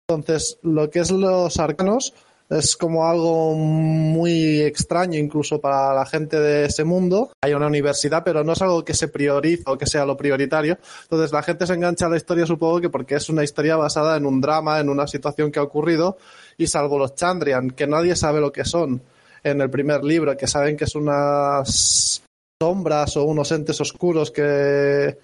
Entonces, 0.06 0.58
lo 0.62 0.88
que 0.90 1.00
es 1.00 1.10
los 1.10 1.58
arcanos, 1.58 2.14
Es 2.50 2.76
como 2.76 3.06
algo 3.06 3.54
muy 3.54 4.60
extraño 4.60 5.16
incluso 5.16 5.60
para 5.60 5.94
la 5.94 6.04
gente 6.04 6.40
de 6.40 6.64
ese 6.64 6.82
mundo. 6.82 7.32
Hay 7.40 7.54
una 7.54 7.68
universidad, 7.68 8.24
pero 8.24 8.42
no 8.42 8.54
es 8.54 8.62
algo 8.62 8.84
que 8.84 8.92
se 8.92 9.06
prioriza 9.06 9.70
o 9.70 9.78
que 9.78 9.86
sea 9.86 10.04
lo 10.04 10.16
prioritario. 10.16 10.76
Entonces 11.04 11.30
la 11.30 11.44
gente 11.44 11.64
se 11.64 11.74
engancha 11.74 12.06
a 12.06 12.08
la 12.08 12.16
historia 12.16 12.46
supongo 12.46 12.80
que 12.80 12.90
porque 12.90 13.14
es 13.14 13.28
una 13.28 13.44
historia 13.44 13.76
basada 13.76 14.16
en 14.16 14.26
un 14.26 14.40
drama, 14.40 14.80
en 14.80 14.88
una 14.88 15.06
situación 15.06 15.52
que 15.52 15.60
ha 15.60 15.62
ocurrido 15.62 16.18
y 16.58 16.66
salvo 16.66 16.98
los 16.98 17.14
Chandrian, 17.14 17.70
que 17.70 17.86
nadie 17.86 18.16
sabe 18.16 18.40
lo 18.40 18.50
que 18.50 18.64
son 18.64 19.00
en 19.44 19.60
el 19.60 19.70
primer 19.70 20.02
libro, 20.02 20.36
que 20.36 20.48
saben 20.48 20.76
que 20.76 20.88
son 20.88 21.02
unas 21.02 22.20
sombras 22.60 23.16
o 23.16 23.24
unos 23.24 23.52
entes 23.52 23.80
oscuros 23.80 24.32
que 24.32 25.16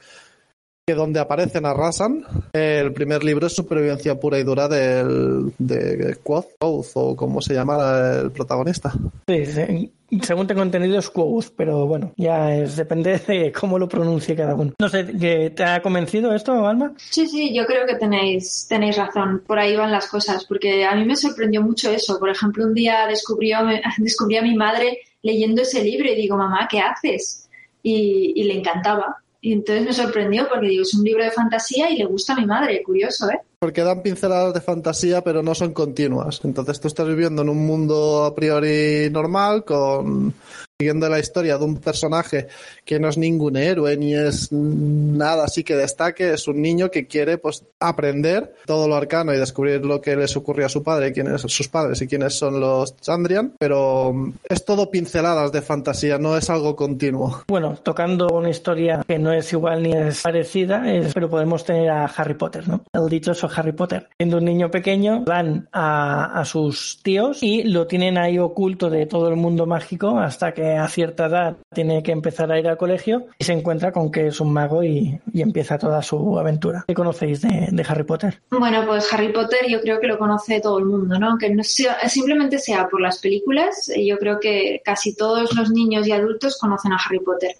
que 0.89 0.95
donde 0.95 1.19
aparecen 1.19 1.67
arrasan. 1.67 2.25
El 2.53 2.93
primer 2.93 3.25
libro 3.25 3.49
es 3.49 3.57
supervivencia 3.57 4.21
pura 4.21 4.39
y 4.39 4.45
dura 4.45 4.69
del, 4.69 5.53
de 5.59 6.17
Quoth, 6.23 6.47
o 6.61 7.17
como 7.17 7.43
se 7.43 7.55
llama 7.55 8.21
el 8.23 8.31
protagonista. 8.31 8.93
Sí, 9.27 9.91
según 10.23 10.47
tengo 10.47 10.63
entendido 10.63 11.01
es 11.01 11.11
Quoth, 11.11 11.47
pero 11.57 11.89
bueno, 11.89 12.13
ya 12.17 12.55
es, 12.55 12.77
depende 12.77 13.19
de 13.19 13.51
cómo 13.51 13.81
lo 13.81 13.89
pronuncie 13.89 14.37
cada 14.37 14.55
uno. 14.55 14.75
No 14.79 14.89
sé, 14.89 15.03
¿te 15.51 15.65
ha 15.65 15.83
convencido 15.83 16.33
esto, 16.33 16.53
Alma? 16.65 16.93
Sí, 16.97 17.27
sí, 17.27 17.53
yo 17.53 17.67
creo 17.67 17.85
que 17.85 17.97
tenéis, 17.97 18.67
tenéis 18.69 18.97
razón. 18.97 19.43
Por 19.45 19.59
ahí 19.59 19.75
van 19.75 19.91
las 19.91 20.07
cosas, 20.07 20.45
porque 20.45 20.85
a 20.85 20.95
mí 20.95 21.05
me 21.05 21.17
sorprendió 21.17 21.63
mucho 21.63 21.91
eso. 21.91 22.17
Por 22.21 22.31
ejemplo, 22.31 22.65
un 22.65 22.75
día 22.75 23.09
descubrió, 23.09 23.59
descubrí 23.99 24.37
a 24.37 24.43
mi 24.43 24.55
madre 24.55 25.01
leyendo 25.23 25.63
ese 25.63 25.83
libro 25.83 26.09
y 26.09 26.15
digo, 26.15 26.37
mamá, 26.37 26.69
¿qué 26.71 26.79
haces? 26.79 27.43
y 27.83 28.43
le 28.43 28.55
encantaba. 28.55 29.23
Y 29.47 29.53
entonces 29.53 29.85
me 29.85 29.93
sorprendió 29.93 30.49
porque 30.49 30.67
digo, 30.67 30.83
es 30.83 30.93
un 30.93 31.05
libro 31.05 31.23
de 31.23 31.31
fantasía 31.31 31.89
y 31.89 31.99
le 31.99 32.05
gusta 32.05 32.33
a 32.33 32.37
mi 32.37 32.47
madre, 32.47 32.83
curioso, 32.83 33.31
¿eh? 33.31 33.39
Porque 33.61 33.85
dan 33.85 34.03
pinceladas 34.03 34.53
de 34.53 34.61
fantasía, 34.61 35.23
pero 35.23 35.41
no 35.41 35.55
son 35.55 35.73
continuas. 35.73 36.41
Entonces 36.43 36.81
tú 36.81 36.89
estás 36.89 37.07
viviendo 37.07 37.43
en 37.43 37.51
un 37.51 37.65
mundo 37.65 38.25
a 38.25 38.35
priori 38.35 39.09
normal, 39.09 39.65
con 39.65 40.35
siguiendo 40.79 41.09
la 41.09 41.19
historia 41.19 41.57
de 41.57 41.65
un 41.65 41.77
personaje 41.79 42.49
que 42.85 43.01
no 43.01 43.09
es 43.09 43.17
ningún 43.17 43.57
héroe 43.57 43.97
ni 43.97 44.15
es 44.15 44.53
nada 44.53 45.45
así 45.45 45.65
que 45.65 45.75
destaque, 45.75 46.35
es 46.35 46.49
un 46.49 46.61
niño 46.61 46.91
que 46.91 47.07
quiere 47.07 47.39
pues 47.39 47.65
aprender 47.81 48.55
todo 48.67 48.87
lo 48.87 48.95
arcano 48.95 49.33
y 49.33 49.39
descubrir 49.39 49.87
lo 49.87 50.03
que 50.03 50.15
les 50.17 50.37
ocurrió 50.37 50.67
a 50.67 50.69
su 50.69 50.83
padre, 50.83 51.15
quiénes 51.15 51.41
son 51.41 51.49
sus 51.49 51.69
padres 51.69 52.03
y 52.03 52.07
quiénes 52.07 52.35
son 52.35 52.61
los 52.61 52.95
Chandrian, 52.99 53.55
pero 53.59 54.35
es 54.47 54.67
todo 54.67 54.91
pinceladas 54.91 55.51
de 55.51 55.63
fantasía, 55.63 56.19
no 56.19 56.37
es 56.37 56.51
algo 56.51 56.77
continuo. 56.77 57.45
Bueno, 57.49 57.79
tocando 57.83 58.29
una 58.29 58.51
historia 58.51 59.03
que 59.09 59.19
no 59.19 59.33
es 59.33 59.51
igual 59.55 59.83
ni 59.83 59.93
es 59.93 60.25
parecida, 60.25 60.83
pero 61.15 61.31
podemos 61.31 61.65
tener 61.65 61.89
a 61.89 62.05
Harry 62.05 62.35
Potter, 62.35 62.69
¿no? 62.69 62.83
El 62.93 63.09
dichoso 63.09 63.49
Harry 63.57 63.73
Potter. 63.73 64.11
Siendo 64.19 64.37
un 64.37 64.45
niño 64.45 64.71
pequeño, 64.71 65.25
van 65.25 65.71
a, 65.73 66.39
a 66.39 66.45
sus 66.45 67.01
tíos 67.03 67.43
y 67.43 67.63
lo 67.63 67.87
tienen 67.87 68.19
ahí 68.19 68.39
oculto 68.39 68.91
de 68.91 69.07
todo 69.07 69.31
el 69.31 69.37
mundo 69.37 69.65
mágico 69.65 70.19
hasta 70.19 70.53
que 70.53 70.66
a 70.75 70.89
cierta 70.89 71.27
edad 71.27 71.57
tiene 71.73 72.03
que 72.03 72.13
empezar 72.13 72.51
a 72.51 72.59
ir 72.59 72.67
al 72.67 72.77
colegio 72.77 73.27
y 73.39 73.45
se 73.45 73.53
encuentra 73.53 73.93
con 73.93 74.11
que 74.11 74.29
es 74.29 74.41
un 74.41 74.53
mago 74.53 74.83
y, 74.83 75.21
empieza 75.35 75.79
toda 75.79 76.03
su 76.03 76.39
aventura. 76.39 76.85
¿Qué 76.89 76.95
conocéis 76.95 77.43
de, 77.43 77.87
Harry 77.89 78.05
Potter? 78.05 78.41
Bueno, 78.51 78.85
pues 78.87 79.13
Harry 79.13 79.33
Potter 79.33 79.67
yo 79.69 79.81
creo 79.81 80.01
que 80.01 80.07
lo 80.07 80.19
conoce 80.19 80.61
todo 80.61 80.79
el 80.79 80.87
mundo, 80.87 81.19
¿no? 81.19 81.39
Que 81.39 81.51
no 81.51 81.63
simplemente 81.63 82.59
sea 82.59 82.89
por 82.89 83.01
las 83.01 83.19
películas, 83.19 83.89
eh, 83.91 84.05
yo 84.05 84.19
creo 84.19 84.41
que 84.41 84.81
casi 84.85 85.15
todos 85.15 85.55
los 85.55 85.71
niños 85.71 86.07
y 86.07 86.13
adultos 86.13 86.59
conocen 86.59 86.93
a 86.93 86.97
Harry 86.97 87.21
Potter. 87.21 87.53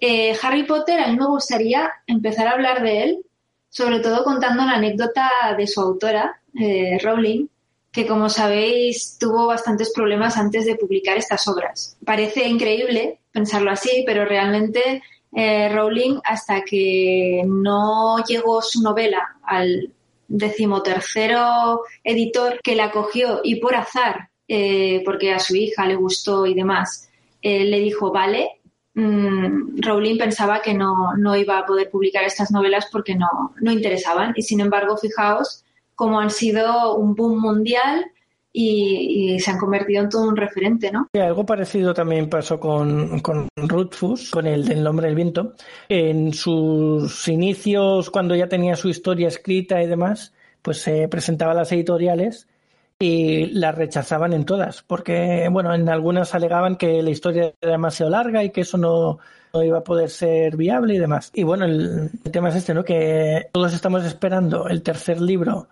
Eh, 0.00 0.36
Harry 0.42 0.64
Potter, 0.64 1.00
a 1.00 1.08
mí 1.08 1.16
me 1.16 1.26
gustaría 1.26 1.90
empezar 2.06 2.48
a 2.48 2.52
hablar 2.52 2.82
de 2.82 3.04
él, 3.04 3.18
sobre 3.70 4.00
todo 4.00 4.22
contando 4.24 4.64
la 4.64 4.72
anécdota 4.72 5.30
de 5.56 5.66
su 5.66 5.80
autora, 5.80 6.40
eh, 6.60 6.98
Rowling, 7.02 7.46
que 7.94 8.08
como 8.08 8.28
sabéis 8.28 9.16
tuvo 9.20 9.46
bastantes 9.46 9.92
problemas 9.94 10.36
antes 10.36 10.66
de 10.66 10.74
publicar 10.74 11.16
estas 11.16 11.46
obras. 11.46 11.96
Parece 12.04 12.48
increíble 12.48 13.20
pensarlo 13.30 13.70
así, 13.70 14.02
pero 14.04 14.24
realmente 14.24 15.00
eh, 15.32 15.68
Rowling, 15.72 16.18
hasta 16.24 16.62
que 16.62 17.42
no 17.46 18.18
llegó 18.24 18.60
su 18.62 18.82
novela 18.82 19.36
al 19.44 19.92
decimotercero 20.26 21.82
editor 22.02 22.58
que 22.64 22.74
la 22.74 22.90
cogió 22.90 23.40
y 23.44 23.60
por 23.60 23.76
azar, 23.76 24.28
eh, 24.48 25.00
porque 25.04 25.32
a 25.32 25.38
su 25.38 25.54
hija 25.54 25.86
le 25.86 25.94
gustó 25.94 26.46
y 26.46 26.54
demás, 26.54 27.08
eh, 27.42 27.64
le 27.64 27.78
dijo, 27.78 28.10
vale, 28.10 28.60
mm, 28.94 29.80
Rowling 29.80 30.18
pensaba 30.18 30.60
que 30.62 30.74
no, 30.74 31.16
no, 31.16 31.36
iba 31.36 31.58
a 31.58 31.66
poder 31.66 31.90
publicar 31.90 32.24
estas 32.24 32.50
novelas 32.50 32.88
porque 32.90 33.14
no, 33.14 33.54
no 33.60 33.70
interesaban. 33.70 34.32
Y 34.34 34.42
sin 34.42 34.60
embargo, 34.60 34.96
fijaos 34.96 35.63
como 35.94 36.20
han 36.20 36.30
sido 36.30 36.96
un 36.96 37.14
boom 37.14 37.40
mundial 37.40 38.06
y, 38.56 39.36
se 39.40 39.50
han 39.50 39.58
convertido 39.58 40.04
en 40.04 40.08
todo 40.08 40.28
un 40.28 40.36
referente, 40.36 40.90
¿no? 40.92 41.08
algo 41.14 41.44
parecido 41.44 41.92
también 41.92 42.30
pasó 42.30 42.60
con, 42.60 43.18
con 43.18 43.48
Rutfus, 43.56 44.30
con 44.30 44.46
el 44.46 44.64
del 44.64 44.82
nombre 44.82 45.08
del 45.08 45.16
viento. 45.16 45.54
En 45.88 46.32
sus 46.32 47.26
inicios, 47.26 48.10
cuando 48.10 48.36
ya 48.36 48.48
tenía 48.48 48.76
su 48.76 48.88
historia 48.88 49.26
escrita 49.26 49.82
y 49.82 49.88
demás, 49.88 50.32
pues 50.62 50.80
se 50.80 51.08
presentaba 51.08 51.50
a 51.50 51.56
las 51.56 51.72
editoriales 51.72 52.46
y 53.00 53.46
la 53.46 53.72
rechazaban 53.72 54.32
en 54.32 54.44
todas, 54.44 54.82
porque, 54.82 55.48
bueno, 55.50 55.74
en 55.74 55.88
algunas 55.88 56.32
alegaban 56.34 56.76
que 56.76 57.02
la 57.02 57.10
historia 57.10 57.52
era 57.60 57.72
demasiado 57.72 58.10
larga 58.10 58.44
y 58.44 58.50
que 58.50 58.60
eso 58.60 58.78
no, 58.78 59.18
no 59.52 59.62
iba 59.64 59.78
a 59.78 59.84
poder 59.84 60.10
ser 60.10 60.56
viable 60.56 60.94
y 60.94 60.98
demás. 60.98 61.32
Y 61.34 61.42
bueno, 61.42 61.64
el, 61.64 62.10
el, 62.24 62.30
tema 62.30 62.50
es 62.50 62.54
este, 62.54 62.72
¿no? 62.72 62.84
Que 62.84 63.48
todos 63.52 63.74
estamos 63.74 64.04
esperando 64.04 64.68
el 64.68 64.82
tercer 64.82 65.20
libro 65.20 65.68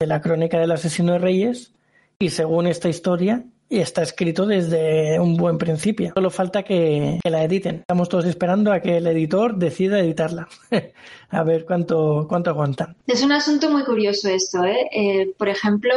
de 0.00 0.06
la 0.06 0.20
crónica 0.20 0.60
del 0.60 0.70
asesino 0.70 1.14
de 1.14 1.18
reyes 1.18 1.72
y 2.20 2.30
según 2.30 2.68
esta 2.68 2.88
historia 2.88 3.42
está 3.68 4.02
escrito 4.02 4.46
desde 4.46 5.18
un 5.18 5.36
buen 5.36 5.58
principio. 5.58 6.12
Solo 6.14 6.30
falta 6.30 6.62
que, 6.62 7.18
la 7.24 7.42
editen. 7.42 7.80
Estamos 7.80 8.08
todos 8.08 8.24
esperando 8.26 8.72
a 8.72 8.78
que 8.78 8.98
el 8.98 9.08
editor 9.08 9.56
decida 9.56 9.98
editarla. 9.98 10.48
a 11.30 11.42
ver 11.42 11.64
cuánto, 11.66 12.26
cuánto 12.28 12.50
aguantan. 12.50 12.94
Es 13.08 13.24
un 13.24 13.32
asunto 13.32 13.70
muy 13.70 13.82
curioso 13.82 14.28
esto. 14.28 14.62
¿eh? 14.62 14.88
¿eh? 14.92 15.34
por 15.36 15.48
ejemplo, 15.48 15.92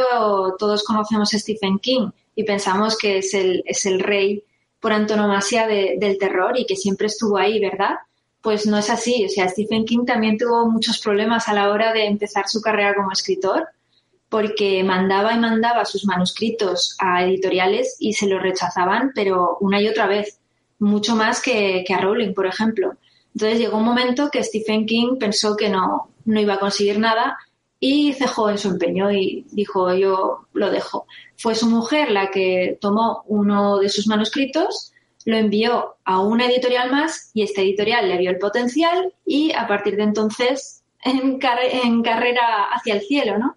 todos 0.58 0.82
conocemos 0.82 1.32
a 1.32 1.38
Stephen 1.38 1.78
King 1.78 2.10
y 2.34 2.42
pensamos 2.42 2.98
que 2.98 3.18
es 3.18 3.32
el, 3.34 3.62
es 3.66 3.86
el 3.86 4.00
rey 4.00 4.42
por 4.80 4.92
antonomasia 4.92 5.68
del 5.68 6.18
terror 6.18 6.58
y 6.58 6.66
que 6.66 6.74
siempre 6.74 7.06
estuvo 7.06 7.38
ahí, 7.38 7.60
¿verdad? 7.60 7.94
Pues 8.40 8.66
no 8.66 8.78
es 8.78 8.90
así. 8.90 9.26
O 9.26 9.28
sea, 9.28 9.48
Stephen 9.48 9.84
King 9.84 10.04
también 10.04 10.38
tuvo 10.38 10.68
muchos 10.68 10.98
problemas 10.98 11.46
a 11.46 11.54
la 11.54 11.70
hora 11.70 11.92
de 11.92 12.06
empezar 12.06 12.48
su 12.48 12.60
carrera 12.60 12.96
como 12.96 13.12
escritor 13.12 13.68
porque 14.32 14.82
mandaba 14.82 15.34
y 15.34 15.38
mandaba 15.38 15.84
sus 15.84 16.06
manuscritos 16.06 16.96
a 16.98 17.22
editoriales 17.22 17.98
y 18.00 18.14
se 18.14 18.26
los 18.26 18.40
rechazaban, 18.40 19.12
pero 19.14 19.58
una 19.60 19.78
y 19.78 19.86
otra 19.88 20.06
vez, 20.06 20.40
mucho 20.78 21.14
más 21.14 21.42
que, 21.42 21.84
a 21.94 22.00
Rowling, 22.00 22.32
por 22.32 22.46
ejemplo. 22.46 22.94
Entonces 23.34 23.58
llegó 23.58 23.76
un 23.76 23.84
momento 23.84 24.30
que 24.30 24.42
Stephen 24.42 24.86
King 24.86 25.18
pensó 25.20 25.54
que 25.54 25.68
no, 25.68 26.08
no 26.24 26.40
iba 26.40 26.54
a 26.54 26.60
conseguir 26.60 26.98
nada 26.98 27.36
y 27.78 28.14
cejó 28.14 28.48
en 28.48 28.56
su 28.56 28.68
empeño 28.70 29.12
y 29.12 29.44
dijo 29.52 29.92
yo 29.92 30.46
lo 30.54 30.70
dejo. 30.70 31.06
Fue 31.36 31.54
su 31.54 31.66
mujer 31.66 32.10
la 32.10 32.30
que 32.30 32.78
tomó 32.80 33.24
uno 33.26 33.80
de 33.80 33.90
sus 33.90 34.06
manuscritos, 34.06 34.94
lo 35.26 35.36
envió 35.36 35.96
a 36.06 36.20
una 36.20 36.46
editorial 36.46 36.90
más 36.90 37.30
y 37.34 37.42
esta 37.42 37.60
editorial 37.60 38.08
le 38.08 38.16
vio 38.16 38.30
el 38.30 38.38
potencial 38.38 39.12
y 39.26 39.52
a 39.52 39.66
partir 39.66 39.96
de 39.96 40.04
entonces 40.04 40.84
en, 41.04 41.38
en 41.70 42.02
carrera 42.02 42.70
hacia 42.72 42.94
el 42.94 43.02
cielo, 43.02 43.36
¿no? 43.36 43.56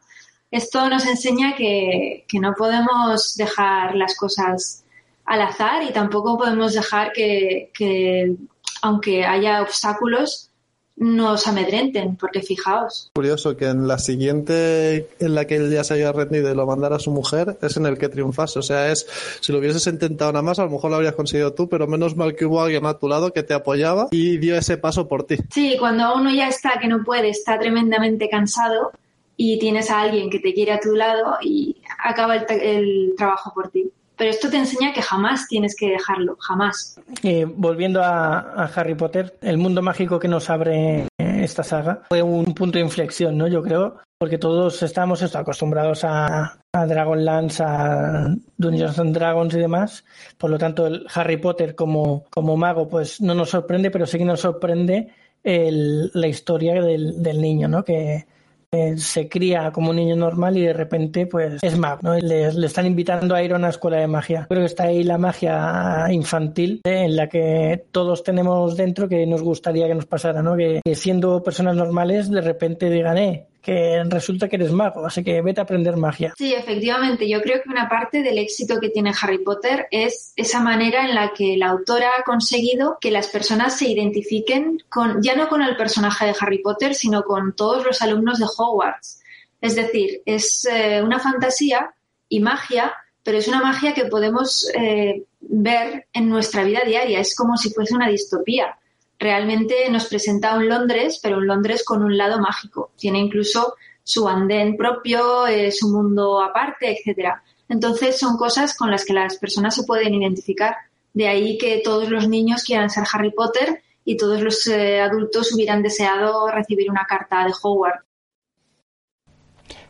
Esto 0.51 0.89
nos 0.89 1.05
enseña 1.05 1.55
que, 1.55 2.25
no 2.33 2.53
podemos 2.53 3.35
dejar 3.35 3.95
las 3.95 4.15
cosas 4.15 4.83
al 5.25 5.41
azar 5.41 5.83
y 5.83 5.91
tampoco 5.91 6.37
podemos 6.37 6.73
dejar 6.73 7.11
que, 7.13 8.35
aunque 8.81 9.25
haya 9.25 9.61
obstáculos, 9.61 10.51
nos 10.97 11.45
amedrenten, 11.47 12.15
porque 12.15 12.41
fijaos. 12.41 13.11
Curioso 13.15 13.57
que 13.57 13.65
en 13.65 13.87
la 13.87 13.99
siguiente 13.99 15.09
en 15.19 15.35
la 15.35 15.45
que 15.45 15.57
él 15.57 15.71
ya 15.71 15.83
se 15.83 15.95
haya 15.95 16.11
rendido 16.11 16.49
y 16.49 16.55
lo 16.55 16.65
mandara 16.65 16.95
a 16.95 16.99
su 16.99 17.11
mujer 17.11 17.57
es 17.61 17.75
en 17.75 17.85
el 17.85 17.97
que 17.97 18.07
triunfas. 18.07 18.55
O 18.55 18.61
sea, 18.61 18.91
es 18.91 19.05
si 19.41 19.51
lo 19.51 19.59
hubieses 19.59 19.85
intentado 19.87 20.31
nada 20.31 20.43
más, 20.43 20.59
a 20.59 20.63
lo 20.63 20.69
mejor 20.71 20.91
lo 20.91 20.95
habrías 20.95 21.15
conseguido 21.15 21.53
tú, 21.53 21.67
pero 21.67 21.87
menos 21.87 22.15
mal 22.15 22.35
que 22.35 22.45
hubo 22.45 22.61
alguien 22.61 22.85
a 22.85 22.97
tu 22.97 23.09
lado 23.09 23.33
que 23.33 23.43
te 23.43 23.53
apoyaba 23.53 24.07
y 24.11 24.37
dio 24.37 24.55
ese 24.55 24.77
paso 24.77 25.07
por 25.07 25.25
ti. 25.25 25.37
Sí, 25.51 25.75
cuando 25.77 26.15
uno 26.15 26.33
ya 26.33 26.47
está 26.47 26.79
que 26.79 26.87
no 26.87 27.03
puede, 27.03 27.29
está 27.29 27.59
tremendamente 27.59 28.29
cansado, 28.29 28.91
y 29.37 29.59
tienes 29.59 29.89
a 29.89 30.01
alguien 30.01 30.29
que 30.29 30.39
te 30.39 30.53
quiere 30.53 30.71
a 30.71 30.79
tu 30.79 30.93
lado 30.93 31.37
y 31.41 31.77
acaba 32.03 32.35
el, 32.35 33.13
trabajo 33.17 33.53
por 33.53 33.69
ti. 33.69 33.91
Pero 34.17 34.29
esto 34.29 34.49
te 34.49 34.57
enseña 34.57 34.93
que 34.93 35.01
jamás 35.01 35.45
tienes 35.49 35.75
que 35.75 35.89
dejarlo, 35.89 36.37
jamás. 36.39 36.97
Eh, 37.21 37.45
volviendo 37.45 38.01
a, 38.01 38.71
Harry 38.73 38.95
Potter, 38.95 39.37
el 39.41 39.57
mundo 39.57 39.81
mágico 39.81 40.19
que 40.19 40.29
nos 40.29 40.49
abre 40.49 41.07
esta 41.17 41.63
saga 41.63 42.03
fue 42.07 42.21
un 42.21 42.45
punto 42.53 42.77
de 42.77 42.85
inflexión, 42.85 43.37
¿no? 43.37 43.47
Yo 43.49 43.61
creo, 43.61 43.97
porque 44.17 44.37
todos 44.37 44.81
estamos 44.83 45.21
acostumbrados 45.35 46.05
a, 46.05 46.59
a 46.71 46.85
Dragonlance, 46.85 47.61
a 47.61 48.33
Dungeons 48.57 48.99
and 48.99 49.13
Dragons 49.13 49.53
y 49.53 49.59
demás. 49.59 50.05
Por 50.37 50.49
lo 50.49 50.57
tanto, 50.57 50.87
el 50.87 51.05
Harry 51.13 51.35
Potter 51.35 51.75
como, 51.75 52.23
como 52.29 52.55
mago, 52.55 52.87
pues 52.87 53.19
no 53.19 53.35
nos 53.35 53.49
sorprende, 53.49 53.91
pero 53.91 54.05
sí 54.05 54.17
que 54.17 54.25
nos 54.25 54.39
sorprende 54.39 55.09
el, 55.43 56.09
la 56.13 56.27
historia 56.27 56.81
del, 56.81 57.21
del 57.21 57.41
niño, 57.41 57.67
¿no? 57.67 57.83
Que, 57.83 58.25
eh, 58.71 58.97
se 58.97 59.29
cría 59.29 59.71
como 59.71 59.91
un 59.91 59.97
niño 59.97 60.15
normal 60.15 60.57
y 60.57 60.61
de 60.61 60.73
repente 60.73 61.27
pues 61.27 61.61
es 61.61 61.77
mago, 61.77 61.99
¿no? 62.01 62.15
Le, 62.15 62.47
están 62.47 62.85
invitando 62.85 63.35
a 63.35 63.43
ir 63.43 63.53
a 63.53 63.57
una 63.57 63.69
escuela 63.69 63.97
de 63.97 64.07
magia. 64.07 64.45
Creo 64.49 64.61
que 64.61 64.67
está 64.67 64.85
ahí 64.85 65.03
la 65.03 65.17
magia 65.17 66.07
infantil 66.11 66.81
¿eh? 66.83 67.03
en 67.05 67.15
la 67.15 67.27
que 67.29 67.85
todos 67.91 68.23
tenemos 68.23 68.75
dentro 68.77 69.07
que 69.07 69.25
nos 69.25 69.41
gustaría 69.41 69.87
que 69.87 69.95
nos 69.95 70.05
pasara, 70.05 70.41
¿no? 70.41 70.55
Que, 70.55 70.81
que 70.83 70.95
siendo 70.95 71.43
personas 71.43 71.75
normales 71.75 72.29
de 72.29 72.41
repente 72.41 72.89
digan, 72.89 73.17
eh, 73.17 73.47
que 73.65 74.03
resulta 74.07 74.47
que 74.47 74.57
eres 74.57 74.71
mago, 74.71 75.07
así 75.07 75.23
que 75.23 75.41
vete 75.41 75.59
a 75.59 75.63
aprender 75.63 75.97
magia. 75.97 76.35
Sí, 76.37 76.53
efectivamente, 76.53 77.27
yo 77.27 77.41
creo 77.41 77.63
que 77.63 77.69
una 77.69 77.89
parte 77.89 78.21
del 78.21 78.37
éxito 78.37 78.79
que 78.79 78.89
tiene 78.89 79.11
Harry 79.19 79.39
Potter 79.39 79.87
es 79.89 80.33
esa 80.35 80.59
manera 80.59 81.03
en 81.03 81.15
la 81.15 81.33
que 81.33 81.57
la 81.57 81.69
autora 81.69 82.11
ha 82.19 82.23
conseguido 82.23 82.99
que 83.01 83.09
las 83.09 83.27
personas 83.27 83.75
se 83.75 83.89
identifiquen 83.89 84.77
ya 85.19 85.35
no 85.35 85.47
con 85.47 85.63
el 85.63 85.75
personaje 85.75 86.27
de 86.27 86.35
Harry 86.39 86.59
Potter, 86.59 86.93
sino 86.93 87.23
con 87.23 87.55
todos 87.55 87.83
los 87.83 88.03
alumnos 88.03 88.37
de 88.37 88.45
Hogwarts. 88.45 89.23
Es 89.59 89.75
decir, 89.75 90.21
es 90.27 90.67
eh, 90.71 91.01
una 91.01 91.19
fantasía 91.19 91.91
y 92.29 92.41
magia, 92.41 92.93
pero 93.23 93.39
es 93.39 93.47
una 93.47 93.61
magia 93.61 93.95
que 93.95 94.05
podemos 94.05 94.69
eh, 94.75 95.23
ver 95.39 96.05
en 96.13 96.29
nuestra 96.29 96.63
vida 96.63 96.81
diaria. 96.85 97.19
Es 97.19 97.33
como 97.33 97.57
si 97.57 97.71
fuese 97.71 97.95
una 97.95 98.09
distopía 98.09 98.77
realmente 99.19 99.89
nos 99.89 100.05
presenta 100.05 100.55
un 100.55 100.67
Londres, 100.67 101.19
pero 101.21 101.37
un 101.37 101.47
Londres 101.47 101.83
con 101.83 102.03
un 102.03 102.17
lado 102.17 102.39
mágico. 102.39 102.91
Tiene 102.97 103.19
incluso 103.19 103.75
su 104.03 104.27
andén 104.27 104.77
propio, 104.77 105.47
eh, 105.47 105.71
su 105.71 105.89
mundo 105.89 106.41
aparte, 106.41 106.91
etcétera. 106.91 107.43
Entonces 107.67 108.17
son 108.19 108.37
cosas 108.37 108.77
con 108.77 108.91
las 108.91 109.05
que 109.05 109.13
las 109.13 109.37
personas 109.37 109.75
se 109.75 109.83
pueden 109.83 110.13
identificar. 110.13 110.75
De 111.13 111.27
ahí 111.27 111.57
que 111.57 111.81
todos 111.83 112.09
los 112.09 112.27
niños 112.27 112.63
quieran 112.63 112.89
ser 112.89 113.05
Harry 113.11 113.31
Potter 113.31 113.81
y 114.03 114.17
todos 114.17 114.41
los 114.41 114.67
eh, 114.67 115.01
adultos 115.01 115.53
hubieran 115.53 115.81
deseado 115.81 116.47
recibir 116.49 116.91
una 116.91 117.05
carta 117.09 117.43
de 117.45 117.53
Hogwarts. 117.61 118.05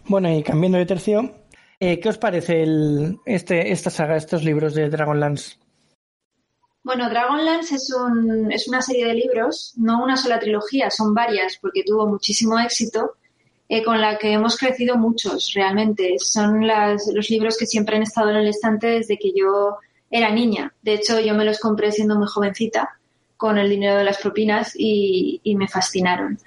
Bueno, 0.07 0.32
y 0.32 0.43
cambiando 0.43 0.78
de 0.78 0.86
tercio, 0.86 1.32
eh, 1.80 1.99
¿qué 1.99 2.09
os 2.09 2.17
parece 2.17 2.63
este, 3.26 3.71
esta 3.71 3.89
saga, 3.89 4.15
estos 4.15 4.43
libros 4.43 4.76
de 4.76 4.89
Dragonlance? 4.89 5.57
Bueno, 6.86 7.09
Dragonlance 7.09 7.77
es, 7.77 7.91
un, 7.91 8.51
es 8.51 8.67
una 8.67 8.79
serie 8.79 9.07
de 9.07 9.15
libros, 9.15 9.73
no 9.75 10.03
una 10.03 10.15
sola 10.15 10.38
trilogía, 10.39 10.91
son 10.91 11.15
varias 11.15 11.57
porque 11.59 11.81
tuvo 11.83 12.05
muchísimo 12.05 12.59
éxito, 12.59 13.15
eh, 13.67 13.83
con 13.83 13.99
la 13.99 14.19
que 14.19 14.31
hemos 14.31 14.55
crecido 14.55 14.95
muchos 14.95 15.51
realmente. 15.55 16.13
Son 16.19 16.67
los 16.67 17.29
libros 17.31 17.57
que 17.57 17.65
siempre 17.65 17.95
han 17.95 18.03
estado 18.03 18.29
en 18.29 18.36
el 18.36 18.47
estante 18.49 18.86
desde 18.86 19.17
que 19.17 19.31
yo 19.36 19.77
era 20.11 20.29
niña. 20.29 20.75
De 20.83 20.93
hecho, 20.93 21.19
yo 21.19 21.33
me 21.33 21.43
los 21.43 21.59
compré 21.59 21.91
siendo 21.91 22.19
muy 22.19 22.27
jovencita 22.27 22.99
con 23.36 23.57
el 23.57 23.67
dinero 23.67 23.97
de 23.97 24.03
las 24.03 24.19
propinas 24.19 24.73
y, 24.77 25.41
me 25.57 25.67
fascinaron. 25.67 26.38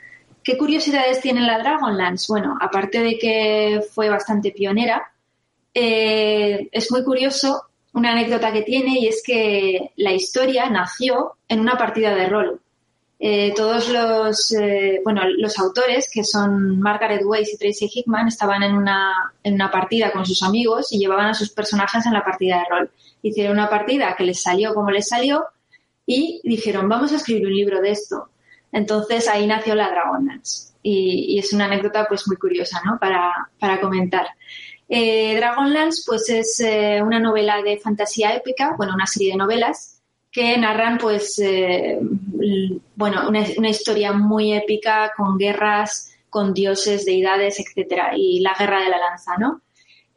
¿Qué 0.45 0.57
curiosidades 0.57 1.21
tiene 1.21 1.41
la 1.41 1.59
Dragonlance? 1.59 2.27
Bueno, 2.29 2.57
aparte 2.61 3.01
de 3.01 3.19
que 3.19 3.81
fue 3.93 4.09
bastante 4.09 4.53
pionera, 4.53 5.11
eh, 5.75 6.69
es 6.71 6.93
muy 6.93 7.03
curioso 7.03 7.68
una 7.99 8.13
anécdota 8.13 8.53
que 8.53 8.63
tiene 8.63 9.01
y 9.01 9.09
es 9.09 9.23
que 9.25 9.91
la 9.97 10.13
historia 10.13 10.71
nació 10.71 11.37
en 11.49 11.61
una 11.61 11.77
partida 11.77 12.15
de 12.15 12.27
rol. 12.27 12.61
Eh, 13.21 13.53
todos 13.57 13.89
los, 13.89 14.53
eh, 14.53 15.01
bueno, 15.03 15.23
los 15.39 15.59
autores, 15.59 16.09
que 16.13 16.23
son 16.23 16.79
Margaret 16.79 17.23
Weiss 17.25 17.53
y 17.53 17.59
Tracy 17.59 17.91
Hickman, 17.93 18.29
estaban 18.29 18.63
en 18.63 18.75
una, 18.75 19.13
en 19.43 19.55
una 19.55 19.71
partida 19.71 20.13
con 20.13 20.25
sus 20.25 20.43
amigos 20.45 20.93
y 20.93 20.99
llevaban 20.99 21.27
a 21.27 21.35
sus 21.35 21.51
personajes 21.51 22.07
en 22.07 22.13
la 22.15 22.25
partida 22.25 22.59
de 22.59 22.65
rol. 22.71 22.91
Hicieron 23.23 23.59
una 23.59 23.69
partida 23.69 24.15
que 24.17 24.25
les 24.25 24.41
salió 24.41 24.73
como 24.73 24.91
les 24.91 25.09
salió 25.09 25.47
y 26.07 26.41
dijeron, 26.45 26.89
vamos 26.89 27.13
a 27.13 27.17
escribir 27.17 27.47
un 27.47 27.55
libro 27.55 27.81
de 27.81 27.91
esto. 27.91 28.29
Entonces 28.71 29.27
ahí 29.29 29.47
nació 29.47 29.75
la 29.75 29.91
Dragonlance. 29.91 30.75
Y, 30.81 31.35
y 31.35 31.39
es 31.41 31.53
una 31.53 31.65
anécdota 31.65 32.07
pues 32.09 32.29
muy 32.29 32.37
curiosa, 32.37 32.81
¿no? 32.85 32.99
Para, 33.01 33.51
para 33.59 33.81
comentar. 33.81 34.27
Eh, 34.89 35.37
Dragonlance 35.37 36.03
pues 36.07 36.31
es 36.31 36.61
eh, 36.61 37.03
una 37.03 37.21
novela 37.21 37.63
de 37.63 37.79
fantasía 37.79 38.35
épica, 38.35 38.75
bueno, 38.77 38.95
una 38.95 39.07
serie 39.07 39.33
de 39.33 39.39
novelas 39.39 40.01
que 40.33 40.57
narran 40.57 40.97
pues 40.97 41.39
eh, 41.41 41.99
bueno, 42.97 43.29
una, 43.29 43.69
historia 43.69 44.13
muy 44.13 44.55
épica 44.55 45.13
con 45.15 45.37
guerras, 45.37 46.15
con 46.31 46.55
dioses, 46.55 47.05
deidades, 47.05 47.61
etcétera, 47.61 48.13
y 48.17 48.41
la 48.41 48.55
guerra 48.59 48.83
de 48.83 48.91
la 48.91 48.99
lanza, 48.99 49.37
¿no? 49.39 49.63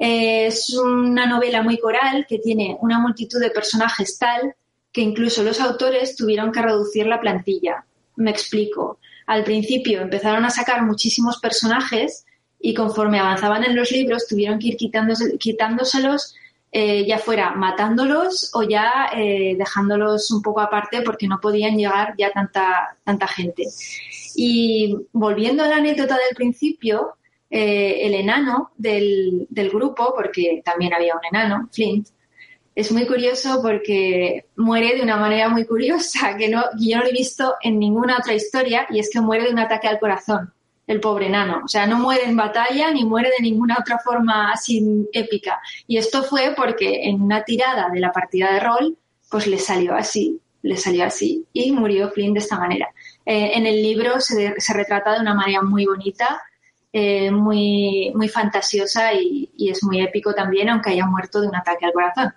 es 0.03 0.73
una 0.73 1.27
novela 1.27 1.61
muy 1.61 1.77
coral 1.77 2.25
que 2.27 2.39
tiene 2.39 2.75
una 2.81 2.97
multitud 2.97 3.39
de 3.39 3.51
personajes 3.51 4.17
tal 4.17 4.55
que 4.91 5.01
incluso 5.01 5.43
los 5.43 5.61
autores 5.61 6.15
tuvieron 6.15 6.51
que 6.51 6.61
reducir 6.61 7.05
la 7.05 7.19
plantilla. 7.19 7.85
Me 8.15 8.31
explico. 8.31 8.97
Al 9.27 9.43
principio 9.43 10.01
empezaron 10.01 10.43
a 10.43 10.49
sacar 10.49 10.83
muchísimos 10.83 11.39
personajes 11.39 12.25
y 12.61 12.73
conforme 12.73 13.19
avanzaban 13.19 13.63
en 13.63 13.75
los 13.75 13.91
libros 13.91 14.27
tuvieron 14.27 14.59
que 14.59 14.69
ir 14.69 14.77
quitándose, 14.77 15.37
quitándoselos, 15.37 16.35
eh, 16.71 17.05
ya 17.05 17.17
fuera 17.17 17.51
matándolos 17.51 18.51
o 18.53 18.63
ya 18.63 19.09
eh, 19.13 19.55
dejándolos 19.57 20.31
un 20.31 20.41
poco 20.41 20.61
aparte 20.61 21.01
porque 21.01 21.27
no 21.27 21.39
podían 21.41 21.75
llegar 21.75 22.13
ya 22.17 22.31
tanta, 22.31 22.97
tanta 23.03 23.27
gente. 23.27 23.65
Y 24.35 24.95
volviendo 25.11 25.63
a 25.63 25.67
la 25.67 25.77
anécdota 25.77 26.15
del 26.15 26.35
principio, 26.35 27.17
eh, 27.49 28.05
el 28.05 28.13
enano 28.13 28.71
del, 28.77 29.47
del, 29.49 29.69
grupo, 29.69 30.13
porque 30.15 30.61
también 30.63 30.93
había 30.93 31.15
un 31.15 31.25
enano, 31.29 31.67
Flint, 31.73 32.07
es 32.73 32.89
muy 32.93 33.05
curioso 33.05 33.61
porque 33.61 34.45
muere 34.55 34.95
de 34.95 35.01
una 35.01 35.17
manera 35.17 35.49
muy 35.49 35.65
curiosa, 35.65 36.37
que 36.37 36.47
no, 36.47 36.63
yo 36.79 36.97
no 36.97 37.03
lo 37.03 37.09
he 37.09 37.13
visto 37.13 37.55
en 37.61 37.79
ninguna 37.79 38.17
otra 38.19 38.33
historia, 38.33 38.87
y 38.89 38.99
es 38.99 39.09
que 39.11 39.19
muere 39.19 39.43
de 39.43 39.51
un 39.51 39.59
ataque 39.59 39.89
al 39.89 39.99
corazón 39.99 40.53
el 40.91 40.99
pobre 40.99 41.27
enano. 41.27 41.61
O 41.63 41.67
sea, 41.67 41.87
no 41.87 41.97
muere 41.97 42.25
en 42.25 42.35
batalla 42.35 42.91
ni 42.91 43.05
muere 43.05 43.29
de 43.29 43.41
ninguna 43.41 43.77
otra 43.79 43.97
forma 43.97 44.51
así 44.51 45.07
épica. 45.13 45.59
Y 45.87 45.97
esto 45.97 46.23
fue 46.23 46.53
porque 46.55 47.03
en 47.03 47.21
una 47.21 47.43
tirada 47.43 47.89
de 47.89 47.99
la 47.99 48.11
partida 48.11 48.51
de 48.53 48.59
rol, 48.59 48.97
pues 49.29 49.47
le 49.47 49.57
salió 49.57 49.95
así, 49.95 50.39
le 50.61 50.77
salió 50.77 51.05
así 51.05 51.45
y 51.53 51.71
murió 51.71 52.11
Flynn 52.11 52.33
de 52.33 52.39
esta 52.39 52.59
manera. 52.59 52.89
Eh, 53.25 53.51
en 53.55 53.65
el 53.65 53.81
libro 53.81 54.19
se, 54.19 54.53
retrata 54.73 55.13
de 55.13 55.21
una 55.21 55.33
manera 55.33 55.61
muy 55.61 55.85
bonita, 55.85 56.41
eh, 56.91 57.31
muy, 57.31 58.11
muy 58.13 58.27
fantasiosa 58.27 59.13
y, 59.13 59.49
es 59.57 59.83
muy 59.83 60.01
épico 60.01 60.33
también, 60.33 60.69
aunque 60.69 60.89
haya 60.89 61.05
muerto 61.05 61.39
de 61.39 61.47
un 61.47 61.55
ataque 61.55 61.85
al 61.85 61.93
corazón. 61.93 62.33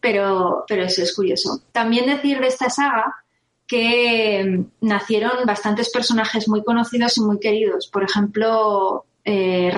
Pero, 0.00 0.64
pero 0.66 0.82
eso 0.82 1.02
es 1.02 1.14
curioso. 1.14 1.62
También 1.72 2.06
decir 2.06 2.40
de 2.40 2.48
esta 2.48 2.68
saga 2.68 3.23
que 3.66 4.44
mm, 4.44 4.86
nacieron 4.86 5.46
bastantes 5.46 5.90
personajes 5.90 6.48
muy 6.48 6.62
conocidos 6.62 7.16
y 7.16 7.20
muy 7.22 7.38
queridos. 7.38 7.86
Por 7.88 8.04
ejemplo, 8.04 9.04
eh, 9.24 9.72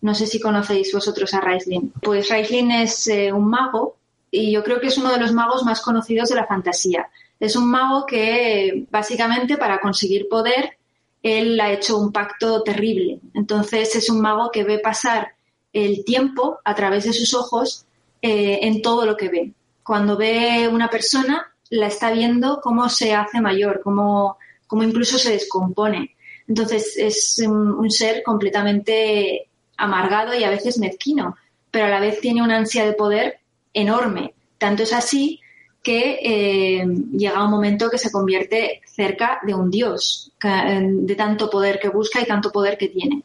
No 0.00 0.14
sé 0.14 0.26
si 0.26 0.40
conocéis 0.40 0.92
vosotros 0.92 1.34
a 1.34 1.40
Raisling. 1.40 1.92
Pues 2.02 2.28
Raisling 2.28 2.70
es 2.70 3.08
eh, 3.08 3.32
un 3.32 3.48
mago 3.48 3.96
y 4.30 4.52
yo 4.52 4.62
creo 4.62 4.80
que 4.80 4.88
es 4.88 4.98
uno 4.98 5.10
de 5.10 5.18
los 5.18 5.32
magos 5.32 5.64
más 5.64 5.80
conocidos 5.80 6.28
de 6.28 6.36
la 6.36 6.46
fantasía. 6.46 7.08
Es 7.38 7.56
un 7.56 7.70
mago 7.70 8.06
que 8.06 8.86
básicamente 8.90 9.56
para 9.56 9.80
conseguir 9.80 10.28
poder 10.28 10.76
él 11.22 11.60
ha 11.60 11.72
hecho 11.72 11.98
un 11.98 12.12
pacto 12.12 12.62
terrible. 12.62 13.20
Entonces 13.34 13.94
es 13.96 14.08
un 14.08 14.20
mago 14.20 14.50
que 14.50 14.64
ve 14.64 14.78
pasar 14.78 15.34
el 15.72 16.04
tiempo 16.04 16.58
a 16.64 16.74
través 16.74 17.04
de 17.04 17.12
sus 17.12 17.34
ojos 17.34 17.86
eh, 18.22 18.60
en 18.62 18.82
todo 18.82 19.04
lo 19.06 19.16
que 19.16 19.28
ve. 19.28 19.52
Cuando 19.82 20.16
ve 20.16 20.68
una 20.68 20.88
persona, 20.88 21.49
la 21.70 21.86
está 21.86 22.10
viendo 22.12 22.60
cómo 22.60 22.88
se 22.88 23.14
hace 23.14 23.40
mayor, 23.40 23.80
cómo, 23.82 24.36
cómo 24.66 24.82
incluso 24.82 25.18
se 25.18 25.32
descompone. 25.32 26.16
Entonces 26.46 26.96
es 26.96 27.38
un, 27.46 27.90
ser 27.90 28.22
completamente 28.24 29.48
amargado 29.76 30.34
y 30.34 30.42
a 30.42 30.50
veces 30.50 30.78
mezquino, 30.78 31.36
pero 31.70 31.86
a 31.86 31.90
la 31.90 32.00
vez 32.00 32.20
tiene 32.20 32.42
una 32.42 32.56
ansia 32.56 32.84
de 32.84 32.92
poder 32.92 33.38
enorme. 33.72 34.34
Tanto 34.58 34.82
es 34.82 34.92
así 34.92 35.40
que 35.82 36.18
eh, 36.22 36.86
llega 37.16 37.44
un 37.44 37.50
momento 37.50 37.88
que 37.88 37.98
se 37.98 38.10
convierte 38.10 38.82
cerca 38.84 39.38
de 39.46 39.54
un 39.54 39.70
dios, 39.70 40.32
de 40.42 41.14
tanto 41.14 41.48
poder 41.48 41.78
que 41.78 41.88
busca 41.88 42.20
y 42.20 42.26
tanto 42.26 42.50
poder 42.50 42.76
que 42.76 42.88
tiene. 42.88 43.22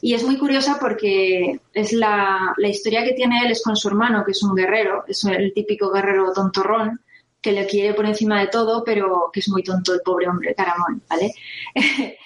Y 0.00 0.14
es 0.14 0.24
muy 0.24 0.36
curiosa 0.36 0.78
porque 0.80 1.60
es 1.74 1.92
la, 1.92 2.54
la 2.56 2.68
historia 2.68 3.04
que 3.04 3.12
tiene 3.12 3.44
él 3.44 3.52
es 3.52 3.62
con 3.62 3.76
su 3.76 3.86
hermano, 3.86 4.24
que 4.24 4.32
es 4.32 4.42
un 4.42 4.54
guerrero, 4.54 5.04
es 5.06 5.22
el 5.24 5.52
típico 5.54 5.92
guerrero 5.92 6.32
tontorrón, 6.32 7.00
que 7.42 7.52
le 7.52 7.66
quiere 7.66 7.92
por 7.92 8.06
encima 8.06 8.40
de 8.40 8.46
todo, 8.46 8.84
pero 8.84 9.30
que 9.32 9.40
es 9.40 9.48
muy 9.48 9.64
tonto 9.64 9.92
el 9.92 10.00
pobre 10.00 10.28
hombre, 10.28 10.54
Caramón, 10.54 11.02
¿vale? 11.08 11.34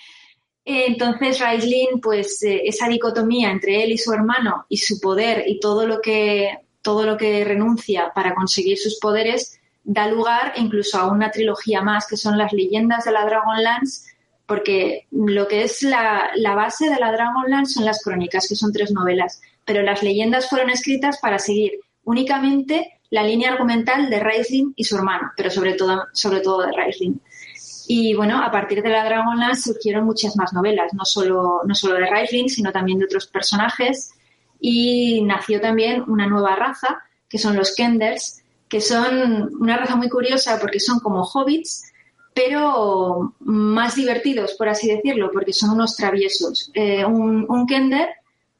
Entonces, 0.64 1.38
Raisling, 1.40 2.00
pues 2.02 2.42
eh, 2.42 2.62
esa 2.64 2.88
dicotomía 2.88 3.50
entre 3.50 3.82
él 3.82 3.92
y 3.92 3.98
su 3.98 4.12
hermano 4.12 4.66
y 4.68 4.76
su 4.76 5.00
poder 5.00 5.44
y 5.46 5.58
todo 5.58 5.86
lo 5.86 6.00
que, 6.00 6.58
todo 6.82 7.04
lo 7.06 7.16
que 7.16 7.44
renuncia 7.44 8.12
para 8.14 8.34
conseguir 8.34 8.76
sus 8.76 8.98
poderes, 8.98 9.58
da 9.84 10.08
lugar 10.08 10.52
incluso 10.56 10.98
a 10.98 11.10
una 11.10 11.30
trilogía 11.30 11.80
más, 11.82 12.06
que 12.06 12.16
son 12.16 12.36
las 12.36 12.52
leyendas 12.52 13.04
de 13.04 13.12
la 13.12 13.24
Dragonlance, 13.24 14.12
porque 14.44 15.06
lo 15.12 15.48
que 15.48 15.62
es 15.62 15.82
la, 15.82 16.30
la 16.34 16.54
base 16.54 16.90
de 16.90 16.98
la 16.98 17.12
Dragonlance 17.12 17.74
son 17.74 17.84
las 17.84 18.02
crónicas, 18.02 18.48
que 18.48 18.56
son 18.56 18.72
tres 18.72 18.90
novelas, 18.90 19.40
pero 19.64 19.82
las 19.82 20.02
leyendas 20.02 20.48
fueron 20.50 20.70
escritas 20.70 21.18
para 21.22 21.38
seguir 21.38 21.78
únicamente 22.02 22.95
la 23.10 23.22
línea 23.22 23.52
argumental 23.52 24.10
de 24.10 24.20
Raisling 24.20 24.72
y 24.76 24.84
su 24.84 24.96
hermano, 24.96 25.32
pero 25.36 25.50
sobre 25.50 25.74
todo, 25.74 26.04
sobre 26.12 26.40
todo 26.40 26.62
de 26.62 26.72
Raisling. 26.72 27.20
Y 27.88 28.14
bueno, 28.14 28.42
a 28.42 28.50
partir 28.50 28.82
de 28.82 28.88
la 28.88 29.04
Dragonlance 29.04 29.72
surgieron 29.72 30.04
muchas 30.04 30.36
más 30.36 30.52
novelas, 30.52 30.92
no 30.92 31.04
solo, 31.04 31.60
no 31.64 31.74
solo 31.74 31.94
de 31.94 32.06
Raisling, 32.06 32.48
sino 32.48 32.72
también 32.72 32.98
de 32.98 33.04
otros 33.04 33.28
personajes. 33.28 34.12
Y 34.58 35.22
nació 35.22 35.60
también 35.60 36.02
una 36.08 36.26
nueva 36.26 36.56
raza, 36.56 36.98
que 37.28 37.38
son 37.38 37.56
los 37.56 37.74
Kenders, 37.74 38.42
que 38.68 38.80
son 38.80 39.50
una 39.60 39.76
raza 39.76 39.94
muy 39.94 40.08
curiosa 40.08 40.58
porque 40.60 40.80
son 40.80 40.98
como 40.98 41.22
hobbits, 41.22 41.92
pero 42.34 43.34
más 43.40 43.94
divertidos, 43.94 44.54
por 44.54 44.68
así 44.68 44.88
decirlo, 44.88 45.30
porque 45.32 45.52
son 45.52 45.70
unos 45.70 45.96
traviesos. 45.96 46.70
Eh, 46.74 47.04
un 47.04 47.66
Kender 47.68 48.08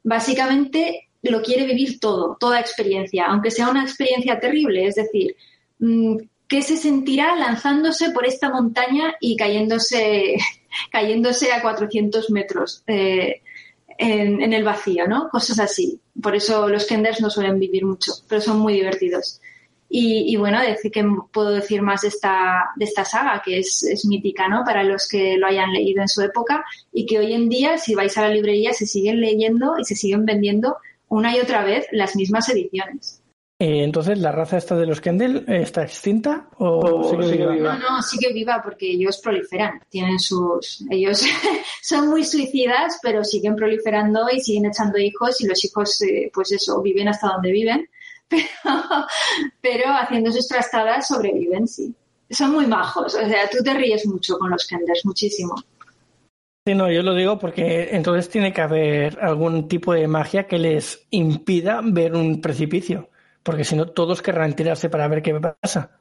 básicamente 0.04 1.05
lo 1.30 1.42
quiere 1.42 1.66
vivir 1.66 2.00
todo, 2.00 2.36
toda 2.38 2.60
experiencia, 2.60 3.26
aunque 3.26 3.50
sea 3.50 3.68
una 3.68 3.82
experiencia 3.82 4.38
terrible, 4.40 4.86
es 4.86 4.94
decir, 4.96 5.36
mm, 5.78 6.16
¿qué 6.48 6.62
se 6.62 6.76
sentirá 6.76 7.36
lanzándose 7.36 8.10
por 8.10 8.26
esta 8.26 8.50
montaña 8.50 9.14
y 9.20 9.36
cayéndose, 9.36 10.36
cayéndose 10.90 11.52
a 11.52 11.62
400 11.62 12.30
metros 12.30 12.82
eh, 12.86 13.42
en, 13.98 14.52
el 14.52 14.64
vacío, 14.64 15.06
¿no? 15.06 15.28
Cosas 15.28 15.58
así. 15.58 16.00
Por 16.20 16.34
eso 16.34 16.68
los 16.68 16.86
Kenders 16.86 17.20
no 17.20 17.30
suelen 17.30 17.58
vivir 17.58 17.84
mucho, 17.84 18.12
pero 18.28 18.40
son 18.40 18.58
muy 18.58 18.74
divertidos. 18.74 19.40
Y, 19.88 20.34
bueno, 20.36 20.60
decir 20.60 20.90
que 20.90 21.04
puedo 21.32 21.50
decir 21.50 21.80
más 21.80 22.02
de 22.02 22.08
esta, 22.08 22.70
de 22.74 22.84
esta 22.84 23.04
saga, 23.04 23.40
que 23.44 23.60
es, 23.60 23.84
es, 23.84 24.04
mítica, 24.04 24.48
¿no? 24.48 24.64
Para 24.64 24.82
los 24.82 25.08
que 25.08 25.36
lo 25.38 25.46
hayan 25.46 25.72
leído 25.72 26.02
en 26.02 26.08
su 26.08 26.22
época 26.22 26.64
y 26.92 27.06
que 27.06 27.20
hoy 27.20 27.32
en 27.32 27.48
día, 27.48 27.78
si 27.78 27.94
vais 27.94 28.18
a 28.18 28.22
la 28.22 28.30
librería, 28.30 28.72
se 28.72 28.84
siguen 28.84 29.20
leyendo 29.20 29.78
y 29.78 29.84
se 29.84 29.94
siguen 29.94 30.26
vendiendo 30.26 30.76
una 31.16 31.36
y 31.36 31.40
otra 31.40 31.64
vez 31.64 31.86
las 31.92 32.14
mismas 32.14 32.48
ediciones. 32.48 33.22
Eh, 33.58 33.84
entonces, 33.84 34.18
¿la 34.18 34.32
raza 34.32 34.58
esta 34.58 34.76
de 34.76 34.84
los 34.84 35.00
Kendall 35.00 35.46
eh, 35.48 35.62
está 35.62 35.82
extinta 35.82 36.50
o, 36.58 37.10
sigue, 37.10 37.46
viva? 37.46 37.78
No, 37.78 37.96
no, 37.96 38.02
sigue 38.02 38.30
viva 38.34 38.60
porque 38.62 38.90
ellos 38.90 39.18
proliferan. 39.18 39.80
Tienen 39.88 40.18
sus. 40.18 40.84
Ellos 40.90 41.24
son 41.82 42.08
muy 42.08 42.22
suicidas, 42.22 42.98
pero 43.02 43.24
siguen 43.24 43.56
proliferando 43.56 44.26
y 44.30 44.40
siguen 44.40 44.66
echando 44.66 44.98
hijos 44.98 45.40
y 45.40 45.46
los 45.46 45.64
hijos, 45.64 46.02
eh, 46.02 46.30
pues 46.34 46.52
eso, 46.52 46.82
viven 46.82 47.08
hasta 47.08 47.28
donde 47.28 47.50
viven. 47.50 47.88
Pero, 48.28 48.44
pero 49.60 49.84
haciendo 49.92 50.32
sus 50.32 50.48
trastadas 50.48 51.06
sobreviven, 51.06 51.68
sí. 51.68 51.94
Son 52.28 52.50
muy 52.50 52.66
majos. 52.66 53.14
O 53.14 53.28
sea, 53.28 53.48
tú 53.48 53.62
te 53.62 53.72
ríes 53.72 54.04
mucho 54.04 54.36
con 54.36 54.50
los 54.50 54.66
Kenders, 54.66 55.06
muchísimo. 55.06 55.54
Sí, 56.66 56.74
no, 56.74 56.90
yo 56.90 57.02
lo 57.02 57.14
digo 57.14 57.38
porque 57.38 57.90
entonces 57.92 58.28
tiene 58.28 58.52
que 58.52 58.60
haber 58.60 59.18
algún 59.20 59.68
tipo 59.68 59.94
de 59.94 60.08
magia 60.08 60.46
que 60.46 60.58
les 60.58 61.06
impida 61.10 61.80
ver 61.82 62.14
un 62.14 62.40
precipicio 62.40 63.08
porque 63.46 63.64
si 63.64 63.76
no 63.76 63.86
todos 63.86 64.20
querrán 64.20 64.56
tirarse 64.56 64.90
para 64.90 65.06
ver 65.06 65.22
qué 65.22 65.32
pasa. 65.34 66.00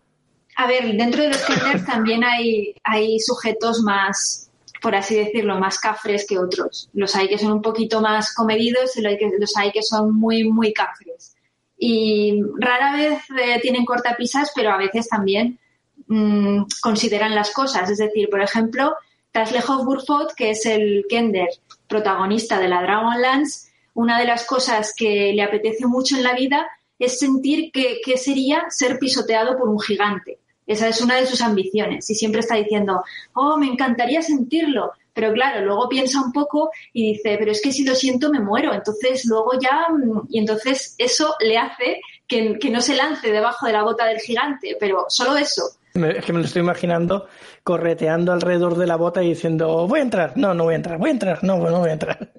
A 0.57 0.67
ver, 0.67 0.97
dentro 0.97 1.21
de 1.21 1.29
los 1.29 1.45
Kinders 1.45 1.85
también 1.85 2.23
hay, 2.23 2.73
hay 2.83 3.19
sujetos 3.19 3.81
más, 3.81 4.49
por 4.81 4.95
así 4.95 5.15
decirlo, 5.15 5.59
más 5.59 5.77
cafres 5.77 6.25
que 6.27 6.39
otros. 6.39 6.89
Los 6.93 7.15
hay 7.15 7.27
que 7.27 7.37
son 7.37 7.51
un 7.51 7.61
poquito 7.61 8.01
más 8.01 8.33
comedidos 8.33 8.97
y 8.97 9.03
los 9.03 9.57
hay 9.57 9.71
que 9.71 9.83
son 9.83 10.15
muy, 10.15 10.43
muy 10.43 10.73
cafres. 10.73 11.35
Y 11.77 12.41
rara 12.57 12.93
vez 12.93 13.19
eh, 13.39 13.59
tienen 13.61 13.85
cortapisas, 13.85 14.51
pero 14.55 14.71
a 14.71 14.77
veces 14.77 15.07
también 15.07 15.59
mm, 16.07 16.63
consideran 16.81 17.35
las 17.35 17.51
cosas. 17.51 17.91
Es 17.91 17.99
decir, 17.99 18.27
por 18.29 18.41
ejemplo, 18.41 18.95
Taslejov 19.35 19.83
Burfot, 19.83 20.33
que 20.33 20.51
es 20.51 20.65
el 20.65 21.05
Kender 21.09 21.49
protagonista 21.89 22.57
de 22.57 22.69
la 22.69 22.81
Dragonlance, 22.81 23.69
una 23.93 24.17
de 24.17 24.25
las 24.25 24.45
cosas 24.45 24.93
que 24.95 25.33
le 25.33 25.43
apetece 25.43 25.85
mucho 25.87 26.15
en 26.15 26.23
la 26.23 26.33
vida 26.33 26.65
es 26.97 27.19
sentir 27.19 27.69
que, 27.73 27.99
sería 28.15 28.69
ser 28.69 28.97
pisoteado 28.97 29.57
por 29.57 29.67
un 29.67 29.81
gigante. 29.81 30.39
Esa 30.65 30.87
es 30.87 31.01
una 31.01 31.17
de 31.17 31.25
sus 31.25 31.41
ambiciones 31.41 32.09
y 32.09 32.15
siempre 32.15 32.39
está 32.39 32.55
diciendo, 32.55 33.03
oh, 33.33 33.57
me 33.57 33.67
encantaría 33.67 34.21
sentirlo. 34.21 34.93
Pero 35.13 35.33
claro, 35.33 35.65
luego 35.65 35.89
piensa 35.89 36.21
un 36.21 36.31
poco 36.31 36.71
y 36.93 37.15
dice, 37.15 37.35
pero 37.37 37.51
es 37.51 37.61
que 37.61 37.73
si 37.73 37.83
lo 37.83 37.93
siento 37.93 38.31
me 38.31 38.39
muero. 38.39 38.73
Entonces 38.73 39.25
luego 39.25 39.59
ya, 39.59 39.89
mm, 39.89 40.27
y 40.29 40.39
entonces 40.39 40.95
eso 40.97 41.35
le 41.41 41.57
hace 41.57 41.99
que, 42.25 42.57
no 42.71 42.79
se 42.79 42.95
lance 42.95 43.29
debajo 43.29 43.65
de 43.65 43.73
la 43.73 43.83
bota 43.83 44.05
del 44.05 44.19
gigante, 44.19 44.77
pero 44.79 45.07
solo 45.09 45.35
eso. 45.35 45.63
Es 45.95 46.25
que 46.25 46.33
me 46.33 46.39
lo 46.39 46.45
estoy 46.45 46.61
imaginando 46.61 47.27
correteando 47.63 48.33
alrededor 48.33 48.75
de 48.75 48.85
la 48.85 48.97
bota 48.97 49.23
y 49.23 49.29
diciendo, 49.29 49.87
voy 49.87 49.99
a 49.99 50.03
entrar, 50.03 50.33
no, 50.35 50.53
no 50.53 50.65
voy 50.65 50.73
a 50.73 50.77
entrar, 50.77 50.97
voy 50.97 51.09
a 51.09 51.13
entrar, 51.13 51.41
no, 51.41 51.57
no 51.57 51.79
voy 51.79 51.89
a 51.89 51.93
entrar. 51.93 52.33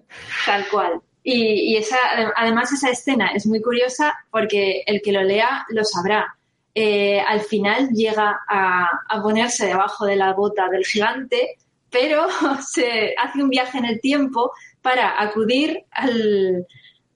Tal 0.45 0.69
cual. 0.69 1.01
Y, 1.23 1.75
esa, 1.77 1.97
además 2.37 2.71
esa 2.73 2.91
escena 2.91 3.31
es 3.35 3.47
muy 3.47 3.63
curiosa 3.63 4.15
porque 4.31 4.83
el 4.87 5.01
que 5.01 5.11
lo 5.11 5.23
lea 5.23 5.65
lo 5.71 5.85
sabrá. 5.85 6.37
Eh, 6.75 7.19
al 7.19 7.41
final 7.41 7.89
llega 7.89 8.41
a, 8.47 9.23
ponerse 9.23 9.67
debajo 9.67 10.05
de 10.05 10.17
la 10.17 10.35
bota 10.35 10.69
del 10.69 10.85
gigante, 10.85 11.57
pero 11.91 12.27
se 12.61 13.15
hace 13.17 13.43
un 13.43 13.49
viaje 13.49 13.79
en 13.79 13.87
el 13.87 14.01
tiempo 14.03 14.53
para 14.83 15.21
acudir 15.21 15.83
al, 15.93 16.67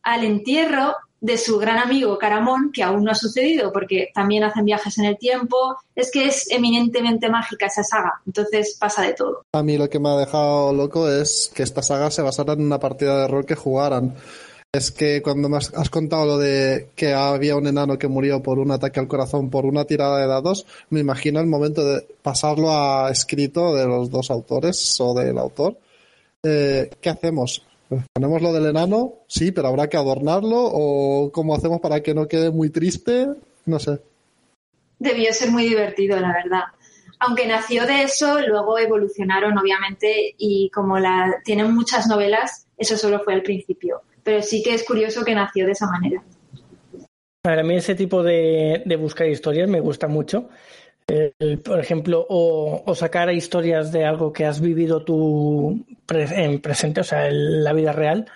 al 0.03 0.25
entierro 0.25 0.97
de 1.21 1.37
su 1.37 1.59
gran 1.59 1.79
amigo 1.79 2.19
Caramón, 2.19 2.71
que 2.73 2.83
aún 2.83 3.05
no 3.05 3.11
ha 3.11 3.15
sucedido 3.15 3.73
porque 3.73 4.09
también 4.15 4.45
hacen 4.45 4.65
viajes 4.65 4.99
en 4.99 5.05
el 5.05 5.19
tiempo. 5.19 5.77
Es 5.95 6.11
que 6.11 6.27
es 6.27 6.51
eminentemente 6.51 7.29
mágica 7.29 7.67
esa 7.67 7.85
saga, 7.85 8.21
entonces 8.27 8.77
pasa 8.79 9.03
de 9.03 9.15
todo. 9.15 9.45
A 9.53 9.63
mí 9.63 9.77
lo 9.77 9.89
que 9.89 9.99
me 9.99 10.09
ha 10.09 10.17
dejado 10.17 10.73
loco 10.73 11.09
es 11.09 11.51
que 11.55 11.63
esta 11.63 11.83
saga 11.83 12.11
se 12.11 12.23
basara 12.23 12.55
en 12.55 12.63
una 12.63 12.79
partida 12.79 13.23
de 13.23 13.29
rol 13.29 13.45
que 13.45 13.55
jugaran. 13.55 14.15
Es 14.73 14.93
que 14.93 15.21
cuando 15.21 15.49
me 15.49 15.57
has, 15.57 15.91
contado 15.91 16.27
lo 16.27 16.39
de 16.39 16.91
que 16.95 17.13
había 17.13 17.57
un 17.57 17.67
enano 17.67 17.99
que 17.99 18.07
murió 18.07 18.41
por 18.41 18.61
un 18.61 18.71
ataque 18.71 19.01
al 19.01 19.09
corazón 19.09 19.51
por 19.51 19.67
una 19.67 19.85
tirada 19.85 20.19
de 20.19 20.29
dados, 20.29 20.65
me 20.91 21.01
imagino 21.01 21.41
el 21.41 21.49
momento 21.49 21.85
de 21.85 22.07
pasarlo 22.23 22.71
a 22.71 23.11
escrito 23.11 23.75
de 23.75 23.87
los 23.87 24.11
dos 24.11 24.31
autores 24.31 24.97
o 25.01 25.13
del 25.13 25.39
autor. 25.39 25.77
Eh, 26.45 26.89
¿Qué 27.01 27.11
hacemos? 27.11 27.67
¿Ponemos 28.13 28.41
lo 28.41 28.53
del 28.53 28.67
enano? 28.67 29.15
Sí, 29.27 29.51
pero 29.51 29.69
habrá 29.69 29.89
que 29.89 29.97
adornarlo 29.97 30.61
o 30.63 31.33
cómo 31.33 31.55
hacemos 31.55 31.81
para 31.81 32.01
que 32.03 32.15
no 32.15 32.29
quede 32.29 32.51
muy 32.51 32.71
triste, 32.71 33.29
no 33.67 33.79
sé. 33.79 33.99
Debió 34.99 35.33
ser 35.33 35.51
muy 35.51 35.65
divertido, 35.65 36.21
la 36.21 36.33
verdad. 36.33 36.65
Aunque 37.19 37.47
nació 37.47 37.87
de 37.87 38.03
eso, 38.03 38.41
luego 38.41 38.79
evolucionaron, 38.79 39.59
obviamente, 39.59 40.35
y 40.39 40.71
como 40.71 40.99
la, 40.99 41.41
tienen 41.45 41.75
muchas 41.75 42.07
novelas, 42.07 42.67
eso 42.79 42.97
solo 42.97 43.21
fue 43.25 43.35
el 43.35 43.43
principio. 43.43 44.03
Pero 44.23 44.41
sí 44.43 44.63
que 44.63 44.75
es 44.75 44.85
curioso 44.85 45.25
que 45.25 45.35
nació 45.35 45.67
de 45.67 45.73
esa 45.73 45.87
manera. 45.87 46.23
Para 47.43 47.63
mí 47.63 47.75
ese 47.75 47.95
tipo 47.95 48.23
de, 48.23 48.83
de 48.85 48.97
buscar 48.97 49.27
historias 49.27 49.69
me 49.69 49.81
gusta 49.81 50.07
mucho 50.07 50.49
por 51.65 51.81
ejemplo, 51.81 52.27
o, 52.29 52.95
sacar 52.95 53.33
historias 53.33 53.93
de 53.93 54.05
algo 54.05 54.33
que 54.33 54.45
has 54.45 54.61
vivido 54.61 55.05
tú 55.05 55.85
en 56.09 56.61
presente, 56.61 57.01
o 57.01 57.05
sea, 57.05 57.29
en 57.29 57.65
la 57.65 57.73
vida 57.73 57.93
real, 57.93 58.27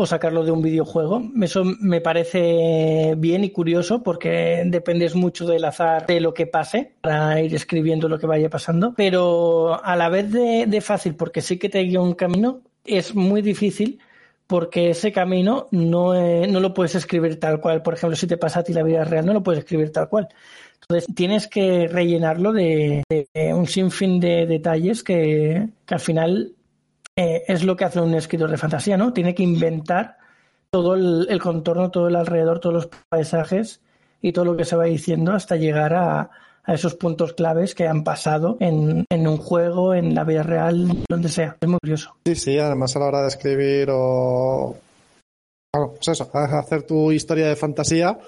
o 0.00 0.06
sacarlo 0.06 0.44
de 0.44 0.52
un 0.52 0.62
videojuego. 0.62 1.22
Eso 1.42 1.64
me 1.64 2.00
parece 2.00 3.14
bien 3.16 3.42
y 3.42 3.50
curioso 3.50 4.02
porque 4.02 4.62
dependes 4.66 5.16
mucho 5.16 5.44
del 5.44 5.64
azar 5.64 6.06
de 6.06 6.20
lo 6.20 6.32
que 6.34 6.46
pase 6.46 6.92
para 7.00 7.40
ir 7.40 7.52
escribiendo 7.54 8.08
lo 8.08 8.18
que 8.18 8.28
vaya 8.28 8.48
pasando, 8.48 8.94
pero 8.96 9.84
a 9.84 9.96
la 9.96 10.08
vez 10.08 10.30
de, 10.30 10.80
fácil, 10.80 11.16
porque 11.16 11.40
sí 11.40 11.58
que 11.58 11.68
te 11.68 11.80
guía 11.80 12.00
un 12.00 12.14
camino, 12.14 12.60
es 12.84 13.14
muy 13.16 13.42
difícil 13.42 13.98
porque 14.46 14.90
ese 14.90 15.12
camino 15.12 15.66
no, 15.72 16.14
eh, 16.14 16.46
no 16.46 16.60
lo 16.60 16.72
puedes 16.72 16.94
escribir 16.94 17.38
tal 17.40 17.60
cual. 17.60 17.82
Por 17.82 17.94
ejemplo, 17.94 18.16
si 18.16 18.26
te 18.26 18.38
pasa 18.38 18.60
a 18.60 18.62
ti 18.62 18.72
la 18.72 18.84
vida 18.84 19.04
real, 19.04 19.26
no 19.26 19.34
lo 19.34 19.42
puedes 19.42 19.58
escribir 19.58 19.92
tal 19.92 20.08
cual. 20.08 20.28
Entonces 20.82 21.14
tienes 21.14 21.48
que 21.48 21.86
rellenarlo 21.86 22.52
de, 22.52 23.02
un 23.54 23.66
sinfín 23.66 24.20
de 24.20 24.46
detalles 24.46 25.02
que, 25.02 25.68
al 25.86 26.00
final 26.00 26.54
eh, 27.16 27.42
es 27.46 27.64
lo 27.64 27.76
que 27.76 27.84
hace 27.84 28.00
un 28.00 28.14
escritor 28.14 28.50
de 28.50 28.56
fantasía, 28.56 28.96
¿no? 28.96 29.12
Tiene 29.12 29.34
que 29.34 29.42
inventar 29.42 30.16
todo 30.70 30.94
el, 30.94 31.40
contorno, 31.40 31.90
todo 31.90 32.08
el 32.08 32.16
alrededor, 32.16 32.60
todos 32.60 32.74
los 32.74 32.88
paisajes 33.08 33.80
y 34.20 34.32
todo 34.32 34.44
lo 34.44 34.56
que 34.56 34.64
se 34.64 34.76
va 34.76 34.84
diciendo 34.84 35.32
hasta 35.32 35.56
llegar 35.56 35.94
a, 35.94 36.30
esos 36.66 36.96
puntos 36.96 37.32
claves 37.32 37.74
que 37.74 37.88
han 37.88 38.04
pasado 38.04 38.58
en, 38.60 39.06
un 39.10 39.36
juego, 39.38 39.94
en 39.94 40.14
la 40.14 40.24
vida 40.24 40.42
real, 40.42 41.02
donde 41.08 41.30
sea. 41.30 41.56
Es 41.58 41.66
muy 41.66 41.78
curioso. 41.80 42.14
Sí, 42.26 42.34
sí, 42.34 42.58
además 42.58 42.94
a 42.94 42.98
la 42.98 43.06
hora 43.06 43.22
de 43.22 43.28
escribir 43.28 43.88
o... 43.90 44.76
Bueno, 45.74 45.94
pues 45.94 46.08
eso, 46.08 46.30
hacer 46.34 46.82
tu 46.82 47.10
historia 47.10 47.48
de 47.48 47.56
fantasía, 47.56 48.18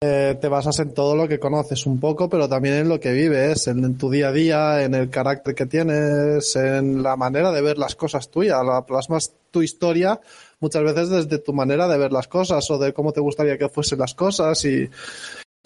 eh, 0.00 0.38
te 0.40 0.46
basas 0.46 0.78
en 0.78 0.94
todo 0.94 1.16
lo 1.16 1.26
que 1.26 1.40
conoces 1.40 1.84
un 1.84 1.98
poco, 1.98 2.28
pero 2.28 2.48
también 2.48 2.76
en 2.76 2.88
lo 2.88 3.00
que 3.00 3.12
vives, 3.12 3.66
en, 3.66 3.98
tu 3.98 4.10
día 4.10 4.28
a 4.28 4.32
día, 4.32 4.84
en 4.84 4.94
el 4.94 5.10
carácter 5.10 5.56
que 5.56 5.66
tienes, 5.66 6.54
en 6.54 7.02
la 7.02 7.16
manera 7.16 7.50
de 7.50 7.62
ver 7.62 7.78
las 7.78 7.96
cosas 7.96 8.30
tuyas. 8.30 8.64
La 8.64 8.86
plasmas 8.86 9.32
tu 9.50 9.60
historia 9.60 10.20
muchas 10.60 10.84
veces 10.84 11.08
desde 11.08 11.38
tu 11.38 11.52
manera 11.52 11.88
de 11.88 11.98
ver 11.98 12.12
las 12.12 12.28
cosas 12.28 12.70
o 12.70 12.78
de 12.78 12.92
cómo 12.92 13.12
te 13.12 13.20
gustaría 13.20 13.58
que 13.58 13.68
fuesen 13.68 13.98
las 13.98 14.14
cosas 14.14 14.64
y, 14.64 14.88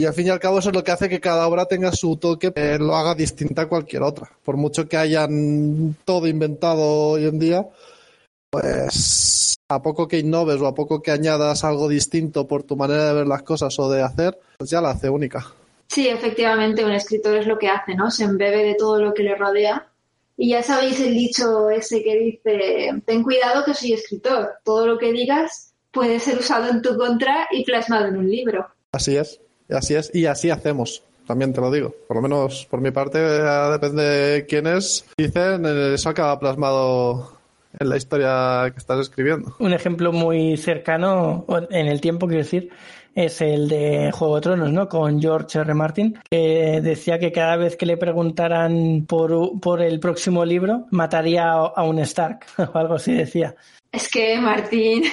al 0.03 0.13
fin 0.13 0.27
y 0.27 0.29
al 0.31 0.39
cabo 0.39 0.59
eso 0.59 0.69
es 0.69 0.75
lo 0.75 0.83
que 0.83 0.91
hace 0.91 1.09
que 1.09 1.19
cada 1.19 1.47
obra 1.47 1.67
tenga 1.67 1.91
su 1.91 2.17
toque, 2.17 2.51
que 2.51 2.79
lo 2.79 2.95
haga 2.95 3.13
distinta 3.13 3.63
a 3.63 3.67
cualquier 3.67 4.01
otra. 4.01 4.31
Por 4.43 4.57
mucho 4.57 4.87
que 4.89 4.97
hayan 4.97 5.95
todo 6.05 6.27
inventado 6.27 6.81
hoy 6.81 7.25
en 7.25 7.37
día, 7.37 7.67
pues 8.53 9.55
a 9.67 9.81
poco 9.81 10.07
que 10.07 10.19
innoves 10.19 10.61
o 10.61 10.67
a 10.67 10.75
poco 10.75 11.01
que 11.01 11.09
añadas 11.09 11.63
algo 11.63 11.89
distinto 11.89 12.47
por 12.47 12.61
tu 12.61 12.75
manera 12.75 13.07
de 13.07 13.13
ver 13.15 13.25
las 13.25 13.41
cosas 13.41 13.79
o 13.79 13.89
de 13.89 14.03
hacer, 14.03 14.37
pues 14.59 14.69
ya 14.69 14.79
la 14.79 14.91
hace 14.91 15.09
única. 15.09 15.43
Sí, 15.87 16.07
efectivamente, 16.07 16.85
un 16.85 16.91
escritor 16.91 17.35
es 17.35 17.47
lo 17.47 17.57
que 17.57 17.67
hace, 17.67 17.95
¿no? 17.95 18.11
Se 18.11 18.25
embebe 18.25 18.63
de 18.63 18.75
todo 18.75 19.01
lo 19.01 19.11
que 19.11 19.23
le 19.23 19.35
rodea 19.35 19.87
Y 20.37 20.51
ya 20.51 20.61
sabéis 20.61 20.99
el 20.99 21.15
dicho 21.15 21.71
ese 21.71 22.03
que 22.03 22.15
dice, 22.15 23.01
ten 23.05 23.23
cuidado 23.23 23.65
que 23.65 23.73
soy 23.73 23.93
escritor, 23.93 24.51
todo 24.63 24.85
lo 24.85 24.99
que 24.99 25.11
digas 25.11 25.73
puede 25.91 26.19
ser 26.19 26.37
usado 26.37 26.69
en 26.69 26.83
tu 26.83 26.95
contra 26.95 27.47
y 27.49 27.63
plasmado 27.63 28.05
en 28.05 28.17
un 28.17 28.29
libro. 28.29 28.67
Así 28.91 29.17
es, 29.17 29.41
así 29.69 29.95
es, 29.95 30.13
y 30.13 30.27
así 30.27 30.51
hacemos. 30.51 31.01
También 31.25 31.53
te 31.53 31.61
lo 31.61 31.71
digo. 31.71 31.95
Por 32.07 32.17
lo 32.17 32.21
menos 32.21 32.67
por 32.69 32.81
mi 32.81 32.91
parte, 32.91 33.17
depende 33.17 34.03
de 34.03 34.45
quién 34.45 34.67
es. 34.67 35.05
Dicen, 35.17 35.65
eso 35.65 36.09
acaba 36.09 36.39
plasmado 36.39 37.42
en 37.79 37.89
la 37.89 37.97
historia 37.97 38.69
que 38.71 38.77
estás 38.77 38.99
escribiendo. 38.99 39.55
Un 39.59 39.73
ejemplo 39.73 40.11
muy 40.11 40.57
cercano 40.57 41.45
en 41.69 41.87
el 41.87 42.01
tiempo, 42.01 42.27
quiero 42.27 42.43
decir, 42.43 42.69
es 43.15 43.41
el 43.41 43.67
de 43.67 44.11
Juego 44.11 44.35
de 44.35 44.41
Tronos, 44.41 44.71
¿no? 44.71 44.87
Con 44.87 45.21
George 45.21 45.59
R. 45.59 45.73
Martin, 45.73 46.19
que 46.29 46.81
decía 46.81 47.19
que 47.19 47.31
cada 47.31 47.57
vez 47.57 47.75
que 47.75 47.85
le 47.85 47.97
preguntaran 47.97 49.05
por, 49.07 49.59
por 49.59 49.81
el 49.81 49.99
próximo 49.99 50.43
libro, 50.45 50.87
mataría 50.91 51.51
a 51.51 51.83
un 51.83 51.99
Stark, 51.99 52.45
o 52.73 52.77
algo 52.77 52.95
así 52.95 53.13
decía. 53.13 53.55
Es 53.91 54.09
que 54.09 54.39
Martín, 54.39 55.03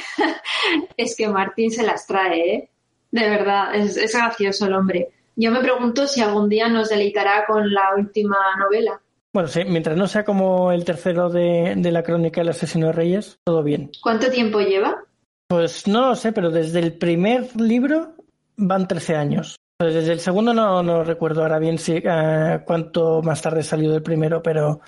es 0.96 1.14
que 1.16 1.28
Martín 1.28 1.70
se 1.70 1.82
las 1.82 2.06
trae, 2.06 2.54
¿eh? 2.54 2.70
De 3.10 3.28
verdad, 3.28 3.74
es, 3.74 3.96
es 3.96 4.14
gracioso 4.14 4.66
el 4.66 4.74
hombre. 4.74 5.08
Yo 5.36 5.50
me 5.50 5.60
pregunto 5.60 6.06
si 6.06 6.20
algún 6.20 6.48
día 6.48 6.68
nos 6.68 6.88
deleitará 6.90 7.44
con 7.46 7.72
la 7.72 7.94
última 7.96 8.36
novela. 8.58 9.00
Bueno, 9.32 9.48
sí, 9.48 9.62
mientras 9.64 9.96
no 9.96 10.08
sea 10.08 10.24
como 10.24 10.72
el 10.72 10.84
tercero 10.84 11.30
de, 11.30 11.74
de 11.76 11.92
la 11.92 12.02
crónica 12.02 12.40
del 12.40 12.50
asesino 12.50 12.86
de 12.86 12.92
Reyes, 12.92 13.38
todo 13.44 13.62
bien. 13.62 13.90
¿Cuánto 14.02 14.30
tiempo 14.30 14.60
lleva? 14.60 15.04
Pues 15.46 15.86
no 15.86 16.08
lo 16.08 16.16
sé, 16.16 16.32
pero 16.32 16.50
desde 16.50 16.80
el 16.80 16.94
primer 16.94 17.54
libro 17.60 18.14
van 18.56 18.88
13 18.88 19.16
años. 19.16 19.56
Pues 19.78 19.94
desde 19.94 20.12
el 20.12 20.20
segundo 20.20 20.52
no, 20.52 20.82
no 20.82 21.04
recuerdo 21.04 21.42
ahora 21.42 21.58
bien 21.58 21.78
si, 21.78 21.96
uh, 21.96 22.64
cuánto 22.66 23.22
más 23.22 23.40
tarde 23.40 23.62
salió 23.62 23.90
del 23.90 24.02
primero, 24.02 24.42
pero 24.42 24.80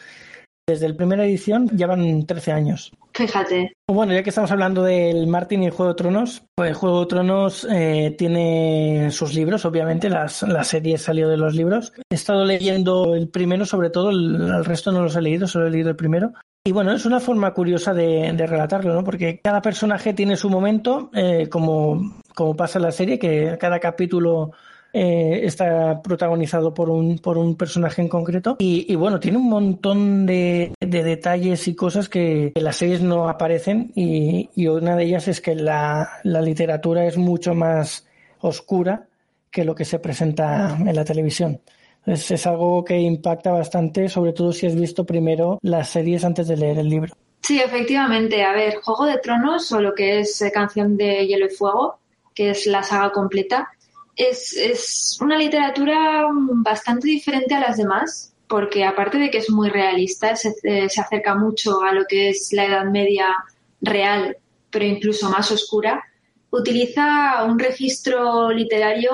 desde 0.66 0.88
la 0.88 0.96
primera 0.96 1.24
edición 1.24 1.68
llevan 1.68 2.26
13 2.26 2.52
años. 2.52 2.92
Fíjate. 3.14 3.72
Bueno, 3.88 4.14
ya 4.14 4.22
que 4.22 4.30
estamos 4.30 4.50
hablando 4.50 4.82
del 4.82 5.26
Martin 5.26 5.64
y 5.64 5.70
Juego 5.70 5.92
de 5.92 5.96
Tronos, 5.96 6.44
pues 6.54 6.76
Juego 6.76 7.00
de 7.00 7.06
Tronos 7.06 7.66
eh, 7.70 8.14
tiene 8.16 9.08
sus 9.10 9.34
libros, 9.34 9.64
obviamente, 9.64 10.08
las, 10.08 10.42
la 10.42 10.64
serie 10.64 10.98
salió 10.98 11.28
de 11.28 11.36
los 11.36 11.54
libros. 11.54 11.92
He 12.10 12.14
estado 12.14 12.44
leyendo 12.44 13.14
el 13.14 13.28
primero, 13.28 13.66
sobre 13.66 13.90
todo, 13.90 14.10
el, 14.10 14.34
el 14.36 14.64
resto 14.64 14.92
no 14.92 15.02
los 15.02 15.16
he 15.16 15.22
leído, 15.22 15.46
solo 15.46 15.66
he 15.66 15.70
leído 15.70 15.90
el 15.90 15.96
primero. 15.96 16.32
Y 16.64 16.70
bueno, 16.70 16.92
es 16.92 17.04
una 17.04 17.18
forma 17.18 17.52
curiosa 17.52 17.92
de, 17.92 18.32
de 18.32 18.46
relatarlo, 18.46 18.94
¿no? 18.94 19.02
Porque 19.02 19.40
cada 19.42 19.60
personaje 19.60 20.14
tiene 20.14 20.36
su 20.36 20.48
momento, 20.48 21.10
eh, 21.12 21.48
como, 21.50 22.20
como 22.36 22.54
pasa 22.54 22.78
en 22.78 22.84
la 22.84 22.92
serie, 22.92 23.18
que 23.18 23.58
cada 23.58 23.80
capítulo 23.80 24.52
eh, 24.92 25.40
está 25.44 26.02
protagonizado 26.02 26.74
por 26.74 26.90
un, 26.90 27.18
por 27.18 27.38
un 27.38 27.56
personaje 27.56 28.02
en 28.02 28.08
concreto. 28.08 28.56
Y, 28.58 28.92
y 28.92 28.94
bueno, 28.96 29.18
tiene 29.20 29.38
un 29.38 29.48
montón 29.48 30.26
de, 30.26 30.74
de, 30.80 31.02
detalles 31.02 31.66
y 31.68 31.74
cosas 31.74 32.08
que 32.08 32.52
en 32.54 32.64
las 32.64 32.76
series 32.76 33.00
no 33.00 33.28
aparecen. 33.28 33.92
Y, 33.94 34.50
y 34.54 34.66
una 34.66 34.96
de 34.96 35.04
ellas 35.04 35.28
es 35.28 35.40
que 35.40 35.54
la, 35.54 36.08
la 36.24 36.42
literatura 36.42 37.06
es 37.06 37.16
mucho 37.16 37.54
más 37.54 38.06
oscura 38.40 39.06
que 39.50 39.64
lo 39.64 39.74
que 39.74 39.84
se 39.84 39.98
presenta 39.98 40.76
en 40.78 40.94
la 40.94 41.04
televisión. 41.04 41.60
Es, 42.04 42.30
es, 42.30 42.46
algo 42.46 42.84
que 42.84 42.98
impacta 42.98 43.52
bastante, 43.52 44.08
sobre 44.08 44.32
todo 44.32 44.52
si 44.52 44.66
has 44.66 44.74
visto 44.74 45.04
primero 45.04 45.58
las 45.62 45.90
series 45.90 46.24
antes 46.24 46.48
de 46.48 46.56
leer 46.56 46.78
el 46.78 46.88
libro. 46.88 47.14
Sí, 47.42 47.60
efectivamente. 47.60 48.42
A 48.44 48.52
ver, 48.52 48.76
Juego 48.82 49.06
de 49.06 49.18
Tronos 49.18 49.70
o 49.72 49.80
lo 49.80 49.94
que 49.94 50.20
es 50.20 50.40
eh, 50.42 50.50
Canción 50.52 50.96
de 50.96 51.26
Hielo 51.26 51.46
y 51.46 51.50
Fuego, 51.50 51.98
que 52.34 52.50
es 52.50 52.66
la 52.66 52.82
saga 52.82 53.10
completa, 53.10 53.70
es, 54.16 54.52
es 54.54 55.18
una 55.20 55.38
literatura 55.38 56.26
bastante 56.32 57.08
diferente 57.08 57.54
a 57.54 57.60
las 57.60 57.76
demás, 57.76 58.32
porque 58.46 58.84
aparte 58.84 59.18
de 59.18 59.30
que 59.30 59.38
es 59.38 59.50
muy 59.50 59.70
realista, 59.70 60.36
se, 60.36 60.54
eh, 60.62 60.88
se 60.88 61.00
acerca 61.00 61.34
mucho 61.34 61.82
a 61.82 61.92
lo 61.92 62.04
que 62.06 62.30
es 62.30 62.52
la 62.52 62.66
Edad 62.66 62.84
Media 62.84 63.34
real, 63.80 64.36
pero 64.70 64.84
incluso 64.84 65.30
más 65.30 65.50
oscura, 65.50 66.02
utiliza 66.50 67.44
un 67.44 67.58
registro 67.58 68.50
literario 68.50 69.12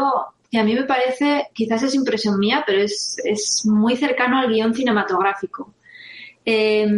y 0.51 0.59
a 0.59 0.65
mí 0.65 0.75
me 0.75 0.85
parece, 0.85 1.49
quizás 1.53 1.83
es 1.83 1.95
impresión 1.95 2.39
mía, 2.39 2.65
pero 2.67 2.81
es, 2.83 3.17
es 3.25 3.65
muy 3.67 3.97
cercano 3.97 4.39
al 4.39 4.49
guion 4.49 4.75
cinematográfico. 4.75 5.75
Eh, 6.45 6.89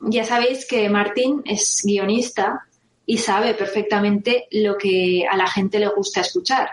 ya 0.00 0.24
sabéis 0.24 0.66
que 0.66 0.88
Martín 0.90 1.42
es 1.46 1.82
guionista 1.84 2.66
y 3.06 3.18
sabe 3.18 3.54
perfectamente 3.54 4.46
lo 4.50 4.76
que 4.76 5.26
a 5.30 5.36
la 5.36 5.46
gente 5.46 5.78
le 5.78 5.88
gusta 5.88 6.20
escuchar. 6.20 6.68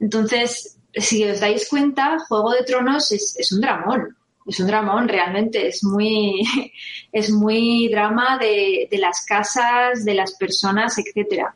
Entonces, 0.00 0.78
si 0.94 1.24
os 1.24 1.40
dais 1.40 1.68
cuenta, 1.68 2.18
Juego 2.28 2.52
de 2.52 2.64
Tronos 2.64 3.12
es, 3.12 3.52
un 3.52 3.60
dramón. 3.60 4.16
Es 4.46 4.60
un 4.60 4.66
dramón, 4.66 5.08
realmente. 5.08 5.66
Es 5.68 5.82
muy, 5.84 6.42
es 7.12 7.30
muy 7.30 7.88
drama 7.88 8.38
de, 8.38 8.88
de 8.90 8.98
las 8.98 9.24
casas, 9.24 10.04
de 10.04 10.14
las 10.14 10.34
personas, 10.34 10.98
etcétera 10.98 11.54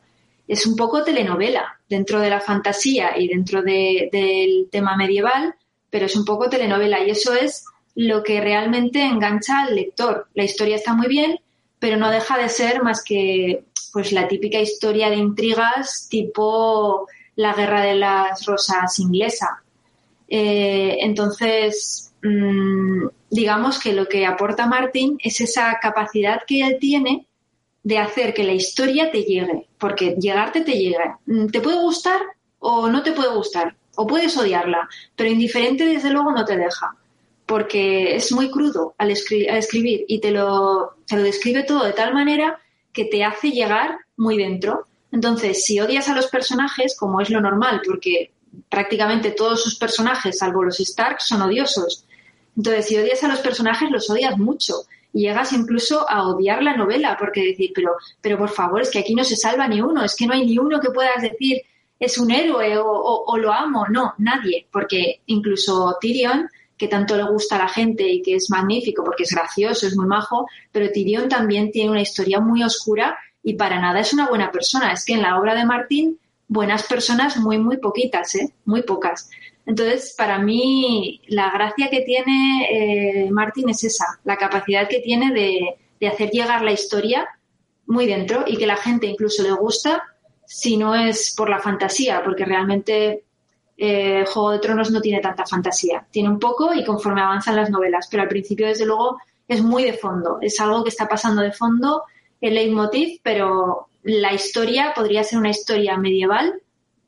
es 0.51 0.67
un 0.67 0.75
poco 0.75 1.05
telenovela 1.05 1.79
dentro 1.89 2.19
de 2.19 2.29
la 2.29 2.41
fantasía 2.41 3.17
y 3.17 3.29
dentro 3.29 3.63
de, 3.63 4.09
del 4.11 4.69
tema 4.69 4.97
medieval, 4.97 5.55
pero 5.91 6.07
es 6.07 6.17
un 6.17 6.25
poco 6.25 6.51
telenovela 6.51 6.99
y 7.05 7.11
eso 7.11 7.33
es 7.35 7.65
lo 7.95 8.25
que 8.25 8.41
realmente 8.41 9.01
engancha 9.01 9.63
al 9.63 9.77
lector. 9.77 10.27
La 10.35 10.43
historia 10.43 10.75
está 10.75 10.93
muy 10.93 11.07
bien, 11.07 11.39
pero 11.79 11.97
no 11.97 12.11
deja 12.11 12.37
de 12.37 12.49
ser 12.49 12.83
más 12.83 13.05
que 13.05 13.67
pues 13.93 14.11
la 14.11 14.27
típica 14.27 14.59
historia 14.59 15.09
de 15.09 15.17
intrigas 15.19 16.09
tipo 16.11 17.07
la 17.41 17.55
guerra 17.55 17.83
de 17.83 17.95
las 17.95 18.45
rosas 18.45 18.99
inglesa. 18.99 19.63
Eh, 20.29 20.99
entonces, 21.01 22.13
mmm, 22.23 23.07
digamos 23.31 23.81
que 23.81 23.95
lo 23.95 24.07
que 24.07 24.27
aporta 24.27 24.67
Martin 24.67 25.17
es 25.23 25.41
esa 25.41 25.79
capacidad 25.81 26.43
que 26.47 26.61
él 26.61 26.77
tiene 26.79 27.27
de 27.83 27.97
hacer 27.97 28.35
que 28.35 28.45
la 28.45 28.53
historia 28.53 29.11
te 29.11 29.23
llegue, 29.23 29.69
porque 29.79 30.17
llegarte 30.21 30.61
te 30.61 30.73
llega. 30.73 31.19
Mm, 31.25 31.47
te 31.47 31.63
puede 31.63 31.79
gustar 31.79 32.21
o 32.59 32.89
no 32.89 33.03
te 33.03 33.13
puede 33.13 33.35
gustar, 33.35 33.75
o 33.97 34.07
puedes 34.07 34.37
odiarla, 34.37 34.87
pero 35.17 35.31
indiferente 35.31 35.87
desde 35.87 36.11
luego 36.11 36.33
no 36.33 36.45
te 36.45 36.59
deja, 36.59 36.95
porque 37.47 38.17
es 38.17 38.33
muy 38.33 38.51
crudo 38.51 38.95
al, 38.99 39.11
escri 39.11 39.47
escribir 39.47 40.05
y 40.09 40.21
te 40.21 40.31
lo, 40.31 40.97
te 41.07 41.17
lo 41.17 41.23
describe 41.23 41.63
todo 41.63 41.85
de 41.85 41.95
tal 41.95 42.13
manera 42.13 42.61
que 42.93 43.07
te 43.07 43.25
hace 43.25 43.51
llegar 43.51 43.99
muy 44.19 44.37
dentro. 44.37 44.89
Entonces, 45.13 45.65
si 45.65 45.81
odias 45.81 46.09
a 46.09 46.15
los 46.15 46.29
personajes, 46.29 46.97
como 46.99 47.21
es 47.21 47.31
lo 47.31 47.41
normal, 47.41 47.83
porque 47.85 48.33
prácticamente 48.69 49.33
todos 49.33 49.63
sus 49.63 49.77
personajes, 49.77 50.39
salvo 50.39 50.65
los 50.65 50.81
Stark, 50.81 51.21
son 51.21 51.43
odiosos. 51.43 52.07
Entonces, 52.57 52.87
si 52.87 52.97
odias 52.97 53.23
a 53.25 53.29
los 53.29 53.41
personajes, 53.41 53.91
los 53.91 54.09
odias 54.11 54.39
mucho 54.39 54.83
llegas 55.13 55.53
incluso 55.53 56.09
a 56.09 56.29
odiar 56.29 56.63
la 56.63 56.77
novela, 56.77 57.17
porque 57.19 57.43
decir, 57.43 57.73
pero, 57.75 57.97
pero 58.21 58.39
por 58.39 58.51
favor, 58.51 58.83
es 58.83 58.91
que 58.91 59.01
aquí 59.01 59.15
no 59.15 59.25
se 59.25 59.37
salva 59.37 59.67
ni 59.67 59.81
uno, 59.81 60.05
es 60.05 60.15
que 60.15 60.27
no 60.27 60.35
hay 60.35 60.47
ni 60.47 60.59
uno 60.59 60.81
que 60.81 60.91
puedas 60.91 61.21
decir 61.21 61.63
es 61.99 62.17
un 62.17 62.31
héroe 62.31 62.79
o, 62.79 62.87
o, 62.87 63.25
o 63.27 63.37
lo 63.37 63.53
amo, 63.53 63.87
no, 63.91 64.15
nadie, 64.19 64.67
porque 64.73 65.21
incluso 65.27 65.97
Tyrion, 66.01 66.49
que 66.79 66.89
tanto 66.89 67.15
le 67.15 67.25
gusta 67.25 67.57
a 67.57 67.59
la 67.59 67.69
gente 67.69 68.09
y 68.09 68.23
que 68.23 68.37
es 68.37 68.49
magnífico 68.49 69.05
porque 69.05 69.25
es 69.25 69.33
gracioso, 69.33 69.87
es 69.87 69.95
muy 69.95 70.07
majo, 70.07 70.47
pero 70.73 70.91
Tyrion 70.91 71.29
también 71.29 71.71
tiene 71.71 71.91
una 71.91 72.01
historia 72.01 72.41
muy 72.41 72.63
oscura 72.63 73.19
y 73.43 73.55
para 73.55 73.81
nada 73.81 74.01
es 74.01 74.13
una 74.13 74.29
buena 74.29 74.51
persona. 74.51 74.93
Es 74.93 75.05
que 75.05 75.15
en 75.15 75.23
la 75.23 75.39
obra 75.39 75.55
de 75.55 75.65
Martín, 75.65 76.19
buenas 76.49 76.83
personas 76.85 77.37
muy, 77.37 77.59
muy 77.59 77.79
poquitas, 77.79 78.35
¿eh? 78.35 78.53
muy 78.65 78.83
pocas. 78.83 79.31
Entonces, 79.67 80.15
para 80.17 80.39
mí, 80.39 81.21
la 81.29 81.51
gracia 81.51 81.89
que 81.91 82.01
tiene 82.03 82.67
eh, 82.71 83.31
Martin 83.31 83.69
es 83.69 83.85
esa, 83.85 84.19
la 84.25 84.37
capacidad 84.37 84.89
que 84.89 85.01
tiene 85.01 85.33
de, 85.33 85.77
de, 86.01 86.09
hacer 86.09 86.31
llegar 86.31 86.63
la 86.63 86.73
historia 86.73 87.29
muy 87.87 88.07
dentro 88.07 88.45
y 88.47 88.57
que 88.57 88.67
la 88.67 88.77
gente 88.77 89.07
incluso 89.07 89.43
le 89.43 89.53
gusta 89.53 90.03
si 90.45 90.77
no 90.77 90.95
es 90.95 91.33
por 91.37 91.49
la 91.49 91.61
fantasía, 91.61 92.23
porque 92.25 92.45
realmente 92.45 93.23
eh, 93.83 94.25
Juego 94.27 94.51
de 94.51 94.59
Tronos 94.59 94.91
no 94.91 95.01
tiene 95.01 95.21
tanta 95.21 95.47
fantasía. 95.47 96.07
Tiene 96.11 96.29
un 96.29 96.39
poco 96.39 96.75
y 96.75 96.85
conforme 96.85 97.23
avanzan 97.23 97.57
las 97.57 97.71
novelas, 97.71 98.09
pero 98.11 98.25
al 98.25 98.29
principio, 98.29 98.67
desde 98.67 98.85
luego, 98.85 99.19
es 99.49 99.63
muy 99.63 99.85
de 99.85 99.95
fondo. 99.95 100.39
Es 100.43 100.61
algo 100.61 100.83
que 100.83 100.91
está 100.91 101.09
pasando 101.09 101.41
de 101.41 101.53
fondo, 101.53 102.03
el 102.41 102.55
leitmotiv, 102.55 103.21
pero 103.23 103.89
la 104.03 104.33
historia 104.33 104.93
podría 104.95 105.25
ser 105.25 105.39
una 105.39 105.51
historia 105.51 105.97
medieval 105.97 106.63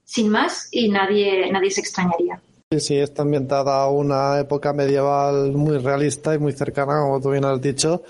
sin 0.04 0.28
más 0.28 0.68
y 0.70 0.88
nadie, 0.88 1.50
nadie 1.50 1.70
se 1.70 1.80
extrañaría. 1.80 2.40
Sí, 2.70 2.80
sí, 2.80 2.96
está 2.96 3.22
ambientada 3.22 3.82
a 3.82 3.90
una 3.90 4.40
época 4.40 4.72
medieval 4.72 5.52
muy 5.52 5.78
realista 5.78 6.34
y 6.34 6.38
muy 6.38 6.52
cercana, 6.52 7.00
como 7.00 7.20
tú 7.20 7.30
bien 7.30 7.44
has 7.44 7.60
dicho. 7.60 8.02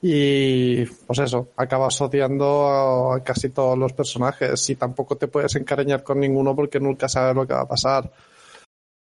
Y 0.00 0.84
pues 0.84 1.18
eso, 1.18 1.48
acabas 1.56 2.00
odiando 2.00 3.12
a 3.12 3.22
casi 3.22 3.48
todos 3.50 3.76
los 3.76 3.92
personajes 3.92 4.68
y 4.70 4.76
tampoco 4.76 5.16
te 5.16 5.28
puedes 5.28 5.54
encariñar 5.56 6.02
con 6.02 6.20
ninguno 6.20 6.54
porque 6.54 6.80
nunca 6.80 7.08
sabes 7.08 7.34
lo 7.34 7.46
que 7.46 7.54
va 7.54 7.62
a 7.62 7.68
pasar. 7.68 8.10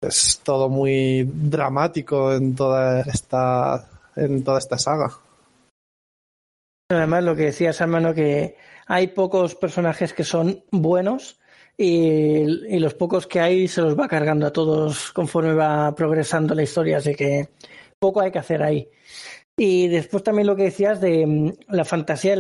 Es 0.01 0.41
todo 0.43 0.69
muy 0.69 1.23
dramático 1.23 2.34
en 2.34 2.55
toda 2.55 3.01
esta, 3.01 3.88
en 4.15 4.43
toda 4.43 4.59
esta 4.59 4.78
saga. 4.78 5.11
Además, 6.89 7.23
lo 7.23 7.36
que 7.36 7.45
decías, 7.45 7.81
hermano, 7.81 8.13
que 8.13 8.57
hay 8.86 9.07
pocos 9.07 9.55
personajes 9.55 10.13
que 10.13 10.23
son 10.23 10.63
buenos 10.69 11.39
y, 11.77 12.45
los 12.77 12.93
pocos 12.93 13.25
que 13.25 13.39
hay 13.39 13.67
se 13.67 13.81
los 13.81 13.99
va 13.99 14.07
cargando 14.07 14.45
a 14.45 14.53
todos 14.53 15.11
conforme 15.11 15.55
va 15.55 15.95
progresando 15.95 16.53
la 16.53 16.61
historia, 16.61 16.97
así 16.97 17.15
que 17.15 17.49
poco 17.97 18.21
hay 18.21 18.31
que 18.31 18.38
hacer 18.38 18.61
ahí. 18.61 18.88
Y 19.57 19.88
después 19.88 20.21
también 20.23 20.47
lo 20.47 20.55
que 20.55 20.65
decías 20.65 21.01
de 21.01 21.25
mm, 21.25 21.53
la 21.69 21.86
fantasía 21.86 22.33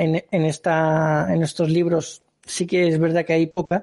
en, 0.00 0.24
en, 0.30 0.44
esta, 0.46 1.26
en 1.30 1.42
estos 1.42 1.68
libros, 1.68 2.22
sí 2.46 2.66
que 2.66 2.88
es 2.88 2.98
verdad 2.98 3.26
que 3.26 3.34
hay 3.34 3.46
poca, 3.48 3.82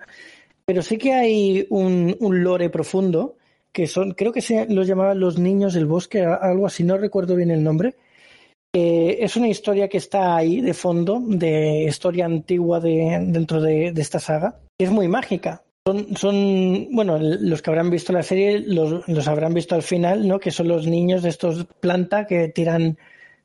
pero 0.65 0.81
sí 0.81 0.97
que 0.97 1.13
hay 1.13 1.67
un, 1.69 2.17
un 2.19 2.43
lore 2.43 2.71
profundo, 2.71 3.37
que 3.71 3.85
son, 3.85 4.13
creo 4.13 4.31
que 4.31 4.41
se 4.41 4.65
los 4.67 4.87
llamaban 4.87 5.19
los 5.19 5.37
niños 5.37 5.75
del 5.75 5.85
bosque, 5.85 6.23
algo 6.23 6.65
así, 6.65 6.83
no 6.83 6.97
recuerdo 6.97 7.35
bien 7.35 7.51
el 7.51 7.63
nombre. 7.63 7.95
Es 8.73 9.35
una 9.35 9.47
historia 9.47 9.87
que 9.87 9.97
está 9.97 10.35
ahí 10.35 10.61
de 10.61 10.73
fondo, 10.73 11.21
de 11.25 11.85
historia 11.85 12.25
antigua 12.25 12.79
de, 12.79 13.17
dentro 13.27 13.61
de, 13.61 13.87
esta 13.95 14.19
saga, 14.19 14.59
es 14.77 14.91
muy 14.91 15.07
mágica. 15.07 15.63
Son, 15.87 16.17
son, 16.17 16.87
bueno, 16.91 17.17
los 17.19 17.61
que 17.61 17.69
habrán 17.69 17.89
visto 17.89 18.11
la 18.11 18.23
serie 18.23 18.59
los, 18.59 19.07
los 19.07 19.27
habrán 19.27 19.53
visto 19.53 19.73
al 19.73 19.83
final, 19.83 20.27
¿no? 20.27 20.39
Que 20.39 20.51
son 20.51 20.67
los 20.67 20.85
niños 20.85 21.23
de 21.23 21.29
estos 21.29 21.65
planta 21.79 22.27
que 22.27 22.49
tiran 22.49 22.97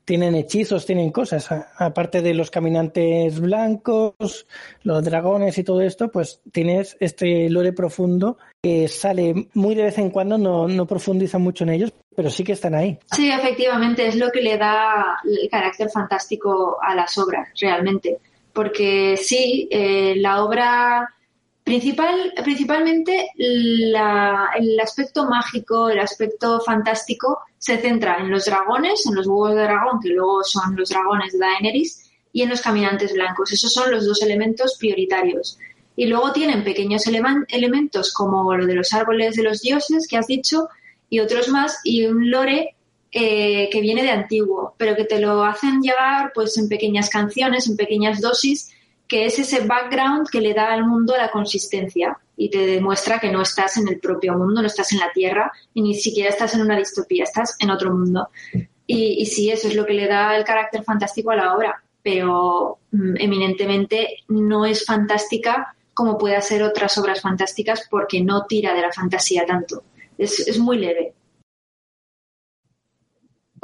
tienen 0.05 0.35
hechizos, 0.35 0.85
tienen 0.85 1.11
cosas. 1.11 1.49
Aparte 1.77 2.21
de 2.21 2.33
los 2.33 2.51
caminantes 2.51 3.39
blancos, 3.39 4.47
los 4.83 5.03
dragones 5.03 5.57
y 5.57 5.63
todo 5.63 5.81
esto, 5.81 6.11
pues 6.11 6.41
tienes 6.51 6.97
este 6.99 7.49
lore 7.49 7.73
profundo 7.73 8.37
que 8.61 8.87
sale 8.87 9.47
muy 9.53 9.75
de 9.75 9.83
vez 9.83 9.97
en 9.97 10.09
cuando, 10.09 10.37
no, 10.37 10.67
no 10.67 10.85
profundiza 10.85 11.37
mucho 11.37 11.63
en 11.63 11.71
ellos, 11.71 11.93
pero 12.15 12.29
sí 12.29 12.43
que 12.43 12.53
están 12.53 12.75
ahí. 12.75 12.97
Sí, 13.11 13.29
efectivamente, 13.31 14.07
es 14.07 14.15
lo 14.15 14.31
que 14.31 14.41
le 14.41 14.57
da 14.57 15.19
el 15.23 15.49
carácter 15.49 15.89
fantástico 15.89 16.77
a 16.81 16.95
las 16.95 17.17
obras, 17.17 17.49
realmente. 17.59 18.19
Porque 18.53 19.17
sí, 19.17 19.67
eh, 19.71 20.15
la 20.17 20.43
obra 20.43 21.09
Principal, 21.63 22.33
principalmente 22.43 23.29
el 23.37 23.95
aspecto 24.81 25.29
mágico, 25.29 25.89
el 25.89 25.99
aspecto 25.99 26.59
fantástico 26.59 27.39
se 27.57 27.77
centra 27.77 28.17
en 28.17 28.29
los 28.29 28.45
dragones, 28.45 29.05
en 29.05 29.15
los 29.15 29.27
huevos 29.27 29.55
de 29.55 29.61
dragón, 29.61 30.01
que 30.01 30.09
luego 30.09 30.43
son 30.43 30.75
los 30.75 30.89
dragones 30.89 31.31
de 31.31 31.39
Daenerys, 31.39 32.11
y 32.33 32.41
en 32.41 32.49
los 32.49 32.59
caminantes 32.59 33.13
blancos. 33.13 33.53
Esos 33.53 33.71
son 33.71 33.91
los 33.91 34.05
dos 34.05 34.21
elementos 34.21 34.75
prioritarios. 34.77 35.57
Y 35.95 36.07
luego 36.07 36.33
tienen 36.33 36.65
pequeños 36.65 37.03
elementos 37.07 38.11
como 38.11 38.53
lo 38.57 38.65
de 38.65 38.75
los 38.75 38.91
árboles 38.91 39.35
de 39.37 39.43
los 39.43 39.61
dioses 39.61 40.05
que 40.09 40.17
has 40.17 40.27
dicho 40.27 40.67
y 41.09 41.19
otros 41.19 41.47
más, 41.49 41.79
y 41.83 42.05
un 42.05 42.29
lore 42.29 42.75
eh, 43.11 43.69
que 43.71 43.81
viene 43.81 44.03
de 44.03 44.11
antiguo, 44.11 44.73
pero 44.77 44.95
que 44.95 45.05
te 45.05 45.19
lo 45.19 45.43
hacen 45.43 45.81
llegar 45.81 46.31
pues 46.33 46.57
en 46.57 46.67
pequeñas 46.67 47.09
canciones, 47.09 47.67
en 47.67 47.77
pequeñas 47.77 48.21
dosis 48.21 48.73
que 49.13 49.25
es 49.25 49.37
ese 49.37 49.65
background 49.67 50.27
que 50.27 50.41
le 50.41 50.55
da 50.55 50.73
al 50.73 50.87
mundo 50.87 51.15
la 51.15 51.29
consistencia 51.29 52.17
y 52.35 52.49
te 52.49 52.65
demuestra 52.65 53.19
que 53.19 53.31
no 53.31 53.43
estás 53.43 53.77
en 53.77 53.87
el 53.87 53.99
propio 53.99 54.33
mundo, 54.33 54.59
no 54.59 54.67
estás 54.67 54.91
en 54.91 54.99
la 54.99 55.11
Tierra 55.11 55.51
y 55.71 55.83
ni 55.83 55.93
siquiera 55.93 56.29
estás 56.29 56.55
en 56.55 56.61
una 56.61 56.77
distopía, 56.77 57.23
estás 57.23 57.55
en 57.59 57.69
otro 57.69 57.93
mundo. 57.93 58.29
Y, 58.87 59.25
sí, 59.27 59.51
eso 59.51 59.67
es 59.67 59.75
lo 59.75 59.85
que 59.85 59.93
le 59.93 60.07
da 60.07 60.35
el 60.35 60.43
carácter 60.43 60.83
fantástico 60.83 61.29
a 61.29 61.35
la 61.35 61.55
obra, 61.55 61.83
pero 62.01 62.79
mm, 62.91 63.17
eminentemente 63.17 64.23
no 64.29 64.65
es 64.65 64.83
fantástica 64.83 65.75
como 65.93 66.17
puede 66.17 66.41
ser 66.41 66.63
otras 66.63 66.97
obras 66.97 67.21
fantásticas 67.21 67.87
porque 67.89 68.19
no 68.21 68.45
tira 68.45 68.73
de 68.73 68.81
la 68.81 68.91
fantasía 68.91 69.45
tanto. 69.45 69.83
Es 70.17 70.57
muy 70.59 70.77
leve. 70.77 71.13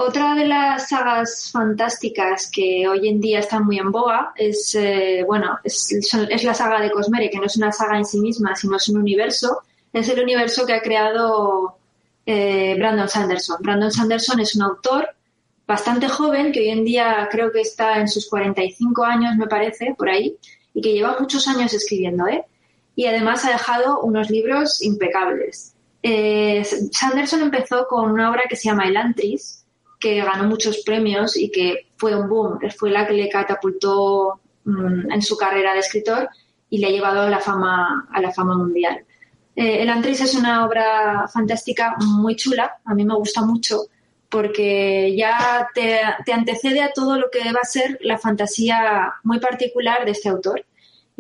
Otra 0.02 0.34
de 0.34 0.48
las 0.48 0.88
sagas 0.88 1.50
fantásticas 1.52 2.50
que 2.50 2.88
hoy 2.88 3.10
en 3.10 3.20
día 3.20 3.40
están 3.40 3.66
muy 3.66 3.80
en 3.80 3.92
boga 3.92 4.32
es, 4.38 4.74
eh, 4.76 5.26
bueno, 5.28 5.60
es, 5.62 5.92
la 6.42 6.54
saga 6.54 6.80
de 6.80 6.90
Cosmere, 6.90 7.30
que 7.30 7.38
no 7.38 7.48
es 7.48 7.58
una 7.58 7.74
saga 7.74 7.98
en 7.98 8.06
sí 8.06 8.22
misma, 8.22 8.56
sino 8.56 8.78
es 8.78 8.88
un 8.88 9.00
universo. 9.00 9.62
Es 9.92 10.08
el 10.08 10.24
universo 10.24 10.66
que 10.66 10.72
ha 10.72 10.82
creado 10.82 11.76
eh, 12.26 12.76
Brandon 12.78 13.10
Sanderson. 13.10 13.58
Brandon 13.60 13.92
Sanderson 13.92 14.40
es 14.40 14.56
un 14.56 14.62
autor 14.62 15.10
bastante 15.68 16.08
joven, 16.08 16.54
que 16.54 16.62
hoy 16.62 16.70
en 16.70 16.86
día 16.86 17.28
creo 17.30 17.52
que 17.52 17.60
está 17.60 18.00
en 18.00 18.08
sus 18.08 18.30
45 18.30 19.04
años, 19.04 19.36
me 19.36 19.48
parece, 19.48 19.96
por 19.98 20.08
ahí, 20.08 20.38
y 20.74 20.80
que 20.80 20.94
lleva 20.94 21.18
muchos 21.20 21.46
años 21.50 21.74
escribiendo, 21.74 22.26
¿eh? 22.26 22.46
Y 22.96 23.06
además 23.08 23.44
ha 23.44 23.50
dejado 23.50 24.00
unos 24.00 24.30
libros 24.30 24.82
impecables. 24.82 25.76
Eh, 26.02 26.64
Sanderson 26.92 27.42
empezó 27.42 27.88
con 27.88 28.12
una 28.12 28.30
obra 28.30 28.44
que 28.50 28.56
se 28.56 28.70
llama 28.70 28.88
Elantris, 28.88 29.66
que 30.00 30.22
ganó 30.22 30.46
muchos 30.46 30.78
premios 30.86 31.36
y 31.36 31.52
que 31.52 31.90
fue 31.98 32.16
un 32.16 32.30
boom, 32.30 32.60
fue 32.78 32.90
la 32.90 33.06
que 33.06 33.14
le 33.14 33.30
catapultó 33.30 34.40
mm, 34.64 35.12
en 35.12 35.22
su 35.22 35.36
carrera 35.38 35.74
de 35.74 35.80
escritor 35.80 36.30
y 36.70 36.78
le 36.78 36.88
ha 36.88 36.92
llevado 36.92 37.22
a 37.22 37.30
la 37.30 37.40
fama, 37.40 38.08
a 38.12 38.22
la 38.22 38.32
fama 38.32 38.58
mundial. 38.58 39.04
Eh, 39.56 39.82
El 39.82 39.90
Antris 39.90 40.22
es 40.22 40.36
una 40.36 40.66
obra 40.66 41.28
fantástica 41.28 41.96
muy 42.00 42.36
chula, 42.36 42.78
a 42.86 42.94
mí 42.94 43.04
me 43.04 43.16
gusta 43.16 43.42
mucho 43.42 43.88
porque 44.30 45.16
ya 45.18 45.68
te, 45.74 46.00
antecede 46.32 46.82
a 46.82 46.94
todo 46.94 47.18
lo 47.18 47.30
que 47.32 47.52
va 47.52 47.60
a 47.62 47.66
ser 47.66 47.98
la 48.02 48.18
fantasía 48.18 49.14
muy 49.24 49.40
particular 49.40 50.06
de 50.06 50.12
este 50.12 50.30
autor. 50.30 50.64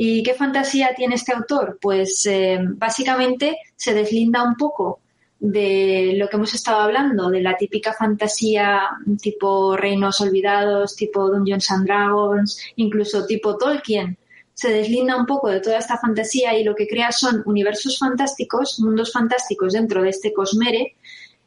¿Y 0.02 0.24
qué 0.24 0.34
fantasía 0.34 0.96
tiene 0.96 1.16
este 1.16 1.34
autor? 1.34 1.78
Pues 1.82 2.26
eh, 2.26 2.58
básicamente 2.62 3.58
se 3.76 3.94
deslinda 3.94 4.44
un 4.44 4.56
poco 4.56 5.02
de 5.38 6.14
lo 6.16 6.30
que 6.30 6.38
hemos 6.38 6.54
estado 6.54 6.80
hablando, 6.80 7.30
de 7.30 7.42
la 7.42 7.58
típica 7.58 7.92
fantasía 7.92 8.82
tipo 9.22 9.76
Reinos 9.76 10.22
Olvidados, 10.22 10.96
tipo 10.96 11.30
Dungeons 11.30 11.70
and 11.72 11.86
Dragons, 11.86 12.62
incluso 12.78 13.26
tipo 13.26 13.58
Tolkien. 13.58 14.18
Se 14.54 14.72
deslinda 14.72 15.18
un 15.18 15.26
poco 15.26 15.50
de 15.50 15.60
toda 15.60 15.80
esta 15.80 15.98
fantasía 15.98 16.58
y 16.58 16.64
lo 16.64 16.76
que 16.76 16.88
crea 16.88 17.12
son 17.12 17.44
universos 17.46 18.00
fantásticos, 18.00 18.80
mundos 18.80 19.12
fantásticos 19.12 19.74
dentro 19.74 20.02
de 20.02 20.12
este 20.12 20.32
cosmere, 20.32 20.96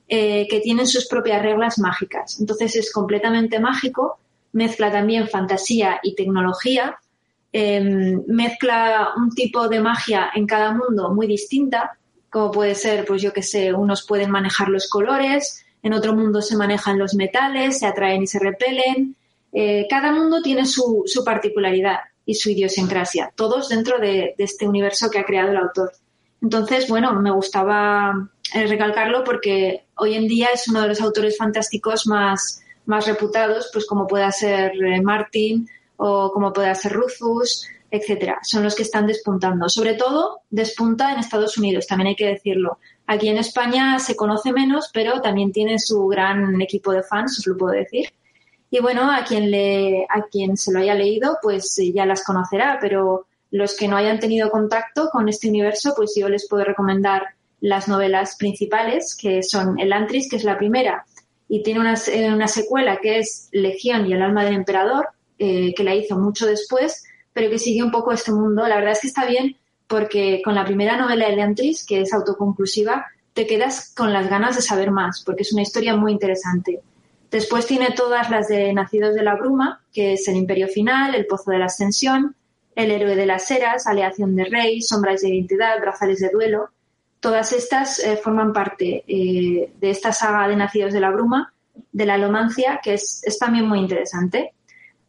eh, 0.08 0.46
que 0.46 0.60
tienen 0.60 0.86
sus 0.86 1.06
propias 1.06 1.40
reglas 1.40 1.78
mágicas. 1.78 2.38
Entonces 2.38 2.76
es 2.76 2.92
completamente 2.92 3.58
mágico, 3.60 4.18
mezcla 4.52 4.92
también 4.92 5.26
fantasía 5.26 6.00
y 6.02 6.14
tecnología, 6.14 6.98
em, 7.52 8.22
mezcla 8.26 9.10
un 9.16 9.30
tipo 9.30 9.68
de 9.68 9.80
magia 9.80 10.30
en 10.34 10.46
cada 10.46 10.72
mundo 10.72 11.12
muy 11.12 11.26
distinta 11.26 11.98
como 12.32 12.50
puede 12.50 12.74
ser, 12.74 13.04
pues 13.04 13.20
yo 13.20 13.30
qué 13.34 13.42
sé, 13.42 13.74
unos 13.74 14.06
pueden 14.06 14.30
manejar 14.30 14.70
los 14.70 14.88
colores, 14.88 15.66
en 15.82 15.92
otro 15.92 16.14
mundo 16.14 16.40
se 16.40 16.56
manejan 16.56 16.98
los 16.98 17.14
metales, 17.14 17.78
se 17.80 17.86
atraen 17.86 18.22
y 18.22 18.26
se 18.26 18.38
repelen. 18.38 19.14
Eh, 19.52 19.86
cada 19.90 20.12
mundo 20.12 20.40
tiene 20.40 20.64
su, 20.64 21.04
particularidad 21.26 21.98
y 22.24 22.34
su 22.34 22.48
idiosincrasia, 22.48 23.30
todos 23.36 23.68
dentro 23.68 23.98
de, 23.98 24.34
este 24.38 24.66
universo 24.66 25.10
que 25.10 25.18
ha 25.18 25.26
creado 25.26 25.50
el 25.50 25.58
autor. 25.58 25.92
Entonces, 26.40 26.88
bueno, 26.88 27.12
me 27.20 27.30
gustaba 27.30 28.30
eh, 28.54 28.66
recalcarlo 28.66 29.24
porque 29.24 29.84
hoy 29.96 30.14
en 30.14 30.26
día 30.26 30.48
es 30.54 30.66
uno 30.68 30.80
de 30.80 30.88
los 30.88 31.02
autores 31.02 31.36
fantásticos 31.36 32.06
más, 32.06 32.62
más 32.86 33.06
reputados, 33.06 33.68
pues 33.74 33.84
como 33.84 34.06
pueda 34.06 34.32
ser 34.32 34.72
eh, 34.82 35.02
Martin 35.02 35.68
o 36.04 36.32
como 36.32 36.52
pueda 36.52 36.74
ser 36.74 36.92
Rufus, 36.92 37.64
etcétera, 37.88 38.40
son 38.42 38.64
los 38.64 38.74
que 38.74 38.82
están 38.82 39.06
despuntando. 39.06 39.68
Sobre 39.68 39.94
todo, 39.94 40.40
despunta 40.50 41.12
en 41.12 41.20
Estados 41.20 41.56
Unidos, 41.58 41.86
también 41.86 42.08
hay 42.08 42.16
que 42.16 42.26
decirlo. 42.26 42.78
Aquí 43.06 43.28
en 43.28 43.38
España 43.38 44.00
se 44.00 44.16
conoce 44.16 44.52
menos, 44.52 44.90
pero 44.92 45.20
también 45.20 45.52
tiene 45.52 45.78
su 45.78 46.08
gran 46.08 46.60
equipo 46.60 46.90
de 46.90 47.04
fans, 47.04 47.38
os 47.38 47.46
lo 47.46 47.56
puedo 47.56 47.74
decir. 47.74 48.06
Y 48.68 48.80
bueno, 48.80 49.12
a 49.12 49.22
quien, 49.24 50.56
se 50.56 50.72
lo 50.72 50.80
haya 50.80 50.94
leído, 50.94 51.38
pues 51.40 51.78
eh, 51.78 51.92
ya 51.92 52.04
las 52.04 52.24
conocerá, 52.24 52.78
pero 52.80 53.26
los 53.52 53.76
que 53.76 53.86
no 53.86 53.96
hayan 53.96 54.18
tenido 54.18 54.50
contacto 54.50 55.08
con 55.12 55.28
este 55.28 55.48
universo, 55.48 55.92
pues 55.94 56.14
yo 56.16 56.28
les 56.28 56.48
puedo 56.48 56.64
recomendar 56.64 57.26
las 57.60 57.86
novelas 57.86 58.34
principales, 58.36 59.14
que 59.14 59.42
son 59.44 59.78
El 59.78 59.92
Antris, 59.92 60.28
que 60.28 60.36
es 60.36 60.44
la 60.44 60.58
primera, 60.58 61.04
y 61.48 61.62
tiene 61.62 61.94
eh, 62.08 62.32
una 62.32 62.48
secuela 62.48 62.96
que 62.96 63.18
es 63.18 63.50
Legión 63.52 64.06
y 64.06 64.14
el 64.14 64.22
alma 64.22 64.44
del 64.44 64.54
emperador, 64.54 65.10
eh, 65.38 65.74
que 65.74 65.84
la 65.84 65.94
hizo 65.94 66.18
mucho 66.18 66.46
después, 66.46 67.04
pero 67.32 67.50
que 67.50 67.58
sigue 67.58 67.82
un 67.82 67.90
poco 67.90 68.12
este 68.12 68.32
mundo. 68.32 68.66
La 68.66 68.76
verdad 68.76 68.92
es 68.92 69.00
que 69.00 69.08
está 69.08 69.26
bien 69.26 69.56
porque 69.92 70.40
con 70.42 70.54
la 70.54 70.64
primera 70.64 70.96
novela 70.96 71.28
de 71.28 71.36
Leantris, 71.36 71.84
que 71.84 72.00
es 72.00 72.14
autoconclusiva, 72.14 73.06
te 73.34 73.46
quedas 73.46 73.92
con 73.94 74.12
las 74.12 74.28
ganas 74.28 74.56
de 74.56 74.62
saber 74.62 74.90
más, 74.90 75.22
porque 75.22 75.42
es 75.42 75.52
una 75.52 75.60
historia 75.60 75.96
muy 75.96 76.12
interesante. 76.12 76.80
Después 77.30 77.66
tiene 77.66 77.90
todas 77.90 78.30
las 78.30 78.48
de 78.48 78.72
Nacidos 78.72 79.14
de 79.14 79.22
la 79.22 79.36
Bruma, 79.36 79.82
que 79.92 80.14
es 80.14 80.26
El 80.28 80.36
Imperio 80.36 80.68
Final, 80.68 81.14
El 81.14 81.26
Pozo 81.26 81.50
de 81.50 81.58
la 81.58 81.66
Ascensión, 81.66 82.34
El 82.74 82.90
Héroe 82.90 83.16
de 83.16 83.26
las 83.26 83.50
Eras, 83.50 83.86
Aleación 83.86 84.34
de 84.34 84.44
Rey, 84.44 84.82
Sombras 84.82 85.22
de 85.22 85.28
Identidad, 85.28 85.80
Brazales 85.80 86.20
de 86.20 86.30
Duelo. 86.30 86.70
Todas 87.20 87.52
estas 87.52 87.98
eh, 87.98 88.16
forman 88.16 88.52
parte 88.52 89.04
eh, 89.06 89.72
de 89.78 89.90
esta 89.90 90.12
saga 90.12 90.48
de 90.48 90.56
Nacidos 90.56 90.92
de 90.92 91.00
la 91.00 91.10
Bruma, 91.10 91.52
de 91.92 92.06
la 92.06 92.14
Alomancia, 92.14 92.80
que 92.82 92.94
es 92.94 93.38
también 93.38 93.66
muy 93.66 93.78
interesante. 93.78 94.52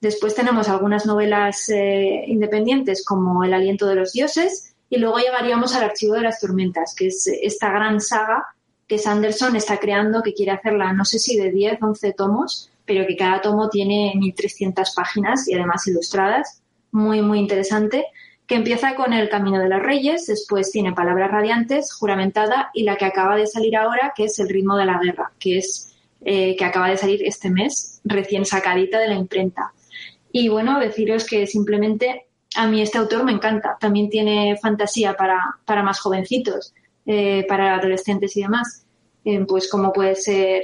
Después 0.03 0.35
tenemos 0.35 0.67
algunas 0.67 1.05
novelas 1.05 1.69
eh, 1.69 2.25
independientes 2.27 3.05
como 3.05 3.45
El 3.45 3.53
aliento 3.53 3.87
de 3.87 3.95
los 3.95 4.11
dioses 4.11 4.75
y 4.89 4.97
luego 4.97 5.17
llegaríamos 5.17 5.73
al 5.75 5.85
Archivo 5.85 6.15
de 6.15 6.23
las 6.23 6.41
Tormentas, 6.41 6.93
que 6.93 7.07
es 7.07 7.25
esta 7.41 7.71
gran 7.71 8.01
saga 8.01 8.47
que 8.85 8.97
Sanderson 8.97 9.55
está 9.55 9.77
creando, 9.77 10.21
que 10.21 10.33
quiere 10.33 10.51
hacerla, 10.51 10.91
no 10.91 11.05
sé 11.05 11.19
si 11.19 11.37
de 11.37 11.51
10, 11.51 11.81
11 11.81 12.11
tomos, 12.17 12.69
pero 12.83 13.07
que 13.07 13.15
cada 13.15 13.39
tomo 13.39 13.69
tiene 13.69 14.11
1.300 14.17 14.93
páginas 14.93 15.47
y 15.47 15.53
además 15.53 15.87
ilustradas, 15.87 16.61
muy, 16.91 17.21
muy 17.21 17.39
interesante, 17.39 18.03
que 18.45 18.55
empieza 18.55 18.95
con 18.95 19.13
El 19.13 19.29
Camino 19.29 19.57
de 19.57 19.69
los 19.69 19.81
Reyes, 19.81 20.27
después 20.27 20.69
tiene 20.69 20.91
Palabras 20.91 21.31
Radiantes, 21.31 21.93
Juramentada 21.93 22.71
y 22.73 22.83
la 22.83 22.97
que 22.97 23.05
acaba 23.05 23.37
de 23.37 23.47
salir 23.47 23.77
ahora, 23.77 24.11
que 24.13 24.25
es 24.25 24.37
El 24.37 24.49
ritmo 24.49 24.75
de 24.75 24.83
la 24.83 24.99
guerra, 25.01 25.31
que 25.39 25.59
es 25.59 25.95
eh, 26.25 26.57
que 26.57 26.65
acaba 26.65 26.89
de 26.89 26.97
salir 26.97 27.23
este 27.23 27.49
mes, 27.49 28.01
recién 28.03 28.43
sacadita 28.43 28.99
de 28.99 29.07
la 29.07 29.15
imprenta. 29.15 29.71
Y 30.33 30.49
bueno, 30.49 30.79
deciros 30.79 31.25
que 31.25 31.45
simplemente 31.45 32.25
a 32.55 32.67
mí 32.67 32.81
este 32.81 32.97
autor 32.97 33.23
me 33.23 33.31
encanta. 33.31 33.77
También 33.79 34.09
tiene 34.09 34.57
fantasía 34.59 35.15
para, 35.15 35.39
para 35.63 35.83
más 35.83 35.99
jovencitos, 35.99 36.73
eh, 37.05 37.45
para 37.47 37.75
adolescentes 37.75 38.35
y 38.35 38.41
demás. 38.41 38.83
Eh, 39.23 39.45
pues 39.47 39.69
como 39.69 39.93
puede 39.93 40.15
ser 40.15 40.63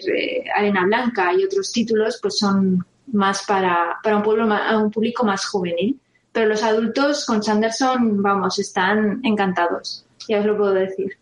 Arena 0.53 0.86
Blanca 0.86 1.32
y 1.34 1.43
otros 1.45 1.72
títulos, 1.72 2.20
pues 2.22 2.39
son 2.39 2.84
más 3.13 3.45
para, 3.45 3.99
para 4.03 4.17
un, 4.17 4.24
pueblo, 4.24 4.45
un 4.45 4.91
público 4.91 5.24
más 5.24 5.45
juvenil. 5.45 5.99
Pero 6.32 6.47
los 6.47 6.63
adultos 6.63 7.26
con 7.26 7.43
Sanderson, 7.43 8.22
vamos, 8.24 8.57
están 8.57 9.22
encantados. 9.24 10.03
Ya 10.28 10.39
os 10.39 10.45
lo 10.45 10.57
puedo 10.57 10.74
decir. 10.74 11.15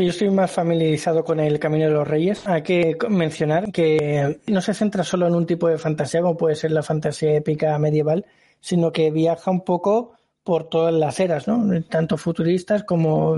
Yo 0.00 0.08
estoy 0.08 0.30
más 0.30 0.50
familiarizado 0.50 1.22
con 1.24 1.40
el 1.40 1.58
Camino 1.58 1.84
de 1.84 1.92
los 1.92 2.08
Reyes. 2.08 2.46
Hay 2.46 2.62
que 2.62 2.96
mencionar 3.10 3.70
que 3.70 4.40
no 4.46 4.62
se 4.62 4.72
centra 4.72 5.04
solo 5.04 5.26
en 5.26 5.34
un 5.34 5.44
tipo 5.44 5.68
de 5.68 5.76
fantasía, 5.76 6.22
como 6.22 6.38
puede 6.38 6.56
ser 6.56 6.70
la 6.70 6.82
fantasía 6.82 7.34
épica 7.34 7.78
medieval, 7.78 8.24
sino 8.60 8.92
que 8.92 9.10
viaja 9.10 9.50
un 9.50 9.62
poco 9.62 10.14
por 10.42 10.70
todas 10.70 10.94
las 10.94 11.20
eras, 11.20 11.46
¿no? 11.46 11.82
Tanto 11.82 12.16
futuristas 12.16 12.84
como 12.84 13.36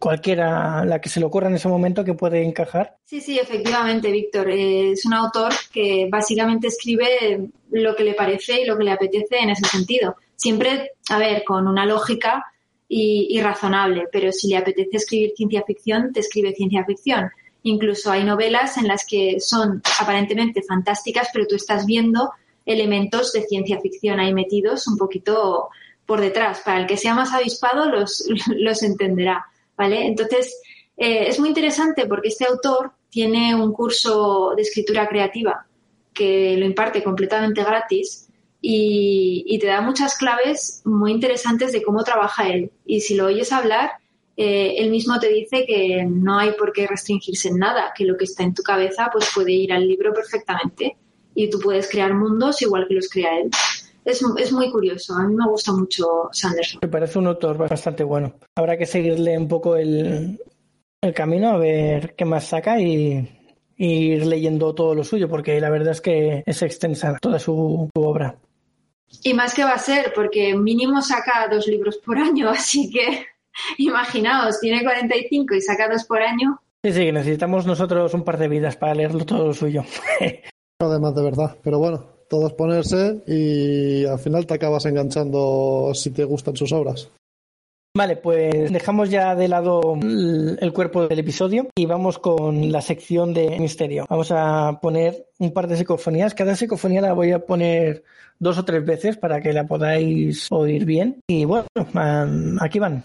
cualquiera, 0.00 0.84
la 0.84 1.00
que 1.00 1.08
se 1.08 1.20
le 1.20 1.26
ocurra 1.26 1.48
en 1.48 1.54
ese 1.54 1.68
momento 1.68 2.04
que 2.04 2.14
puede 2.14 2.42
encajar. 2.42 2.96
Sí, 3.04 3.20
sí, 3.20 3.38
efectivamente, 3.38 4.10
Víctor. 4.10 4.50
Es 4.50 5.04
un 5.04 5.14
autor 5.14 5.52
que 5.72 6.08
básicamente 6.10 6.66
escribe 6.66 7.50
lo 7.70 7.94
que 7.94 8.02
le 8.02 8.14
parece 8.14 8.62
y 8.62 8.64
lo 8.64 8.76
que 8.76 8.84
le 8.84 8.92
apetece 8.92 9.38
en 9.38 9.50
ese 9.50 9.66
sentido. 9.66 10.16
Siempre, 10.34 10.90
a 11.08 11.18
ver, 11.18 11.44
con 11.44 11.68
una 11.68 11.86
lógica 11.86 12.44
y, 12.92 13.40
razonable, 13.40 14.08
pero 14.10 14.32
si 14.32 14.48
le 14.48 14.56
apetece 14.56 14.96
escribir 14.96 15.32
ciencia 15.36 15.62
ficción, 15.64 16.12
te 16.12 16.20
escribe 16.20 16.52
ciencia 16.52 16.84
ficción. 16.84 17.30
Incluso 17.62 18.10
hay 18.10 18.24
novelas 18.24 18.78
en 18.78 18.88
las 18.88 19.06
que 19.06 19.38
son 19.38 19.80
aparentemente 20.00 20.60
fantásticas, 20.62 21.28
pero 21.32 21.46
tú 21.46 21.54
estás 21.54 21.86
viendo 21.86 22.32
elementos 22.66 23.32
de 23.32 23.42
ciencia 23.42 23.80
ficción 23.80 24.18
ahí 24.18 24.34
metidos 24.34 24.88
un 24.88 24.96
poquito 24.96 25.68
por 26.04 26.20
detrás. 26.20 26.62
Para 26.64 26.80
el 26.80 26.86
que 26.88 26.96
sea 26.96 27.14
más 27.14 27.32
avispado 27.32 27.88
los, 27.88 28.24
los 28.56 28.82
entenderá, 28.82 29.46
¿vale? 29.76 30.04
Entonces, 30.06 30.60
eh, 30.96 31.28
es 31.28 31.38
muy 31.38 31.50
interesante 31.50 32.06
porque 32.06 32.28
este 32.28 32.46
autor 32.46 32.90
tiene 33.08 33.54
un 33.54 33.72
curso 33.72 34.52
de 34.56 34.62
escritura 34.62 35.08
creativa 35.08 35.64
que 36.12 36.56
lo 36.56 36.66
imparte 36.66 37.04
completamente 37.04 37.62
gratis 37.62 38.29
y, 38.60 39.58
te 39.58 39.66
da 39.66 39.80
muchas 39.80 40.16
claves 40.16 40.82
muy 40.84 41.12
interesantes 41.12 41.72
de 41.72 41.82
cómo 41.82 42.04
trabaja 42.04 42.48
él. 42.48 42.70
Y 42.84 43.00
si 43.00 43.14
lo 43.14 43.26
oyes 43.26 43.52
hablar, 43.52 43.92
eh, 44.36 44.76
él 44.78 44.90
mismo 44.90 45.18
te 45.18 45.28
dice 45.28 45.64
que 45.66 46.04
no 46.08 46.38
hay 46.38 46.52
por 46.52 46.72
qué 46.72 46.86
restringirse 46.86 47.48
en 47.48 47.58
nada, 47.58 47.92
que 47.96 48.04
lo 48.04 48.16
que 48.16 48.24
está 48.24 48.42
en 48.42 48.54
tu 48.54 48.62
cabeza 48.62 49.10
pues 49.12 49.30
puede 49.34 49.52
ir 49.52 49.72
al 49.72 49.86
libro 49.86 50.12
perfectamente 50.12 50.96
y 51.34 51.50
tú 51.50 51.58
puedes 51.60 51.88
crear 51.88 52.14
mundos 52.14 52.60
igual 52.62 52.86
que 52.88 52.94
los 52.94 53.08
crea 53.08 53.38
él. 53.38 53.50
Es, 54.04 54.24
es, 54.38 54.52
muy 54.52 54.70
curioso. 54.70 55.14
A 55.14 55.26
mí 55.26 55.34
me 55.34 55.46
gusta 55.46 55.72
mucho 55.72 56.28
Sanderson. 56.32 56.80
Me 56.82 56.88
parece 56.88 57.18
un 57.18 57.26
autor 57.26 57.58
bastante 57.58 58.02
bueno. 58.02 58.34
Habrá 58.56 58.78
que 58.78 58.86
seguirle 58.86 59.36
un 59.36 59.46
poco 59.46 59.76
el, 59.76 60.38
el 61.02 61.14
camino 61.14 61.50
a 61.50 61.58
ver 61.58 62.14
qué 62.14 62.24
más 62.24 62.44
saca 62.44 62.80
y, 62.80 63.28
ir 63.76 64.26
leyendo 64.26 64.74
todo 64.74 64.94
lo 64.94 65.04
suyo, 65.04 65.28
porque 65.28 65.58
la 65.58 65.70
verdad 65.70 65.92
es 65.92 66.02
que 66.02 66.42
es 66.44 66.62
extensa 66.62 67.16
toda 67.20 67.38
su 67.38 67.88
obra. 67.94 68.36
Y 69.22 69.34
más 69.34 69.54
que 69.54 69.64
va 69.64 69.72
a 69.72 69.78
ser, 69.78 70.12
porque 70.14 70.54
mínimo 70.54 71.02
saca 71.02 71.48
dos 71.50 71.66
libros 71.66 71.98
por 71.98 72.18
año, 72.18 72.48
así 72.50 72.90
que 72.90 73.26
imaginaos, 73.78 74.60
tiene 74.60 74.82
45 74.82 75.54
y 75.54 75.60
saca 75.60 75.88
dos 75.88 76.04
por 76.04 76.22
año. 76.22 76.60
Sí, 76.82 76.92
sí, 76.92 77.12
necesitamos 77.12 77.66
nosotros 77.66 78.14
un 78.14 78.24
par 78.24 78.38
de 78.38 78.48
vidas 78.48 78.76
para 78.76 78.94
leerlo 78.94 79.26
todo 79.26 79.48
lo 79.48 79.52
suyo. 79.52 79.84
Además, 80.80 81.14
de 81.14 81.22
verdad. 81.22 81.58
Pero 81.62 81.78
bueno, 81.78 82.06
todo 82.30 82.46
es 82.46 82.54
ponerse 82.54 83.22
y 83.26 84.06
al 84.06 84.18
final 84.18 84.46
te 84.46 84.54
acabas 84.54 84.86
enganchando 84.86 85.90
si 85.94 86.10
te 86.10 86.24
gustan 86.24 86.56
sus 86.56 86.72
obras. 86.72 87.10
Vale, 87.96 88.16
pues 88.16 88.72
dejamos 88.72 89.10
ya 89.10 89.34
de 89.34 89.48
lado 89.48 89.98
el 90.00 90.72
cuerpo 90.72 91.08
del 91.08 91.18
episodio 91.18 91.68
y 91.74 91.86
vamos 91.86 92.20
con 92.20 92.70
la 92.70 92.80
sección 92.82 93.34
de 93.34 93.58
misterio. 93.58 94.06
Vamos 94.08 94.30
a 94.30 94.78
poner 94.80 95.26
un 95.40 95.52
par 95.52 95.66
de 95.66 95.76
psicofonías. 95.76 96.34
Cada 96.34 96.54
psicofonía 96.54 97.00
la 97.00 97.14
voy 97.14 97.32
a 97.32 97.44
poner 97.44 98.04
dos 98.38 98.58
o 98.58 98.64
tres 98.64 98.84
veces 98.84 99.16
para 99.16 99.40
que 99.40 99.52
la 99.52 99.66
podáis 99.66 100.46
oír 100.52 100.84
bien. 100.84 101.20
Y 101.26 101.44
bueno, 101.44 101.66
aquí 102.60 102.78
van. 102.78 103.02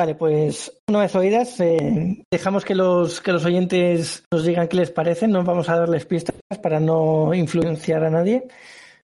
Vale, 0.00 0.14
pues 0.14 0.72
una 0.88 1.00
vez 1.00 1.14
oídas, 1.14 1.60
eh, 1.60 2.24
dejamos 2.30 2.64
que 2.64 2.74
los, 2.74 3.20
que 3.20 3.32
los 3.32 3.44
oyentes 3.44 4.24
nos 4.32 4.46
digan 4.46 4.66
qué 4.66 4.78
les 4.78 4.90
parece, 4.90 5.28
no 5.28 5.44
vamos 5.44 5.68
a 5.68 5.76
darles 5.76 6.06
pistas 6.06 6.36
para 6.62 6.80
no 6.80 7.34
influenciar 7.34 8.04
a 8.04 8.08
nadie. 8.08 8.44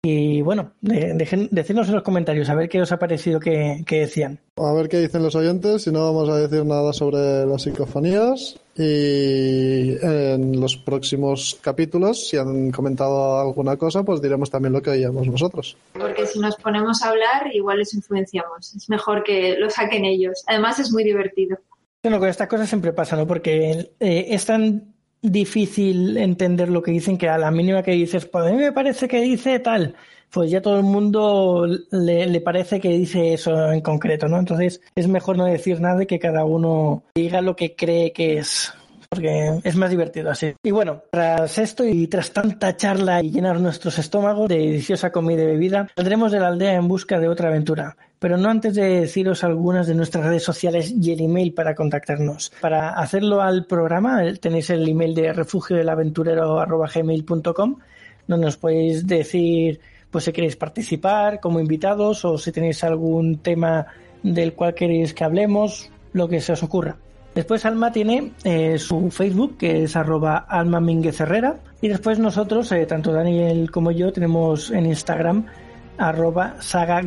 Y 0.03 0.43
bueno, 0.43 0.72
dejen, 0.82 1.49
decirnos 1.51 1.88
en 1.88 1.95
los 1.95 2.03
comentarios 2.03 2.51
a 2.51 2.55
ver 2.55 2.68
qué 2.68 2.82
os 2.82 2.93
ha 2.93 2.99
parecido 2.99 3.40
que, 3.40 3.82
que, 3.86 4.01
decían. 4.01 4.38
A 4.59 4.74
ver 4.74 4.90
qué 4.90 5.01
dicen 5.01 5.22
los 5.22 5.34
oyentes, 5.34 5.80
si 5.80 5.90
no 5.90 6.12
vamos 6.12 6.28
a 6.28 6.36
decir 6.36 6.62
nada 6.66 6.93
sobre 6.93 7.47
las 7.47 7.62
psicofonías. 7.62 8.61
Y 8.75 9.97
en 10.03 10.59
los 10.59 10.77
próximos 10.77 11.59
capítulos, 11.61 12.29
si 12.29 12.39
han 12.39 12.70
comentado 12.70 13.41
alguna 13.41 13.77
cosa, 13.77 14.03
pues 14.03 14.23
diremos 14.23 14.51
también 14.51 14.73
lo 14.73 14.81
que 14.81 14.91
oíamos 14.91 15.27
nosotros. 15.27 15.77
Porque 15.93 16.27
si 16.27 16.39
nos 16.39 16.57
ponemos 16.57 17.03
a 17.03 17.11
hablar, 17.11 17.55
igual 17.55 17.79
les 17.79 17.93
influenciamos. 17.93 18.75
Es 18.75 18.89
mejor 18.89 19.25
que 19.25 19.57
lo 19.59 19.68
saquen 19.68 20.07
ellos. 20.07 20.43
Además, 20.47 20.79
es 20.79 20.91
muy 20.91 21.05
divertido. 21.05 21.59
Bueno, 22.03 22.18
con 22.18 22.29
estas 22.29 22.49
cosas 22.49 22.68
siempre 22.68 22.93
pasa, 22.93 23.14
¿no? 23.14 23.27
Porque 23.27 23.91
eh, 24.01 24.27
es 24.31 24.47
tan 24.47 24.95
difícil 25.20 26.16
entender 26.16 26.68
lo 26.68 26.83
que 26.83 26.91
dicen 26.91 27.16
que 27.16 27.29
a 27.29 27.39
la 27.39 27.51
mínima 27.51 27.83
que 27.83 27.93
dices, 27.93 28.27
pues 28.27 28.47
a 28.47 28.51
mí 28.51 28.57
me 28.57 28.73
parece 28.73 29.07
que 29.07 29.20
dice 29.20 29.61
tal, 29.61 29.95
pues 30.33 30.51
ya 30.51 30.62
todo 30.62 30.78
el 30.78 30.83
mundo 30.83 31.66
le, 31.91 32.26
le, 32.26 32.41
parece 32.41 32.80
que 32.80 32.89
dice 32.89 33.35
eso 33.35 33.70
en 33.70 33.83
concreto, 33.83 34.28
¿no? 34.28 34.39
Entonces 34.39 34.80
es 34.95 35.07
mejor 35.07 35.37
no 35.37 35.45
decir 35.45 35.80
nada 35.80 36.03
y 36.03 36.07
que 36.07 36.18
cada 36.18 36.45
uno 36.45 37.05
diga 37.14 37.41
lo 37.43 37.55
que 37.55 37.76
cree 37.76 38.12
que 38.12 38.39
es. 38.39 38.72
Porque 39.11 39.61
es 39.62 39.76
más 39.76 39.91
divertido 39.91 40.30
así. 40.30 40.55
Y 40.62 40.70
bueno, 40.70 41.03
tras 41.11 41.59
esto 41.59 41.85
y 41.85 42.07
tras 42.07 42.33
tanta 42.33 42.74
charla 42.78 43.22
y 43.22 43.30
llenar 43.30 43.61
nuestros 43.61 43.99
estómagos 43.99 44.49
de 44.49 44.57
deliciosa 44.57 45.12
comida 45.12 45.43
y 45.43 45.47
bebida, 45.47 45.89
saldremos 45.95 46.33
de 46.33 46.41
la 46.41 46.49
aldea 46.49 46.74
en 46.76 46.89
busca 46.89 47.20
de 47.20 47.28
otra 47.28 47.49
aventura 47.49 47.95
pero 48.22 48.37
no 48.37 48.49
antes 48.51 48.76
de 48.76 49.01
deciros 49.01 49.43
algunas 49.43 49.89
de 49.89 49.97
nuestras 49.97 50.24
redes 50.24 50.45
sociales 50.45 50.95
y 50.97 51.11
el 51.11 51.22
email 51.22 51.53
para 51.55 51.74
contactarnos. 51.74 52.53
Para 52.61 52.91
hacerlo 52.91 53.43
al 53.43 53.66
programa 53.66 54.22
tenéis 54.41 54.70
el 54.70 54.89
email 54.89 55.12
de 55.12 55.33
refugio 55.33 55.76
del 55.76 55.89
aventurero 55.89 56.64
donde 58.28 58.47
nos 58.47 58.57
podéis 58.57 59.09
decir 59.09 59.80
pues 60.12 60.24
si 60.24 60.32
queréis 60.32 60.54
participar 60.54 61.40
como 61.40 61.58
invitados 61.58 62.24
o 62.24 62.38
si 62.38 62.52
tenéis 62.52 62.84
algún 62.84 63.38
tema 63.38 63.86
del 64.22 64.52
cual 64.52 64.74
queréis 64.74 65.14
que 65.14 65.24
hablemos, 65.24 65.90
lo 66.12 66.28
que 66.28 66.40
se 66.40 66.52
os 66.52 66.62
ocurra. 66.62 66.96
Después 67.34 67.64
Alma 67.64 67.90
tiene 67.90 68.32
eh, 68.44 68.78
su 68.78 69.10
Facebook, 69.10 69.56
que 69.56 69.84
es 69.84 69.96
arroba 69.96 70.36
Alma 70.36 70.82
Herrera. 71.18 71.56
Y 71.80 71.88
después 71.88 72.18
nosotros, 72.18 72.70
eh, 72.72 72.84
tanto 72.84 73.10
Daniel 73.10 73.70
como 73.70 73.90
yo, 73.90 74.12
tenemos 74.12 74.70
en 74.70 74.86
Instagram 74.86 75.46
arroba 75.96 76.56
saga 76.60 77.00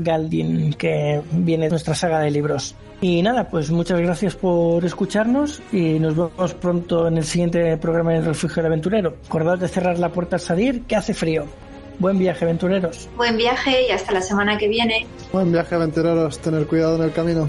que 0.78 1.22
viene 1.32 1.66
de 1.66 1.70
nuestra 1.70 1.94
saga 1.94 2.20
de 2.20 2.32
libros. 2.32 2.76
Y 3.02 3.22
nada, 3.22 3.48
pues 3.48 3.70
muchas 3.70 4.00
gracias 4.00 4.36
por 4.36 4.84
escucharnos 4.84 5.62
y 5.72 6.00
nos 6.00 6.16
vemos 6.16 6.54
pronto 6.56 7.08
en 7.08 7.18
el 7.18 7.24
siguiente 7.26 7.78
programa 7.78 8.14
del 8.14 8.26
Refugio 8.26 8.64
del 8.64 8.72
Aventurero. 8.72 9.18
Acordad 9.28 9.60
de 9.60 9.68
cerrar 9.68 10.00
la 10.00 10.10
puerta 10.10 10.38
al 10.38 10.40
salir, 10.40 10.84
que 10.84 10.96
hace 10.96 11.14
frío. 11.14 11.46
Buen 12.00 12.18
viaje, 12.18 12.46
aventureros. 12.46 13.10
Buen 13.16 13.38
viaje 13.38 13.88
y 13.88 13.92
hasta 13.92 14.12
la 14.12 14.22
semana 14.22 14.58
que 14.58 14.68
viene. 14.68 15.08
Buen 15.32 15.52
viaje, 15.52 15.76
aventureros. 15.76 16.40
Tener 16.40 16.68
cuidado 16.68 16.98
en 16.98 17.04
el 17.04 17.14
camino. 17.14 17.48